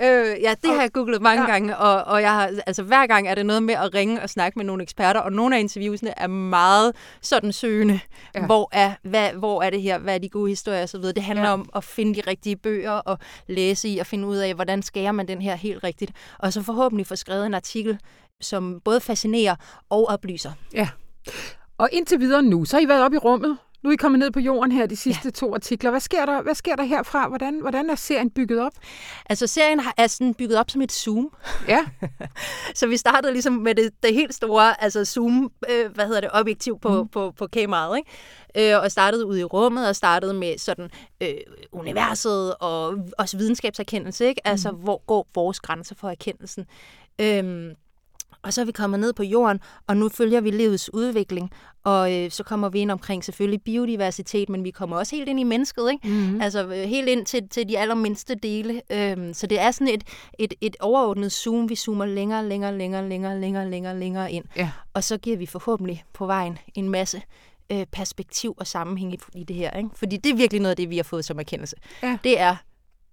Ja. 0.02 0.32
Øh, 0.32 0.42
ja, 0.42 0.54
det 0.64 0.74
har 0.74 0.82
jeg 0.82 0.92
googlet 0.94 1.22
mange 1.22 1.44
Ja. 1.44 1.52
gange, 1.52 1.78
og, 1.78 2.04
og 2.04 2.22
jeg 2.22 2.32
har, 2.34 2.52
altså, 2.68 2.84
hver 2.84 3.08
gang 3.08 3.28
er 3.28 3.36
det 3.36 3.46
noget 3.46 3.64
med 3.64 3.74
at 3.76 3.94
ringe 3.94 4.22
og 4.22 4.30
snakke 4.30 4.60
med 4.60 4.66
nogle 4.66 4.84
eksperter, 4.84 5.20
og 5.20 5.32
nogle 5.34 5.56
af 5.56 5.60
interviewsene 5.60 6.14
er 6.20 6.28
meget 6.28 6.96
sådan 7.22 7.54
søgende. 7.54 8.00
Ja. 8.36 8.46
Hvor, 8.46 8.70
er, 8.72 8.94
hvad, 9.04 9.30
hvor 9.30 9.62
er 9.64 9.70
det 9.70 9.82
her? 9.82 9.98
Hvad 9.98 10.14
er 10.16 10.20
de 10.20 10.30
gode 10.30 10.50
historier 10.50 10.84
osv.? 10.84 11.02
Det 11.02 11.24
handler 11.24 11.46
ja. 11.46 11.54
om 11.54 11.70
at 11.76 11.84
finde 11.84 12.16
de 12.16 12.22
rigtige 12.28 12.56
bøger 12.56 12.92
og 12.92 13.20
læse 13.48 13.90
i 13.90 14.00
og 14.00 14.06
finde 14.06 14.28
ud 14.28 14.38
af, 14.38 14.54
hvordan 14.54 14.82
skærer 14.84 15.12
man 15.12 15.28
den 15.28 15.42
her 15.42 15.56
helt 15.56 15.84
rigtigt. 15.84 16.12
Og 16.40 16.54
så 16.54 16.62
forhåbentlig 16.62 17.08
få 17.08 17.16
skrevet 17.16 17.46
en 17.46 17.54
artikel, 17.54 18.00
som 18.42 18.82
både 18.86 19.00
fascinerer 19.00 19.56
og 19.90 20.08
oplyser. 20.10 20.52
Ja. 20.74 20.88
Og 21.78 21.90
indtil 21.92 22.20
videre 22.20 22.42
nu, 22.44 22.66
så 22.66 22.76
har 22.76 22.82
I 22.82 22.88
været 22.88 23.04
oppe 23.04 23.16
i 23.16 23.18
rummet. 23.18 23.58
Nu 23.86 23.90
er 23.90 23.94
I 23.94 23.96
kommet 23.96 24.20
ned 24.20 24.32
på 24.32 24.40
jorden 24.40 24.72
her, 24.72 24.86
de 24.86 24.96
sidste 24.96 25.22
ja. 25.26 25.30
to 25.32 25.54
artikler. 25.54 25.90
Hvad 25.90 26.00
sker 26.00 26.26
der, 26.26 26.42
hvad 26.42 26.56
sker 26.56 26.76
der 26.76 26.84
herfra? 26.84 27.28
Hvordan, 27.28 27.60
hvordan 27.60 27.90
er 27.90 27.96
serien 27.96 28.30
bygget 28.30 28.62
op? 28.62 28.72
Altså 29.30 29.48
serien 29.48 29.80
har- 29.80 29.94
er 29.98 30.08
sådan 30.08 30.34
bygget 30.34 30.60
op 30.60 30.70
som 30.70 30.82
et 30.82 30.92
zoom. 30.92 31.30
Ja, 31.68 31.86
Så 32.76 32.88
vi 32.88 32.98
startede 32.98 33.34
ligesom 33.34 33.54
med 33.54 33.76
det, 33.76 33.92
det 34.04 34.14
helt 34.14 34.36
store 34.36 34.84
altså 34.84 35.06
zoom, 35.06 35.52
øh, 35.70 35.92
hvad 35.96 36.06
hedder 36.06 36.22
det, 36.22 36.30
objektiv 36.34 36.80
på, 36.80 37.04
mm. 37.04 37.10
på, 37.10 37.32
på 37.38 37.48
kameraet, 37.48 37.98
ikke? 37.98 38.74
Øh, 38.74 38.82
og 38.84 38.92
startede 38.92 39.26
ude 39.26 39.40
i 39.40 39.44
rummet, 39.44 39.88
og 39.88 39.96
startede 39.96 40.34
med 40.34 40.58
sådan 40.58 40.90
øh, 41.22 41.30
universet 41.72 42.56
og 42.56 42.98
også 43.18 43.38
videnskabserkendelse, 43.38 44.26
ikke? 44.26 44.48
Altså, 44.48 44.72
hvor 44.72 45.02
går 45.08 45.28
vores 45.36 45.60
grænser 45.60 45.96
for 45.96 46.10
erkendelsen? 46.10 46.66
Øhm, 47.22 47.72
og 48.46 48.54
så 48.54 48.62
er 48.62 48.66
vi 48.66 48.72
kommet 48.72 49.00
ned 49.00 49.14
på 49.14 49.24
jorden, 49.24 49.60
og 49.88 49.98
nu 49.98 50.10
følger 50.10 50.42
vi 50.42 50.52
livets 50.52 50.94
udvikling, 50.94 51.52
og 51.84 52.14
øh, 52.14 52.32
så 52.32 52.44
kommer 52.44 52.70
vi 52.70 52.80
ind 52.80 52.92
omkring 52.92 53.24
selvfølgelig 53.24 53.62
biodiversitet, 53.62 54.50
men 54.50 54.64
vi 54.64 54.72
kommer 54.72 54.98
også 54.98 55.16
helt 55.16 55.30
ind 55.30 55.40
i 55.40 55.44
mennesket, 55.44 55.92
ikke? 55.92 56.08
mm-hmm. 56.08 56.42
Altså 56.42 56.64
øh, 56.64 56.72
helt 56.72 57.10
ind 57.10 57.26
til, 57.26 57.50
til 57.50 57.70
de 57.70 57.80
allermindste 57.80 58.36
dele. 58.36 58.82
Øhm, 58.92 59.34
så 59.34 59.48
det 59.48 59.60
er 59.60 59.72
sådan 59.72 59.94
et, 59.94 60.04
et, 60.40 60.54
et 60.62 60.76
overordnet 60.80 61.32
zoom. 61.32 61.70
Vi 61.70 61.76
zoomer 61.76 62.06
længere, 62.06 62.46
længere, 62.46 62.78
længere, 62.78 63.10
længere, 63.10 63.40
længere, 63.40 63.70
længere, 63.70 64.00
længere 64.00 64.32
ind. 64.32 64.46
ja. 64.56 64.72
Og 64.94 65.04
så 65.04 65.18
giver 65.18 65.38
vi 65.38 65.46
forhåbentlig 65.46 66.04
på 66.14 66.26
vejen 66.26 66.58
en 66.76 66.90
masse 66.90 67.22
øh, 67.72 67.86
perspektiv 67.92 68.54
og 68.58 68.68
sammenhæng 68.68 69.14
i, 69.14 69.20
i 69.36 69.44
det 69.44 69.56
her. 69.56 69.72
Ikke? 69.72 69.90
Fordi 69.94 70.18
det 70.18 70.32
er 70.32 70.36
virkelig 70.36 70.62
noget 70.62 70.72
af 70.72 70.78
det, 70.78 70.90
vi 70.90 70.98
har 70.98 71.04
fået 71.04 71.26
som 71.26 71.40
erkendelse. 71.40 71.76
Ja. 72.04 72.18
Det 72.24 72.40
er 72.40 72.56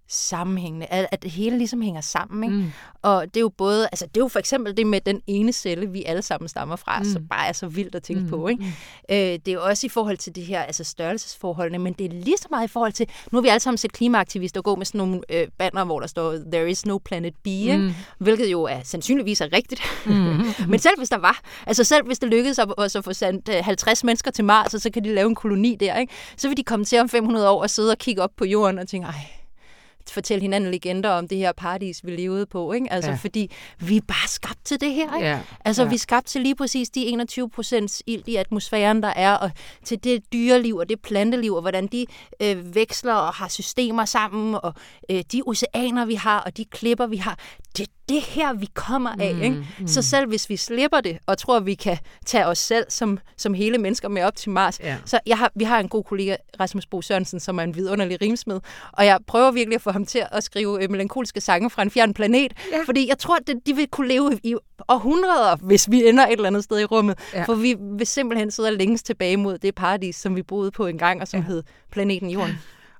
sammenhængende, 0.07 0.85
at, 0.85 1.07
at 1.11 1.23
det 1.23 1.31
hele 1.31 1.57
ligesom 1.57 1.81
hænger 1.81 2.01
sammen. 2.01 2.43
Ikke? 2.43 2.55
Mm. 2.55 2.71
Og 3.01 3.25
det 3.25 3.37
er 3.37 3.41
jo 3.41 3.49
både, 3.57 3.85
altså 3.91 4.05
det 4.05 4.17
er 4.17 4.21
jo 4.21 4.27
for 4.27 4.39
eksempel 4.39 4.77
det 4.77 4.87
med 4.87 5.01
den 5.01 5.21
ene 5.27 5.53
celle, 5.53 5.89
vi 5.89 6.03
alle 6.03 6.21
sammen 6.21 6.47
stammer 6.47 6.75
fra, 6.75 6.99
mm. 6.99 7.05
så 7.05 7.19
bare 7.29 7.47
er 7.47 7.53
så 7.53 7.67
vildt 7.67 7.95
at 7.95 8.03
tænke 8.03 8.19
Mm, 8.19 8.25
mm. 8.25 8.29
på. 8.29 8.47
Ikke? 8.47 8.63
Øh, 9.09 9.17
det 9.17 9.47
er 9.47 9.53
jo 9.53 9.63
også 9.63 9.85
i 9.87 9.89
forhold 9.89 10.17
til 10.17 10.35
det 10.35 10.43
her, 10.43 10.61
altså 10.61 10.83
størrelsesforholdene, 10.83 11.79
men 11.79 11.93
det 11.93 12.05
er 12.05 12.09
lige 12.09 12.37
så 12.37 12.47
meget 12.49 12.67
i 12.67 12.71
forhold 12.71 12.91
til, 12.93 13.09
nu 13.31 13.37
har 13.37 13.41
vi 13.41 13.47
alle 13.47 13.59
sammen 13.59 13.77
set 13.77 13.91
klimaaktivister 13.91 14.61
gå 14.61 14.75
med 14.75 14.85
sådan 14.85 14.97
nogle 14.99 15.21
øh, 15.29 15.47
banner, 15.57 15.83
hvor 15.83 15.99
der 15.99 16.07
står, 16.07 16.31
there 16.51 16.69
is 16.69 16.85
no 16.85 16.97
planet 16.97 17.33
B, 17.43 17.47
ikke? 17.47 17.77
Mm. 17.77 17.93
hvilket 18.17 18.51
jo 18.51 18.63
er 18.63 18.79
sandsynligvis 18.83 19.41
er 19.41 19.53
rigtigt. 19.53 19.81
Mm. 20.05 20.13
men 20.71 20.79
selv 20.79 20.97
hvis 20.97 21.09
der 21.09 21.17
var, 21.17 21.41
altså 21.67 21.83
selv 21.83 22.05
hvis 22.05 22.19
det 22.19 22.29
lykkedes 22.29 22.59
at, 22.59 22.73
også 22.77 22.97
at 22.97 23.03
få 23.03 23.13
sendt 23.13 23.49
øh, 23.49 23.55
50 23.63 24.03
mennesker 24.03 24.31
til 24.31 24.45
Mars, 24.45 24.73
og 24.73 24.81
så 24.81 24.89
kan 24.89 25.03
de 25.03 25.15
lave 25.15 25.27
en 25.29 25.35
koloni 25.35 25.75
der, 25.79 25.97
ikke? 25.97 26.13
så 26.37 26.47
vil 26.47 26.57
de 26.57 26.63
komme 26.63 26.85
til 26.85 26.99
om 26.99 27.09
500 27.09 27.49
år 27.49 27.61
og 27.61 27.69
sidde 27.69 27.91
og 27.91 27.97
kigge 27.97 28.21
op 28.21 28.31
på 28.37 28.45
jorden 28.45 28.79
og 28.79 28.87
tænke, 28.87 29.07
ej, 29.07 29.13
fortælle 30.11 30.41
hinanden 30.41 30.71
legender 30.71 31.09
om 31.09 31.27
det 31.27 31.37
her 31.37 31.51
paradis, 31.51 32.05
vi 32.05 32.11
levede 32.15 32.45
på. 32.45 32.71
Ikke? 32.73 32.93
Altså, 32.93 33.09
Ja. 33.11 33.15
fordi 33.21 33.51
vi 33.79 33.97
er 33.97 34.01
bare 34.07 34.27
skabt 34.27 34.65
til 34.65 34.81
det 34.81 34.93
her. 34.93 35.15
Ikke? 35.15 35.27
Ja, 35.27 35.39
Altså, 35.65 35.83
ja. 35.83 35.89
vi 35.89 35.95
er 35.95 35.99
skabt 35.99 36.25
til 36.27 36.41
lige 36.41 36.55
præcis 36.55 36.89
de 36.89 37.05
21 37.05 37.49
procent 37.49 38.01
ilt 38.07 38.27
i 38.27 38.35
atmosfæren, 38.35 39.03
der 39.03 39.13
er, 39.15 39.33
og 39.33 39.51
til 39.85 40.03
det 40.03 40.33
dyreliv 40.33 40.75
og 40.75 40.89
det 40.89 41.01
planteliv, 41.01 41.53
og 41.53 41.61
hvordan 41.61 41.87
de 41.87 42.05
øh, 42.41 42.75
veksler 42.75 43.13
og 43.13 43.33
har 43.33 43.47
systemer 43.47 44.05
sammen, 44.05 44.55
og 44.63 44.73
øh, 45.11 45.23
de 45.31 45.41
oceaner, 45.45 46.05
vi 46.05 46.15
har, 46.15 46.39
og 46.39 46.57
de 46.57 46.65
klipper, 46.65 47.07
vi 47.07 47.17
har. 47.17 47.39
Det 47.77 47.87
det 48.09 48.21
her, 48.21 48.53
vi 48.53 48.67
kommer 48.73 49.09
af. 49.19 49.35
Mm, 49.35 49.41
ikke? 49.41 49.65
Så 49.85 50.01
selv 50.01 50.27
hvis 50.27 50.49
vi 50.49 50.57
slipper 50.57 51.01
det, 51.01 51.17
og 51.25 51.37
tror, 51.37 51.59
vi 51.59 51.73
kan 51.73 51.97
tage 52.25 52.45
os 52.45 52.57
selv 52.57 52.85
som, 52.89 53.19
som 53.37 53.53
hele 53.53 53.77
mennesker 53.77 54.07
med 54.09 54.23
op 54.23 54.35
til 54.35 54.51
Mars, 54.51 54.79
Ja. 54.79 54.97
så 55.05 55.19
jeg 55.25 55.37
har, 55.37 55.51
vi 55.55 55.63
har 55.63 55.79
en 55.79 55.89
god 55.89 56.03
kollega, 56.03 56.35
Rasmus 56.59 56.85
Bo 56.85 57.01
Sørensen, 57.01 57.39
som 57.39 57.59
er 57.59 57.63
en 57.63 57.75
vidunderlig 57.75 58.21
rimsmed, 58.21 58.59
og 58.93 59.05
jeg 59.05 59.19
prøver 59.27 59.51
virkelig 59.51 59.75
at 59.75 59.81
få 59.81 59.91
ham 59.91 60.05
til 60.05 60.23
at 60.31 60.43
skrive 60.43 60.83
øh, 60.83 60.91
melankolske 60.91 61.41
sange 61.41 61.69
fra 61.69 61.81
en 61.81 61.91
fjern 61.91 62.13
planet, 62.13 62.53
Ja. 62.71 62.83
fordi 62.85 63.09
jeg 63.09 63.17
tror, 63.17 63.35
at 63.35 63.47
de 63.65 63.75
vil 63.75 63.87
kunne 63.87 64.07
leve 64.07 64.39
i 64.43 64.55
århundreder, 64.87 65.55
hvis 65.55 65.91
vi 65.91 66.07
ender 66.07 66.25
et 66.27 66.31
eller 66.31 66.47
andet 66.47 66.63
sted 66.63 66.79
i 66.79 66.85
rummet. 66.85 67.19
Ja. 67.33 67.43
For 67.43 67.53
vi 67.55 67.75
vil 67.97 68.07
simpelthen 68.07 68.51
sidde 68.51 68.71
længes 68.77 69.03
tilbage 69.03 69.37
mod 69.37 69.57
det 69.57 69.75
paradis, 69.75 70.15
som 70.15 70.35
vi 70.35 70.43
boede 70.43 70.71
på 70.71 70.87
engang, 70.87 71.21
og 71.21 71.27
som 71.27 71.39
ja. 71.39 71.45
hed 71.45 71.63
planeten 71.91 72.29
Jorden. 72.29 72.55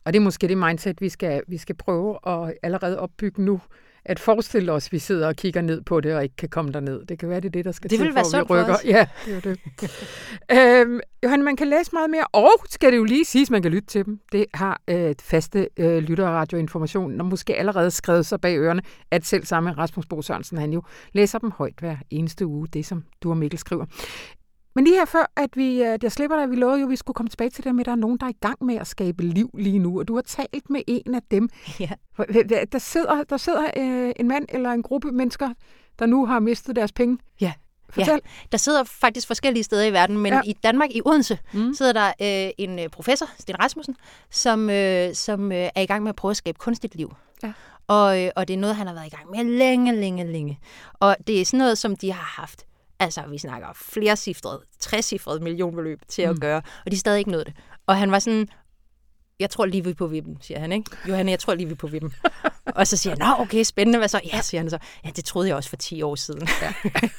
Og 0.06 0.14
det 0.14 0.20
er 0.20 0.24
måske 0.24 0.48
det 0.48 0.58
mindset, 0.58 1.02
vi 1.02 1.10
skal, 1.10 1.42
vi 1.48 1.58
skal 1.58 1.76
prøve 1.76 2.18
at 2.28 2.54
allerede 2.64 3.00
opbygge 3.00 3.42
nu. 3.44 3.62
At 4.06 4.20
forestille 4.20 4.72
os, 4.72 4.88
at 4.88 4.92
vi 4.92 5.00
sidder 5.00 5.28
og 5.28 5.36
kigger 5.36 5.62
ned 5.62 5.82
på 5.82 6.02
det, 6.02 6.16
og 6.16 6.24
ikke 6.24 6.36
kan 6.36 6.50
komme 6.50 6.72
derned. 6.72 7.06
Det 7.06 7.20
kan 7.20 7.30
være, 7.30 7.40
det 7.40 7.46
er 7.46 7.52
det, 7.52 7.66
der 7.66 7.72
skal 7.72 7.90
Det 7.90 7.98
til, 7.98 8.06
vil 8.08 8.16
være 8.16 8.24
for, 8.32 8.40
vi 8.42 8.48
for 8.48 8.62
rykker. 8.62 8.74
os. 8.74 8.86
Ja, 8.86 9.08
det 9.26 9.36
er 9.36 9.40
det. 9.42 10.82
øhm, 10.88 11.00
Johan, 11.24 11.44
man 11.44 11.56
kan 11.56 11.68
læse 11.68 11.90
meget 11.94 12.10
mere, 12.10 12.26
og 12.34 12.50
skal 12.70 12.92
det 12.92 12.98
jo 12.98 13.04
lige 13.04 13.26
siges, 13.26 13.50
man 13.50 13.62
kan 13.62 13.72
lytte 13.72 13.88
til 13.88 14.06
dem. 14.06 14.20
Det 14.32 14.46
har 14.54 14.82
øh, 14.88 15.16
faste 15.22 15.70
øh, 15.78 15.98
lytter- 15.98 16.28
og 16.28 16.34
radioinformation, 16.34 17.20
og 17.22 17.26
måske 17.28 17.56
allerede 17.56 17.92
skrevet 17.92 18.26
sig 18.26 18.42
bag 18.42 18.58
ørerne, 18.58 18.82
at 19.12 19.26
selv 19.26 19.46
samme 19.46 19.72
Rasmus 19.72 20.06
Bo 20.06 20.22
Sørensen, 20.22 20.58
han 20.58 20.74
jo 20.74 20.84
læser 21.14 21.40
dem 21.40 21.52
højt 21.52 21.76
hver 21.80 21.96
eneste 22.10 22.46
uge, 22.46 22.68
det 22.68 22.86
som 22.86 23.04
du 23.24 23.30
og 23.30 23.38
Mikkel 23.38 23.60
skriver. 23.60 23.86
Men 24.76 24.84
lige 24.84 24.96
her 24.96 25.06
før, 25.06 25.32
at 25.36 25.50
vi, 25.58 25.84
øh, 25.84 26.02
der 26.02 26.10
slipper 26.10 26.38
dig, 26.38 26.50
vi 26.52 26.56
lovede 26.56 26.80
jo, 26.80 26.86
at 26.86 26.90
vi 26.92 26.96
skulle 26.96 27.16
komme 27.16 27.30
tilbage 27.30 27.50
til 27.50 27.64
det 27.64 27.76
med, 27.76 27.82
at 27.82 27.86
der 27.86 27.92
er 27.92 27.96
nogen, 27.96 28.18
der 28.18 28.26
er 28.26 28.30
i 28.30 28.38
gang 28.42 28.66
med 28.66 28.76
at 28.76 28.88
skabe 28.88 29.24
liv 29.24 29.50
lige 29.54 29.80
nu, 29.80 30.00
og 30.00 30.08
du 30.08 30.16
har 30.16 30.22
talt 30.22 30.70
med 30.70 30.82
en 30.88 31.16
af 31.16 31.22
dem. 31.32 31.50
Ja. 31.80 31.90
Der 32.72 32.78
sidder, 32.80 33.24
der 33.24 33.38
sidder 33.38 33.64
øh, 33.78 34.12
en 34.20 34.28
mand 34.28 34.46
eller 34.50 34.72
en 34.72 34.84
gruppe 34.84 35.12
mennesker, 35.12 35.50
der 36.00 36.06
nu 36.06 36.26
har 36.26 36.40
mistet 36.40 36.76
deres 36.76 36.92
penge. 36.92 37.18
Ja. 37.42 37.54
Fortæl. 37.90 38.20
Der 38.52 38.58
sidder 38.58 38.84
faktisk 38.84 39.28
forskellige 39.28 39.64
steder 39.64 39.86
i 39.86 39.94
verden, 39.94 40.18
men 40.18 40.34
Ja. 40.34 40.36
ja. 40.36 40.42
i 40.46 40.54
Danmark, 40.64 40.90
i 40.92 41.02
Odense, 41.06 41.40
Mm. 41.54 41.60
mm. 41.60 41.74
sidder 41.74 41.94
der 41.94 42.08
øh, 42.08 42.52
en 42.58 42.80
øh, 42.80 42.90
professor, 42.90 43.28
Sten 43.40 43.60
Rasmussen, 43.60 43.96
som, 44.32 44.70
øh, 44.70 45.14
som 45.14 45.52
øh, 45.52 45.70
er 45.76 45.82
i 45.82 45.86
gang 45.86 46.04
med 46.04 46.10
at 46.10 46.16
prøve 46.16 46.30
at 46.30 46.38
skabe 46.38 46.58
kunstigt 46.60 46.96
liv. 46.96 47.14
Ja. 47.44 47.54
Og, 47.88 48.22
øh, 48.24 48.32
og 48.36 48.48
det 48.48 48.54
er 48.54 48.58
noget, 48.58 48.76
han 48.76 48.88
har 48.88 48.94
været 48.94 49.08
i 49.08 49.16
gang 49.16 49.30
med 49.32 49.44
længe, 49.58 49.96
længe, 49.96 50.32
længe. 50.32 50.60
Og 50.94 51.16
det 51.28 51.42
er 51.42 51.46
sådan 51.46 51.58
noget, 51.58 51.78
som 51.78 51.96
de 51.96 52.12
har 52.12 52.42
haft. 52.42 52.66
Altså, 53.04 53.22
vi 53.30 53.38
snakker 53.38 53.68
flere 53.76 54.16
cifrede, 54.16 54.62
trecifrede 54.80 55.40
millionbeløb 55.44 56.00
til 56.10 56.26
Mm. 56.26 56.32
at 56.32 56.40
gøre, 56.42 56.62
og 56.86 56.92
de 56.92 56.98
stadig 56.98 57.20
ikke 57.20 57.32
nået 57.32 57.46
det. 57.46 57.54
Og 57.88 57.98
han 57.98 58.12
var 58.12 58.20
sådan, 58.20 58.48
jeg 59.40 59.50
tror 59.50 59.66
lige, 59.66 59.84
vi 59.84 59.90
er 59.90 59.94
på 59.94 60.08
vippen, 60.08 60.38
siger 60.42 60.60
han, 60.60 60.72
ikke? 60.72 60.92
Johanne, 61.10 61.32
jeg 61.32 61.40
tror 61.40 61.54
lige, 61.54 61.68
vi 61.68 61.72
er 61.72 61.76
på 61.76 61.88
vippen. 61.88 62.14
og 62.76 62.88
så 62.88 62.98
siger 62.98 63.16
han, 63.20 63.28
nå, 63.38 63.44
okay, 63.44 63.64
spændende, 63.64 64.00
hvad 64.00 64.08
så? 64.08 64.20
Ja, 64.34 64.42
siger 64.42 64.62
han 64.62 64.70
så. 64.70 64.78
Ja, 65.06 65.10
det 65.16 65.26
troede 65.26 65.48
jeg 65.48 65.56
også 65.56 65.70
for 65.70 65.76
10 65.78 66.02
år 66.02 66.16
siden. 66.16 66.48
Ja. 66.62 66.74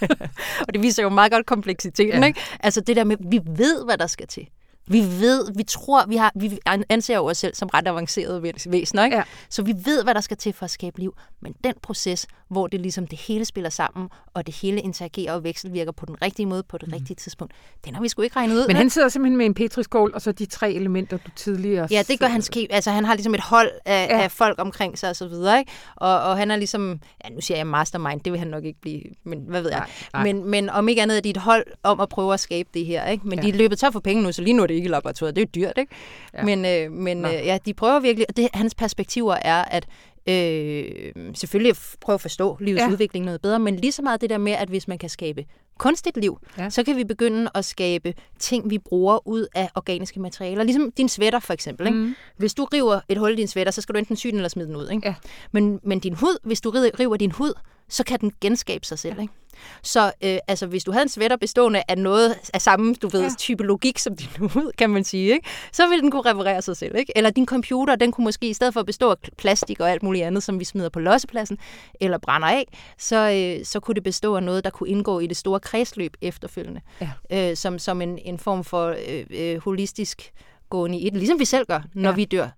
og 0.68 0.74
det 0.74 0.82
viser 0.82 1.02
jo 1.02 1.08
meget 1.08 1.32
godt 1.32 1.46
kompleksiteten, 1.46 2.20
Ja. 2.20 2.26
ikke? 2.26 2.40
Altså 2.60 2.80
det 2.80 2.96
der 2.96 3.04
med, 3.04 3.16
vi 3.30 3.40
ved, 3.46 3.84
hvad 3.84 3.98
der 3.98 4.06
skal 4.06 4.26
til. 4.26 4.48
Vi 4.86 4.98
ved, 5.00 5.52
vi 5.56 5.62
tror, 5.62 6.06
vi 6.06 6.16
har, 6.16 6.32
vi 6.34 6.58
anser 6.88 7.16
jo 7.16 7.26
os 7.26 7.38
selv 7.38 7.54
som 7.54 7.68
ret 7.74 7.88
avancerede 7.88 8.42
væs- 8.42 8.70
væsener, 8.70 9.04
ikke? 9.04 9.16
Ja. 9.16 9.22
Så 9.50 9.62
vi 9.62 9.74
ved, 9.84 10.04
hvad 10.04 10.14
der 10.14 10.20
skal 10.20 10.36
til 10.36 10.52
for 10.52 10.64
at 10.64 10.70
skabe 10.70 10.98
liv. 11.00 11.14
Men 11.42 11.54
den 11.64 11.74
proces, 11.82 12.26
hvor 12.50 12.66
det 12.66 12.80
ligesom 12.80 13.06
det 13.06 13.18
hele 13.18 13.44
spiller 13.44 13.70
sammen, 13.70 14.08
og 14.34 14.46
det 14.46 14.54
hele 14.54 14.80
interagerer 14.80 15.32
og 15.34 15.44
vekselvirker 15.44 15.92
på 15.92 16.06
den 16.06 16.22
rigtige 16.22 16.46
måde, 16.46 16.62
på 16.62 16.78
det 16.78 16.88
mm. 16.88 16.94
rigtige 16.94 17.16
tidspunkt, 17.16 17.52
den 17.84 17.94
har 17.94 18.02
vi 18.02 18.08
sgu 18.08 18.22
ikke 18.22 18.36
regnet 18.36 18.54
ud. 18.56 18.66
Men 18.66 18.76
han 18.76 18.90
sidder 18.90 19.08
simpelthen 19.08 19.36
med 19.38 19.46
en 19.46 19.54
petriskål, 19.54 20.12
og 20.14 20.22
så 20.22 20.32
de 20.32 20.46
tre 20.46 20.72
elementer, 20.72 21.16
du 21.16 21.30
tidligere... 21.36 21.88
Ja, 21.90 22.02
det 22.08 22.20
gør 22.20 22.26
hans 22.26 22.48
keep. 22.48 22.66
Altså, 22.70 22.90
han 22.90 23.04
har 23.04 23.14
ligesom 23.14 23.34
et 23.34 23.40
hold 23.40 23.70
af, 23.84 24.06
Ja. 24.10 24.22
af 24.22 24.30
folk 24.30 24.60
omkring 24.60 24.98
sig 24.98 25.10
og 25.10 25.16
så 25.16 25.28
videre, 25.28 25.58
ikke? 25.58 25.72
Og, 25.96 26.20
og 26.22 26.36
han 26.36 26.50
er 26.50 26.56
ligesom, 26.56 27.00
ja, 27.24 27.28
nu 27.34 27.40
siger 27.40 27.58
jeg 27.58 27.66
mastermind, 27.66 28.20
det 28.20 28.32
vil 28.32 28.38
han 28.38 28.48
nok 28.48 28.64
ikke 28.64 28.80
blive, 28.80 29.02
men 29.24 29.38
hvad 29.48 29.62
ved 29.62 29.70
jeg. 29.70 29.78
Nej, 29.78 29.88
nej. 30.12 30.32
Men, 30.32 30.50
men 30.50 30.70
om 30.70 30.88
ikke 30.88 31.02
andet 31.02 31.16
er 31.16 31.20
de 31.22 31.30
et 31.30 31.36
hold 31.36 31.64
om 31.82 32.00
at 32.00 32.08
prøve 32.08 32.34
at 32.34 32.40
skabe 32.40 32.68
det 32.74 32.86
her, 32.86 33.06
ikke? 33.06 33.28
Men 33.28 33.38
ja. 33.38 33.44
de 33.44 33.48
er 33.48 33.54
løbet 33.54 33.78
tør 33.78 33.90
for 33.90 34.00
penge 34.00 34.22
nu, 34.22 34.32
så 34.32 34.42
lige 34.42 34.54
nu 34.54 34.62
er 34.62 34.66
det 34.66 34.73
ikke 34.74 34.88
laboratoriet. 34.88 35.36
Det 35.36 35.42
er 35.42 35.46
jo 35.60 35.66
dyrt, 35.66 35.78
ikke? 35.78 35.94
Ja. 36.34 36.38
Ja. 36.38 36.44
Men, 36.56 36.64
øh, 36.64 36.92
men 36.98 37.16
Nå. 37.16 37.28
øh, 37.28 37.34
ja, 37.34 37.58
de 37.66 37.74
prøver 37.74 38.00
virkelig, 38.00 38.26
og 38.28 38.36
det, 38.36 38.48
hans 38.54 38.74
perspektiver 38.74 39.34
er, 39.42 39.64
at 39.64 39.86
øh, 40.28 41.12
selvfølgelig 41.34 41.74
prøve 42.00 42.14
at 42.14 42.20
forstå 42.20 42.56
livets 42.60 42.80
Ja. 42.80 42.86
ja. 42.86 42.92
udvikling 42.92 43.24
noget 43.24 43.42
bedre, 43.42 43.58
men 43.58 43.76
lige 43.76 43.92
så 43.92 44.02
meget 44.02 44.20
det 44.20 44.30
der 44.30 44.38
med, 44.38 44.52
at 44.52 44.68
hvis 44.68 44.88
man 44.88 44.98
kan 44.98 45.08
skabe 45.08 45.44
kunstigt 45.78 46.16
liv, 46.16 46.38
Ja. 46.58 46.62
ja. 46.62 46.70
så 46.70 46.82
kan 46.84 46.96
vi 46.96 47.04
begynde 47.04 47.50
at 47.54 47.64
skabe 47.64 48.14
ting, 48.38 48.70
vi 48.70 48.78
bruger 48.78 49.28
ud 49.28 49.46
af 49.54 49.68
organiske 49.74 50.20
materialer. 50.20 50.64
Ligesom 50.64 50.92
din 50.92 51.08
sweater 51.08 51.38
for 51.38 51.52
eksempel. 51.52 51.86
Ikke? 51.86 51.98
Mm. 51.98 52.14
Hvis 52.36 52.54
du 52.54 52.64
river 52.64 53.00
et 53.08 53.18
hul 53.18 53.32
i 53.32 53.36
din 53.36 53.48
sweater, 53.48 53.70
så 53.72 53.80
skal 53.80 53.94
du 53.94 53.98
enten 53.98 54.16
sy 54.16 54.26
den 54.26 54.34
eller 54.36 54.48
smide 54.48 54.68
den 54.68 54.76
ud. 54.76 54.88
Ikke? 54.90 55.08
Ja. 55.08 55.14
Men, 55.52 55.80
men 55.82 55.98
din 56.00 56.14
hud, 56.14 56.38
hvis 56.44 56.60
du 56.60 56.70
ri- 56.70 56.90
river 57.00 57.16
din 57.16 57.30
hud, 57.30 57.52
så 57.88 58.04
kan 58.04 58.20
den 58.20 58.32
genskabe 58.40 58.86
sig 58.86 58.98
selv. 58.98 59.20
Ikke? 59.20 59.32
Så 59.82 60.12
øh, 60.24 60.38
altså, 60.48 60.66
hvis 60.66 60.84
du 60.84 60.92
havde 60.92 61.02
en 61.02 61.08
sweater 61.08 61.36
bestående 61.36 61.82
af 61.88 61.98
noget 61.98 62.36
af 62.54 62.62
samme, 62.62 62.94
du 62.94 63.08
ved, 63.08 63.22
ja. 63.22 63.28
type 63.38 63.64
logik 63.64 63.98
som 63.98 64.16
din 64.16 64.28
hud, 64.54 64.72
kan 64.78 64.90
man 64.90 65.04
sige, 65.04 65.32
ikke? 65.32 65.48
så 65.72 65.88
ville 65.88 66.02
den 66.02 66.10
kunne 66.10 66.30
reparere 66.30 66.62
sig 66.62 66.76
selv. 66.76 66.96
Ikke? 66.96 67.12
Eller 67.16 67.30
din 67.30 67.46
computer, 67.46 67.96
den 67.96 68.12
kunne 68.12 68.24
måske 68.24 68.48
i 68.48 68.54
stedet 68.54 68.72
for 68.72 68.80
at 68.80 68.86
bestå 68.86 69.10
af 69.10 69.16
plastik 69.38 69.80
og 69.80 69.90
alt 69.90 70.02
muligt 70.02 70.24
andet, 70.24 70.42
som 70.42 70.60
vi 70.60 70.64
smider 70.64 70.88
på 70.88 71.00
lossepladsen 71.00 71.58
eller 72.00 72.18
brænder 72.18 72.48
af, 72.48 72.64
så, 72.98 73.30
øh, 73.30 73.64
så 73.64 73.80
kunne 73.80 73.94
det 73.94 74.02
bestå 74.02 74.36
af 74.36 74.42
noget, 74.42 74.64
der 74.64 74.70
kunne 74.70 74.88
indgå 74.88 75.20
i 75.20 75.26
det 75.26 75.36
store 75.36 75.60
kredsløb 75.60 76.16
efterfølgende. 76.20 76.80
Ja. 77.00 77.50
Øh, 77.50 77.56
som, 77.56 77.78
som 77.78 78.02
en, 78.02 78.18
en 78.18 78.38
form 78.38 78.64
for 78.64 78.94
øh, 79.08 79.26
øh, 79.30 79.58
holistisk 79.58 80.32
gående 80.70 80.98
i 80.98 81.06
et, 81.06 81.14
ligesom 81.14 81.38
vi 81.38 81.44
selv 81.44 81.66
gør, 81.66 81.80
når 81.94 82.10
ja. 82.10 82.16
vi 82.16 82.24
dør. 82.24 82.48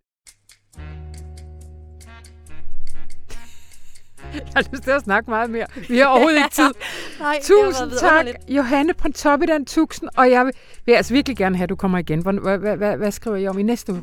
Jeg 4.45 4.53
har 4.55 4.65
lyst 4.73 4.83
til 4.83 4.91
at 4.91 5.03
snakke 5.03 5.31
meget 5.31 5.51
mere. 5.51 5.67
Vi 5.89 5.99
har 5.99 6.07
overhovedet 6.07 6.37
ikke 6.37 6.51
tid. 6.63 6.71
Nej, 7.21 7.39
Tusind 7.43 7.91
tak, 8.01 8.27
Johanne 8.49 8.95
Pontoppidan 8.95 9.65
Tuxen. 9.65 10.09
Og 10.17 10.31
jeg 10.31 10.45
vil, 10.45 10.53
vil 10.87 10.93
altså 10.93 11.15
virkelig 11.15 11.37
gerne 11.37 11.57
have, 11.57 11.63
at 11.65 11.69
du 11.69 11.77
kommer 11.77 11.99
igen. 11.99 12.21
Hvad, 12.21 12.59
hvad, 12.59 12.77
hvad, 12.77 12.97
hvad 12.97 13.13
skriver 13.13 13.37
I 13.37 13.49
om 13.49 13.59
i 13.59 13.63
næste 13.63 13.93
uge? 13.93 14.03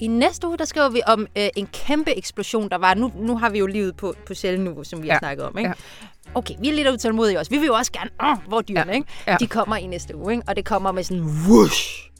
I 0.00 0.06
næste 0.06 0.46
uge, 0.46 0.58
der 0.58 0.64
skriver 0.64 0.88
vi 0.88 1.00
om 1.06 1.26
øh, 1.38 1.48
en 1.56 1.66
kæmpe 1.66 2.18
eksplosion, 2.18 2.68
der 2.68 2.78
var. 2.78 2.94
Nu, 2.94 3.12
nu 3.16 3.38
har 3.38 3.50
vi 3.50 3.58
jo 3.58 3.66
livet 3.66 3.96
på, 3.96 4.14
på 4.26 4.32
nu, 4.58 4.84
som 4.84 5.02
vi 5.02 5.06
ja. 5.06 5.12
har 5.12 5.18
snakket 5.18 5.46
om. 5.46 5.58
Ikke? 5.58 5.68
Ja. 5.68 5.74
Okay, 6.34 6.54
vi 6.60 6.68
er 6.68 6.72
lidt 6.72 6.88
utålmodige 6.88 7.38
også. 7.38 7.50
Vi 7.50 7.58
vil 7.58 7.66
jo 7.66 7.74
også 7.74 7.92
gerne, 7.92 8.10
åh, 8.24 8.48
hvor 8.48 8.60
dyrene, 8.60 8.90
ja. 8.90 8.96
ikke? 8.96 9.08
Ja. 9.26 9.36
De 9.40 9.46
kommer 9.46 9.76
i 9.76 9.86
næste 9.86 10.16
uge, 10.16 10.32
ikke? 10.32 10.44
Og 10.48 10.56
det 10.56 10.64
kommer 10.64 10.92
med 10.92 11.02
sådan 11.02 11.22
whoosh. 11.22 12.10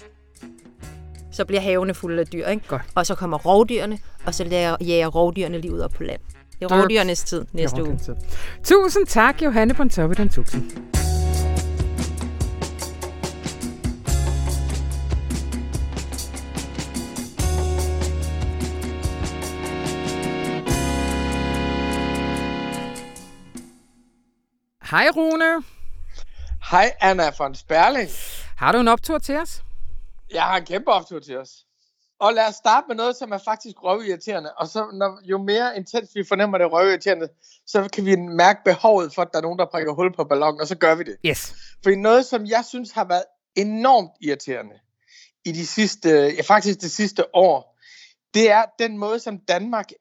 Så 1.33 1.45
bliver 1.45 1.61
havene 1.61 1.95
fulde 1.95 2.21
af 2.21 2.27
dyr, 2.27 2.47
ikke? 2.47 2.69
Godt. 2.69 2.83
Og 2.95 3.07
så 3.07 3.15
kommer 3.15 3.39
rovdyrene, 3.39 3.99
og 4.27 4.35
så 4.35 4.45
jager 4.81 5.07
rovdyrene 5.07 5.59
livet 5.59 5.85
op 5.85 5.91
på 5.91 6.03
land. 6.03 6.21
Det 6.61 6.71
er 6.71 6.83
rovdyrenes 6.83 7.25
tid 7.25 7.45
næste 7.53 7.83
uge. 7.83 7.99
Tid. 7.99 8.17
Tusind 8.65 9.07
tak, 9.07 9.43
Johanne 9.43 9.75
Pontoppidan 9.75 10.29
Tuxen. 10.29 10.73
Hej 24.91 25.09
Rune. 25.17 25.63
Hej 26.71 26.93
Anna 27.01 27.31
von 27.39 27.55
Sperling. 27.55 28.11
Har 28.57 28.73
du 28.73 28.79
en 28.81 28.89
optur 28.89 29.19
til 29.19 29.37
os? 29.37 29.63
Jeg 30.33 30.43
har 30.43 30.57
en 30.57 30.65
kæmpe 30.65 30.91
optur 30.91 31.19
til 31.21 31.39
os. 31.39 31.49
Og 32.21 32.35
lad 32.35 32.49
os 32.49 32.55
starte 32.55 32.85
med 32.89 32.97
noget, 32.97 33.17
som 33.17 33.33
er 33.33 33.39
faktisk 33.39 33.83
røvirriterende. 33.85 34.53
Og 34.53 34.69
så 34.69 34.91
når, 34.93 35.21
jo 35.23 35.39
mere 35.39 35.77
intens 35.77 36.15
vi 36.15 36.25
fornemmer 36.25 36.59
det 36.59 36.73
røvirriterende, 36.73 37.29
så 37.67 37.89
kan 37.93 38.07
vi 38.07 38.17
mærke 38.17 38.61
behovet 38.65 39.15
for, 39.15 39.23
at 39.23 39.29
der 39.33 39.39
er 39.39 39.43
nogen, 39.43 39.59
der 39.59 39.67
prikker 39.67 39.93
hul 39.93 40.15
på 40.15 40.25
ballonen, 40.25 40.61
og 40.61 40.67
så 40.67 40.77
gør 40.77 40.95
vi 40.95 41.05
det. 41.05 41.17
Yes. 41.27 41.55
For 41.83 41.97
noget, 41.97 42.27
som 42.27 42.47
jeg 42.47 42.65
synes 42.65 42.93
har 42.93 43.05
været 43.05 43.25
enormt 43.57 44.11
irriterende 44.21 44.75
i 45.45 45.53
de 45.53 45.67
sidste, 45.67 46.09
ja 46.09 46.43
faktisk 46.43 46.81
det 46.81 46.91
sidste 46.91 47.35
år, 47.37 47.79
det 48.35 48.51
er 48.51 48.65
den 48.79 48.99
måde, 48.99 49.19
som 49.19 49.39
Danmark 49.39 49.93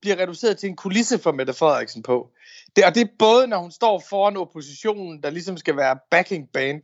bliver 0.00 0.18
reduceret 0.18 0.58
til 0.58 0.68
en 0.68 0.76
kulisse 0.76 1.18
for 1.18 1.32
Mette 1.32 1.52
Frederiksen 1.52 2.02
på. 2.02 2.30
Det, 2.76 2.84
og 2.84 2.94
det 2.94 3.00
er 3.00 3.08
både, 3.18 3.46
når 3.46 3.58
hun 3.58 3.70
står 3.70 4.02
foran 4.08 4.36
oppositionen, 4.36 5.22
der 5.22 5.30
ligesom 5.30 5.56
skal 5.56 5.76
være 5.76 5.98
backing 6.10 6.48
band, 6.52 6.82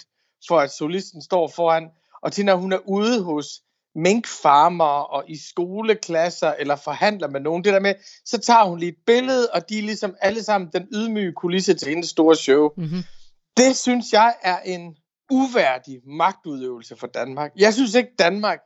for 0.48 0.60
at 0.60 0.70
solisten 0.70 1.22
står 1.22 1.48
foran, 1.48 1.88
og 2.22 2.32
til 2.32 2.44
når 2.44 2.56
hun 2.56 2.72
er 2.72 2.78
ude 2.88 3.22
hos 3.22 3.62
minkfarmer 3.94 4.84
og 5.14 5.24
i 5.28 5.36
skoleklasser 5.50 6.54
eller 6.58 6.76
forhandler 6.76 7.28
med 7.28 7.40
nogen. 7.40 7.64
Det 7.64 7.72
der 7.72 7.80
med, 7.80 7.94
så 8.24 8.38
tager 8.38 8.64
hun 8.64 8.78
lige 8.78 8.88
et 8.88 8.98
billede, 9.06 9.48
og 9.52 9.68
de 9.68 9.78
er 9.78 9.82
ligesom 9.82 10.14
alle 10.20 10.42
sammen 10.42 10.70
den 10.72 10.88
ydmyge 10.92 11.32
kulisse 11.32 11.74
til 11.74 11.88
hendes 11.88 12.10
store 12.10 12.36
show. 12.36 12.70
Mm-hmm. 12.76 13.02
Det 13.56 13.76
synes 13.76 14.12
jeg 14.12 14.34
er 14.42 14.58
en 14.58 14.96
uværdig 15.30 16.00
magtudøvelse 16.06 16.96
for 16.96 17.06
Danmark. 17.06 17.50
Jeg 17.56 17.74
synes 17.74 17.94
ikke, 17.94 18.10
Danmark 18.18 18.58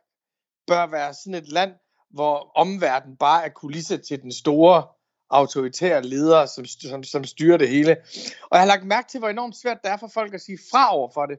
bør 0.66 0.86
være 0.86 1.14
sådan 1.14 1.34
et 1.34 1.48
land, 1.48 1.72
hvor 2.10 2.50
omverdenen 2.56 3.16
bare 3.16 3.44
er 3.44 3.48
kulisse 3.48 3.98
til 3.98 4.22
den 4.22 4.32
store 4.32 4.82
autoritære 5.30 6.02
leder, 6.02 6.46
som, 6.46 6.64
som, 6.64 7.02
som 7.02 7.24
styrer 7.24 7.56
det 7.56 7.68
hele. 7.68 7.96
Og 8.42 8.50
jeg 8.52 8.60
har 8.60 8.66
lagt 8.66 8.86
mærke 8.86 9.08
til, 9.08 9.18
hvor 9.18 9.28
enormt 9.28 9.56
svært 9.62 9.78
det 9.84 9.90
er 9.90 9.96
for 9.96 10.10
folk 10.14 10.34
at 10.34 10.40
sige 10.40 10.58
fra 10.70 10.94
over 10.96 11.10
for 11.14 11.26
det 11.26 11.38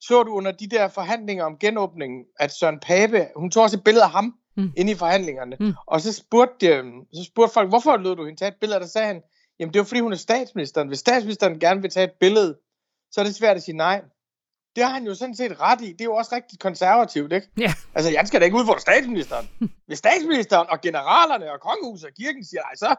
så 0.00 0.22
du 0.22 0.32
under 0.32 0.52
de 0.52 0.66
der 0.66 0.88
forhandlinger 0.88 1.44
om 1.44 1.58
genåbningen, 1.58 2.24
at 2.38 2.52
Søren 2.52 2.80
Pape, 2.80 3.28
hun 3.36 3.50
tog 3.50 3.62
også 3.62 3.76
et 3.76 3.84
billede 3.84 4.04
af 4.04 4.10
ham 4.10 4.34
mm. 4.56 4.72
inde 4.76 4.92
i 4.92 4.94
forhandlingerne, 4.94 5.56
mm. 5.60 5.74
og 5.86 6.00
så 6.00 6.12
spurgte, 6.12 6.66
de, 6.66 7.04
så 7.14 7.24
spurgte 7.24 7.54
folk, 7.54 7.68
hvorfor 7.68 7.96
lød 7.96 8.16
du 8.16 8.24
hende 8.24 8.40
tage 8.40 8.48
et 8.48 8.56
billede, 8.60 8.76
og 8.76 8.80
der 8.80 8.86
sagde 8.86 9.06
han, 9.06 9.22
jamen 9.58 9.72
det 9.72 9.78
var 9.78 9.84
fordi 9.84 10.00
hun 10.00 10.12
er 10.12 10.16
statsministeren. 10.16 10.88
Hvis 10.88 10.98
statsministeren 10.98 11.60
gerne 11.60 11.82
vil 11.82 11.90
tage 11.90 12.04
et 12.04 12.12
billede, 12.20 12.58
så 13.10 13.20
er 13.20 13.24
det 13.24 13.34
svært 13.34 13.56
at 13.56 13.62
sige 13.62 13.76
nej. 13.76 14.02
Det 14.76 14.84
har 14.84 14.90
han 14.90 15.04
jo 15.04 15.14
sådan 15.14 15.36
set 15.36 15.60
ret 15.60 15.80
i. 15.80 15.92
Det 15.92 16.00
er 16.00 16.04
jo 16.04 16.14
også 16.14 16.34
rigtig 16.34 16.58
konservativt, 16.58 17.32
ikke? 17.32 17.48
Ja. 17.58 17.72
Altså, 17.94 18.10
jeg 18.10 18.26
skal 18.28 18.40
da 18.40 18.44
ikke 18.44 18.56
udfordre 18.56 18.80
statsministeren. 18.80 19.48
Hvis 19.86 19.98
statsministeren 19.98 20.66
og 20.70 20.80
generalerne 20.80 21.52
og 21.52 21.60
kongehuset 21.60 22.08
og 22.08 22.14
kirken 22.14 22.44
siger, 22.44 22.62
nej, 22.62 22.74
så 22.74 22.94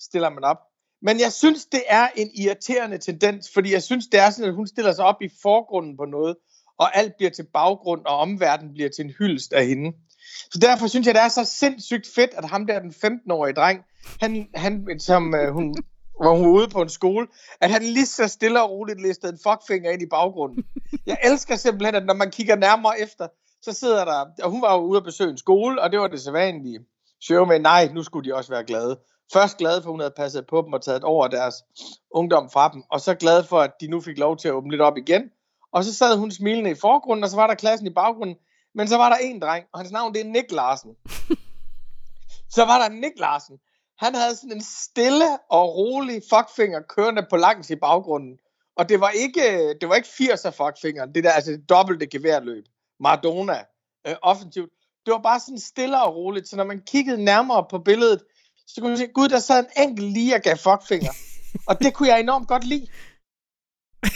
stiller 0.00 0.30
man 0.30 0.44
op. 0.44 0.60
Men 1.06 1.20
jeg 1.20 1.32
synes, 1.32 1.66
det 1.66 1.82
er 1.88 2.08
en 2.16 2.30
irriterende 2.34 2.98
tendens, 2.98 3.50
fordi 3.54 3.72
jeg 3.72 3.82
synes, 3.82 4.06
det 4.06 4.20
er 4.20 4.30
sådan, 4.30 4.48
at 4.48 4.54
hun 4.54 4.66
stiller 4.66 4.92
sig 4.92 5.04
op 5.04 5.22
i 5.22 5.28
forgrunden 5.42 5.96
på 5.96 6.04
noget, 6.04 6.36
og 6.78 6.96
alt 6.96 7.12
bliver 7.16 7.30
til 7.30 7.46
baggrund, 7.54 8.02
og 8.06 8.16
omverdenen 8.16 8.72
bliver 8.72 8.88
til 8.88 9.04
en 9.04 9.14
hyldest 9.18 9.52
af 9.52 9.66
hende. 9.66 9.92
Så 10.52 10.58
derfor 10.62 10.86
synes 10.86 11.06
jeg, 11.06 11.14
det 11.14 11.22
er 11.22 11.28
så 11.28 11.44
sindssygt 11.44 12.06
fedt, 12.14 12.30
at 12.34 12.44
ham 12.44 12.66
der, 12.66 12.80
den 12.80 12.94
15-årige 13.04 13.54
dreng, 13.54 13.80
han, 14.20 14.48
han 14.54 15.00
som 15.00 15.34
øh, 15.34 15.52
hun, 15.52 15.74
hvor 16.20 16.36
hun 16.36 16.46
var 16.46 16.52
ude 16.52 16.68
på 16.68 16.82
en 16.82 16.88
skole, 16.88 17.26
at 17.60 17.70
han 17.70 17.82
lige 17.82 18.06
så 18.06 18.28
stille 18.28 18.62
og 18.62 18.70
roligt 18.70 19.02
listede 19.02 19.32
en 19.32 19.38
fuckfinger 19.46 19.90
ind 19.90 20.02
i 20.02 20.06
baggrunden. 20.06 20.64
Jeg 21.06 21.18
elsker 21.24 21.56
simpelthen, 21.56 21.94
at 21.94 22.06
når 22.06 22.14
man 22.14 22.30
kigger 22.30 22.56
nærmere 22.56 23.00
efter, 23.00 23.28
så 23.62 23.72
sidder 23.72 24.04
der, 24.04 24.24
og 24.42 24.50
hun 24.50 24.62
var 24.62 24.74
jo 24.74 24.80
ude 24.80 24.96
at 24.96 25.04
besøge 25.04 25.30
en 25.30 25.38
skole, 25.38 25.82
og 25.82 25.92
det 25.92 26.00
var 26.00 26.08
det 26.08 26.20
sædvanlige 26.20 26.80
show 27.22 27.44
med, 27.44 27.58
nej, 27.58 27.88
nu 27.94 28.02
skulle 28.02 28.30
de 28.30 28.34
også 28.34 28.50
være 28.50 28.64
glade. 28.64 28.98
Først 29.32 29.56
glade 29.56 29.82
for, 29.82 29.88
at 29.88 29.92
hun 29.92 30.00
havde 30.00 30.14
passet 30.16 30.46
på 30.46 30.62
dem 30.62 30.72
og 30.72 30.82
taget 30.82 31.04
over 31.04 31.28
deres 31.28 31.54
ungdom 32.10 32.50
fra 32.50 32.68
dem, 32.72 32.82
og 32.90 33.00
så 33.00 33.14
glade 33.14 33.44
for, 33.44 33.60
at 33.60 33.70
de 33.80 33.88
nu 33.88 34.00
fik 34.00 34.18
lov 34.18 34.36
til 34.36 34.48
at 34.48 34.54
åbne 34.54 34.70
lidt 34.70 34.82
op 34.82 34.96
igen. 34.96 35.30
Og 35.72 35.84
så 35.84 35.94
sad 35.94 36.16
hun 36.16 36.30
smilende 36.30 36.70
i 36.70 36.74
forgrunden, 36.74 37.24
og 37.24 37.30
så 37.30 37.36
var 37.36 37.46
der 37.46 37.54
klassen 37.54 37.86
i 37.86 37.90
baggrunden. 37.90 38.36
Men 38.74 38.88
så 38.88 38.96
var 38.96 39.08
der 39.08 39.16
en 39.16 39.40
dreng, 39.42 39.64
og 39.72 39.80
hans 39.80 39.92
navn 39.92 40.14
det 40.14 40.20
er 40.20 40.24
Nick 40.24 40.52
Larsen. 40.52 40.96
så 42.56 42.64
var 42.64 42.78
der 42.78 42.94
Nick 42.94 43.18
Larsen. 43.18 43.58
Han 43.98 44.14
havde 44.14 44.36
sådan 44.36 44.52
en 44.52 44.62
stille 44.62 45.38
og 45.50 45.76
rolig 45.76 46.22
fuckfinger 46.30 46.80
kørende 46.80 47.26
på 47.30 47.36
langs 47.36 47.70
i 47.70 47.76
baggrunden. 47.76 48.38
Og 48.76 48.88
det 48.88 49.00
var 49.00 49.10
ikke, 49.10 49.74
det 49.80 49.88
var 49.88 49.94
ikke 49.94 50.08
80'er 50.08 50.50
fuckfingeren, 50.50 51.14
det 51.14 51.24
der 51.24 51.32
altså 51.32 51.50
det 51.52 51.68
dobbelte 51.68 52.06
geværløb. 52.06 52.64
Maradona, 53.00 53.64
øh, 54.06 54.14
offensivt. 54.22 54.70
Det 55.06 55.12
var 55.12 55.18
bare 55.18 55.40
sådan 55.40 55.58
stille 55.58 56.02
og 56.02 56.16
roligt, 56.16 56.48
så 56.48 56.56
når 56.56 56.64
man 56.64 56.82
kiggede 56.86 57.24
nærmere 57.24 57.66
på 57.70 57.78
billedet, 57.78 58.22
så 58.66 58.80
kunne 58.80 58.90
man 58.90 58.98
se, 58.98 59.06
gud, 59.06 59.28
der 59.28 59.38
sad 59.38 59.58
en 59.64 59.82
enkelt 59.82 60.12
lige 60.12 60.34
og 60.34 60.40
gav 60.40 60.56
fuckfinger. 60.56 61.12
Og 61.66 61.80
det 61.80 61.94
kunne 61.94 62.08
jeg 62.08 62.20
enormt 62.20 62.48
godt 62.48 62.64
lide. 62.64 62.86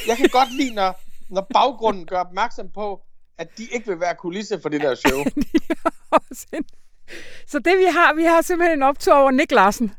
Jeg 0.06 0.16
kan 0.16 0.28
godt 0.28 0.56
lide, 0.56 0.74
når, 0.74 1.00
når 1.34 1.46
baggrunden 1.54 2.06
gør 2.06 2.20
opmærksom 2.20 2.70
på, 2.74 3.00
at 3.38 3.58
de 3.58 3.64
ikke 3.72 3.86
vil 3.86 4.00
være 4.00 4.14
kulisse 4.14 4.60
for 4.60 4.68
det 4.68 4.80
der 4.80 4.94
show. 4.94 5.24
så 7.50 7.58
det 7.58 7.78
vi 7.78 7.84
har, 7.84 8.14
vi 8.14 8.24
har 8.24 8.42
simpelthen 8.42 8.78
en 8.78 8.82
optur 8.82 9.14
over 9.14 9.30
Nick 9.30 9.52
Larsen. 9.52 9.94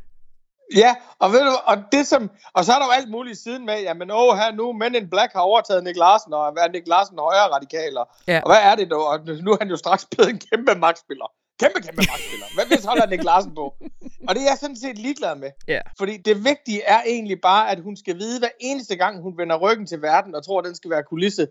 Ja, 0.76 0.94
og 1.18 1.32
ved 1.32 1.40
du, 1.40 1.52
og 1.64 1.76
det 1.92 2.06
som, 2.06 2.30
og 2.52 2.64
så 2.64 2.72
er 2.72 2.78
der 2.78 2.86
jo 2.86 2.92
alt 2.92 3.10
muligt 3.10 3.38
siden 3.38 3.66
med, 3.66 3.80
jamen 3.80 4.10
åh 4.10 4.36
her 4.36 4.52
nu, 4.52 4.72
Men 4.72 4.94
in 4.94 5.10
Black 5.10 5.32
har 5.32 5.40
overtaget 5.40 5.84
Nick 5.84 5.96
Larsen, 5.96 6.32
og 6.34 6.54
er 6.58 6.68
Nick 6.72 6.88
Larsen 6.88 7.18
højere 7.18 7.48
radikaler? 7.54 8.04
Ja. 8.26 8.40
Og 8.44 8.50
hvad 8.50 8.62
er 8.62 8.74
det 8.74 8.90
dog? 8.90 9.06
Og 9.06 9.20
nu 9.42 9.52
er 9.52 9.56
han 9.60 9.68
jo 9.68 9.76
straks 9.76 10.06
blevet 10.10 10.30
en 10.30 10.38
kæmpe 10.38 10.74
magtspiller. 10.74 11.26
Kæmpe, 11.60 11.80
kæmpe 11.80 12.02
magtspiller. 12.10 12.46
Hvad 12.54 12.66
hvis 12.66 12.84
holder 12.84 13.06
Nick 13.06 13.24
Larsen 13.24 13.54
på? 13.54 13.74
Og 14.28 14.34
det 14.34 14.42
er 14.42 14.48
jeg 14.48 14.58
sådan 14.60 14.76
set 14.76 14.98
ligeglad 14.98 15.34
med. 15.34 15.50
Ja. 15.68 15.80
Fordi 15.98 16.16
det 16.16 16.44
vigtige 16.44 16.82
er 16.82 17.02
egentlig 17.06 17.40
bare, 17.40 17.70
at 17.70 17.82
hun 17.82 17.96
skal 17.96 18.18
vide 18.18 18.38
hver 18.38 18.48
eneste 18.60 18.96
gang, 18.96 19.22
hun 19.22 19.38
vender 19.38 19.56
ryggen 19.56 19.86
til 19.86 20.02
verden, 20.02 20.34
og 20.34 20.44
tror, 20.44 20.58
at 20.58 20.64
den 20.64 20.74
skal 20.74 20.90
være 20.90 21.02
kulisse 21.02 21.46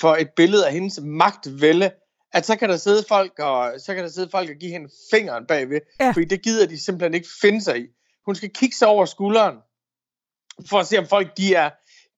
for 0.00 0.14
et 0.14 0.30
billede 0.36 0.66
af 0.66 0.72
hendes 0.72 1.00
magtvælde, 1.02 1.90
at 2.32 2.46
så 2.46 2.56
kan 2.56 2.68
der 2.68 2.76
sidde 2.76 3.04
folk 3.08 3.38
og, 3.38 3.72
så 3.78 3.94
kan 3.94 4.04
der 4.04 4.10
sidde 4.10 4.28
folk 4.30 4.50
og 4.50 4.56
give 4.60 4.72
hende 4.72 4.88
fingeren 5.10 5.46
bagved. 5.46 5.80
Ja. 6.00 6.10
Fordi 6.10 6.24
det 6.24 6.42
gider 6.42 6.66
de 6.66 6.84
simpelthen 6.84 7.14
ikke 7.14 7.28
finde 7.40 7.60
sig 7.60 7.78
i. 7.78 7.86
Hun 8.26 8.34
skal 8.34 8.50
kigge 8.50 8.76
sig 8.76 8.88
over 8.88 9.04
skulderen, 9.04 9.56
for 10.70 10.78
at 10.78 10.86
se, 10.86 10.98
om 10.98 11.06
folk 11.06 11.36
de 11.36 11.54
er, 11.54 11.70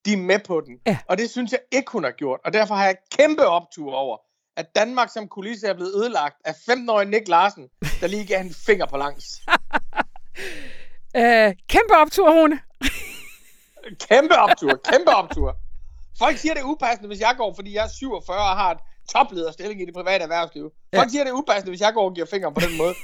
de 0.05 0.13
er 0.13 0.17
med 0.17 0.39
på 0.47 0.61
den. 0.61 0.79
Ja. 0.87 0.99
Og 1.09 1.19
det 1.19 1.31
synes 1.31 1.53
jeg 1.53 1.61
ikke, 1.73 1.93
hun 1.93 2.05
har 2.05 2.11
gjort. 2.11 2.41
Og 2.45 2.53
derfor 2.53 2.75
har 2.75 2.85
jeg 2.85 2.97
kæmpe 3.11 3.47
optur 3.47 3.95
over, 3.95 4.19
at 4.57 4.67
Danmark 4.75 5.11
som 5.11 5.29
kulisse 5.29 5.67
er 5.67 5.75
blevet 5.75 5.95
ødelagt 5.95 6.37
af 6.45 6.53
15-årige 6.53 7.11
Nick 7.11 7.29
Larsen, 7.29 7.69
der 8.01 8.07
lige 8.07 8.27
gav 8.27 8.41
en 8.41 8.55
finger 8.67 8.87
på 8.87 8.97
langs. 8.97 9.25
øh, 11.21 11.55
kæmpe 11.69 11.95
optur, 11.97 12.31
Rune. 12.31 12.61
kæmpe 14.09 14.37
optur, 14.37 14.81
kæmpe 14.91 15.11
optur. 15.11 15.57
Folk 16.19 16.39
siger, 16.39 16.55
det 16.55 16.61
er 16.61 16.65
upassende, 16.67 17.09
hvis 17.09 17.21
jeg 17.21 17.35
går, 17.39 17.55
fordi 17.55 17.75
jeg 17.75 17.85
er 17.85 17.89
47 17.89 18.39
og 18.39 18.57
har 18.57 18.71
et 18.71 18.79
toplederstilling 19.13 19.83
i 19.83 19.85
det 19.85 19.95
private 19.95 20.23
erhvervsliv. 20.23 20.65
Folk 20.95 21.07
ja. 21.07 21.09
siger, 21.09 21.25
det 21.25 21.31
er 21.31 21.35
upassende, 21.35 21.71
hvis 21.71 21.81
jeg 21.81 21.93
går 21.95 22.05
og 22.09 22.15
giver 22.15 22.27
fingre 22.27 22.53
på 22.53 22.61
den 22.61 22.77
måde. 22.79 22.95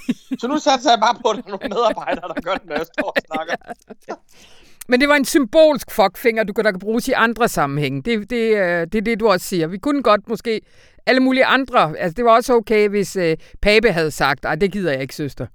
Så 0.40 0.48
nu 0.48 0.58
satser 0.58 0.90
jeg 0.90 1.00
bare 1.00 1.16
på, 1.22 1.28
at 1.30 1.36
der 1.36 1.42
er 1.42 1.50
nogle 1.50 1.68
medarbejdere, 1.74 2.28
der 2.34 2.40
gør 2.40 2.54
det, 2.54 2.66
når 2.66 2.76
jeg 2.76 2.86
står 2.86 3.08
og 3.16 3.22
snakker. 3.26 3.54
Men 4.90 5.00
det 5.00 5.08
var 5.08 5.14
en 5.14 5.24
symbolsk 5.24 5.90
fuckfinger, 5.90 6.44
du 6.44 6.52
kan, 6.52 6.64
der 6.64 6.70
kan 6.70 6.80
bruges 6.80 7.08
i 7.08 7.12
andre 7.12 7.48
sammenhænge. 7.48 8.02
Det, 8.02 8.30
det, 8.30 8.56
øh, 8.56 8.86
det 8.92 8.94
er 8.94 9.02
det, 9.02 9.20
du 9.20 9.28
også 9.28 9.46
siger. 9.46 9.66
Vi 9.66 9.78
kunne 9.78 10.02
godt 10.02 10.28
måske 10.28 10.60
alle 11.06 11.20
mulige 11.20 11.44
andre. 11.44 11.98
Altså, 11.98 12.14
det 12.16 12.24
var 12.24 12.34
også 12.34 12.54
okay, 12.54 12.88
hvis 12.88 13.16
øh, 13.16 13.36
Pape 13.62 13.92
havde 13.92 14.10
sagt, 14.10 14.44
at 14.44 14.60
det 14.60 14.72
gider 14.72 14.92
jeg 14.92 15.02
ikke, 15.02 15.14
søster. 15.14 15.46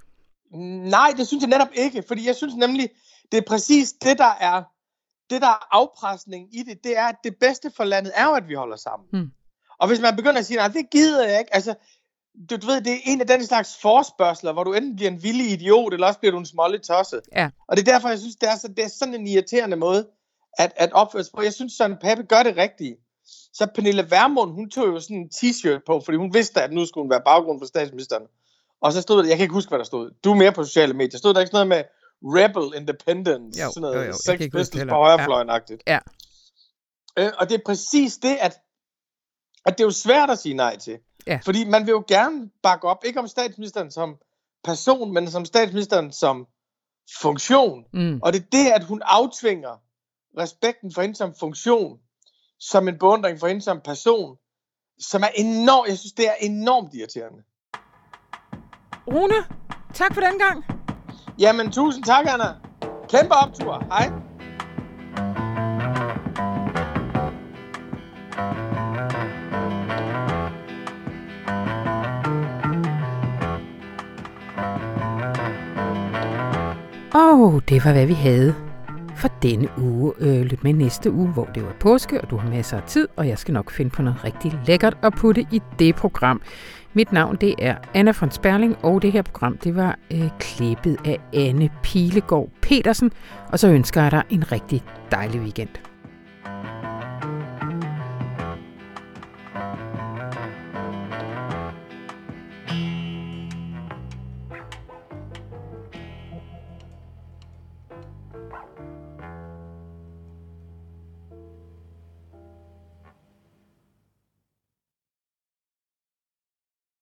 Nej, 0.89 1.14
det 1.18 1.28
synes 1.28 1.41
jeg 1.41 1.50
netop 1.50 1.74
ikke, 1.74 2.04
fordi 2.08 2.28
jeg 2.28 2.36
synes 2.36 2.56
nemlig, 2.56 2.89
det 3.32 3.38
er 3.38 3.41
præcis 3.48 3.93
det, 3.93 4.18
der 4.18 4.34
er 4.39 4.64
det, 5.30 5.41
der 5.41 5.48
er 5.48 5.68
afpresning 5.72 6.56
i 6.56 6.64
det, 6.64 6.84
det 6.84 6.98
er, 6.98 7.06
at 7.06 7.16
det 7.24 7.36
bedste 7.39 7.72
for 7.78 7.84
landet 7.84 8.12
er 8.16 8.26
jo, 8.26 8.32
at 8.32 8.48
vi 8.48 8.54
holder 8.54 8.76
sammen. 8.76 9.08
Hmm. 9.12 9.32
Og 9.80 9.88
hvis 9.88 10.02
man 10.02 10.16
begynder 10.16 10.40
at 10.40 10.46
sige, 10.46 10.58
nej, 10.58 10.68
det 10.68 10.90
gider 10.92 11.28
jeg 11.28 11.40
ikke, 11.40 11.56
altså, 11.56 11.76
du, 12.50 12.56
du 12.56 12.68
ved, 12.68 12.82
det 12.82 12.94
er 12.94 13.00
en 13.06 13.22
af 13.22 13.28
den 13.28 13.46
slags 13.46 13.78
forspørgseler, 13.82 14.54
hvor 14.54 14.64
du 14.64 14.74
enten 14.74 14.96
bliver 14.96 15.12
en 15.12 15.24
villig 15.24 15.52
idiot, 15.52 15.94
eller 15.94 16.08
også 16.08 16.20
bliver 16.20 16.32
du 16.32 16.38
en 16.38 16.46
smålig 16.46 16.82
tosset. 16.82 17.22
Ja. 17.36 17.50
Og 17.68 17.78
det 17.78 17.88
er 17.88 17.92
derfor, 17.92 18.10
jeg 18.10 18.20
synes, 18.20 18.36
det 18.36 18.50
er, 18.50 18.56
så, 18.56 18.68
det 18.68 18.84
er 18.84 18.88
sådan 18.88 19.14
en 19.14 19.28
irriterende 19.28 19.78
måde 19.78 20.08
at, 20.58 20.74
at 20.76 20.92
opføre 20.92 21.24
sig 21.24 21.34
på. 21.36 21.42
Jeg 21.42 21.54
synes, 21.54 21.74
Søren 21.74 21.98
Pape 22.02 22.24
gør 22.24 22.44
det 22.44 22.58
rigtigt. 22.58 22.96
Så 23.54 23.68
Pernille 23.76 24.12
Vermund, 24.12 24.52
hun 24.52 24.70
tog 24.70 24.88
jo 24.88 25.00
sådan 25.00 25.18
en 25.18 25.30
t-shirt 25.36 25.80
på, 25.86 26.02
fordi 26.06 26.18
hun 26.18 26.34
vidste, 26.34 26.62
at 26.62 26.72
nu 26.72 26.86
skulle 26.86 27.04
hun 27.04 27.10
være 27.10 27.22
baggrund 27.26 27.62
for 27.62 27.66
statsministeren. 27.66 28.24
Og 28.82 28.94
så 28.94 29.02
stod 29.02 29.24
der, 29.24 29.30
jeg 29.30 29.38
kan 29.38 29.44
ikke 29.44 29.54
huske, 29.54 29.70
hvad 29.70 29.80
der 29.80 29.86
stod. 29.86 30.12
Du 30.24 30.32
er 30.32 30.36
mere 30.36 30.52
på 30.52 30.64
sociale 30.64 30.94
medier. 30.94 31.18
Stod 31.18 31.34
der 31.34 31.40
ikke 31.40 31.52
sådan 31.52 31.68
noget 31.68 31.86
med 32.24 32.42
Rebel 32.42 32.82
Independence? 32.82 33.62
Jo, 33.62 33.70
sådan 33.70 33.82
noget 33.82 33.96
jo, 33.96 34.02
jo. 34.02 34.14
Sex 34.14 34.40
Pistols 34.40 34.90
på 34.90 34.96
højrefløjen-agtigt. 34.96 35.84
Ja. 35.88 36.00
Øh, 37.18 37.32
og 37.40 37.50
det 37.50 37.56
er 37.56 37.64
præcis 37.66 38.18
det, 38.18 38.38
at, 38.42 38.58
at 39.66 39.78
det 39.78 39.84
er 39.84 39.88
jo 39.88 39.91
svært 39.91 40.30
at 40.30 40.39
sige 40.39 40.55
nej 40.55 40.78
til. 40.78 40.97
Ja. 41.28 41.39
Fordi 41.45 41.66
man 41.66 41.86
vil 41.86 41.91
jo 41.91 42.03
gerne 42.07 42.49
bakke 42.63 42.88
op, 42.88 43.03
ikke 43.05 43.20
om 43.20 43.28
statsministeren 43.28 43.91
som 43.91 44.18
person, 44.63 45.13
men 45.13 45.32
som 45.32 45.45
statsministeren 45.45 46.11
som 46.11 46.47
funktion. 47.22 47.84
Mm. 47.93 48.20
Og 48.24 48.34
det 48.34 48.41
er 48.41 48.45
det, 48.51 48.72
at 48.72 48.84
hun 48.84 49.01
aftvinger 49.05 49.82
respekten 50.38 50.93
for 50.93 51.01
hende 51.01 51.16
som 51.16 51.34
funktion, 51.39 51.97
som 52.59 52.88
en 52.88 52.99
beundring 52.99 53.39
for 53.39 53.47
hende 53.47 53.61
som 53.61 53.82
person, 53.86 54.38
som 54.99 55.24
er 55.24 55.28
enormt, 55.36 55.89
jeg 55.89 55.97
synes, 55.97 56.13
det 56.13 56.28
er 56.28 56.36
enormt 56.41 56.93
irriterende. 56.93 57.43
Rune, 59.07 59.36
tak 59.93 60.13
for 60.13 60.22
den 60.22 60.39
gang. 60.39 60.66
Jamen, 61.39 61.72
tusind 61.72 62.03
tak, 62.03 62.26
Anna. 62.28 62.45
Kæmpe 63.09 63.34
optur. 63.34 63.84
Hej. 63.91 64.35
Og 77.36 77.70
det 77.70 77.86
var, 77.86 77.92
hvad 77.92 78.06
vi 78.06 78.14
havde 78.14 78.56
for 79.16 79.28
denne 79.42 79.68
uge. 79.78 80.14
Øh, 80.20 80.42
lyt 80.42 80.64
med 80.64 80.74
næste 80.74 81.12
uge, 81.12 81.28
hvor 81.28 81.46
det 81.46 81.64
var 81.64 81.74
påske, 81.80 82.22
og 82.22 82.30
du 82.30 82.38
har 82.38 82.50
masser 82.50 82.78
af 82.78 82.84
tid, 82.84 83.08
og 83.16 83.28
jeg 83.28 83.38
skal 83.38 83.54
nok 83.54 83.72
finde 83.72 83.92
på 83.92 84.02
noget 84.02 84.24
rigtig 84.24 84.60
lækkert 84.68 84.98
at 85.02 85.14
putte 85.14 85.42
i 85.52 85.62
det 85.80 85.96
program. 85.96 86.42
Mit 86.94 87.12
navn 87.12 87.36
det 87.42 87.56
er 87.60 87.76
Anna 87.94 88.14
von 88.20 88.32
Sperling, 88.32 88.78
og 88.84 89.02
det 89.02 89.12
her 89.12 89.22
program 89.22 89.58
det 89.58 89.76
var 89.76 90.00
øh, 90.12 90.30
klippet 90.40 90.98
af 91.06 91.20
Anne 91.34 91.70
Pilegaard 91.84 92.50
Petersen, 92.62 93.12
og 93.52 93.60
så 93.60 93.68
ønsker 93.68 94.02
jeg 94.02 94.12
dig 94.12 94.24
en 94.30 94.52
rigtig 94.52 94.84
dejlig 95.12 95.42
weekend. 95.42 95.95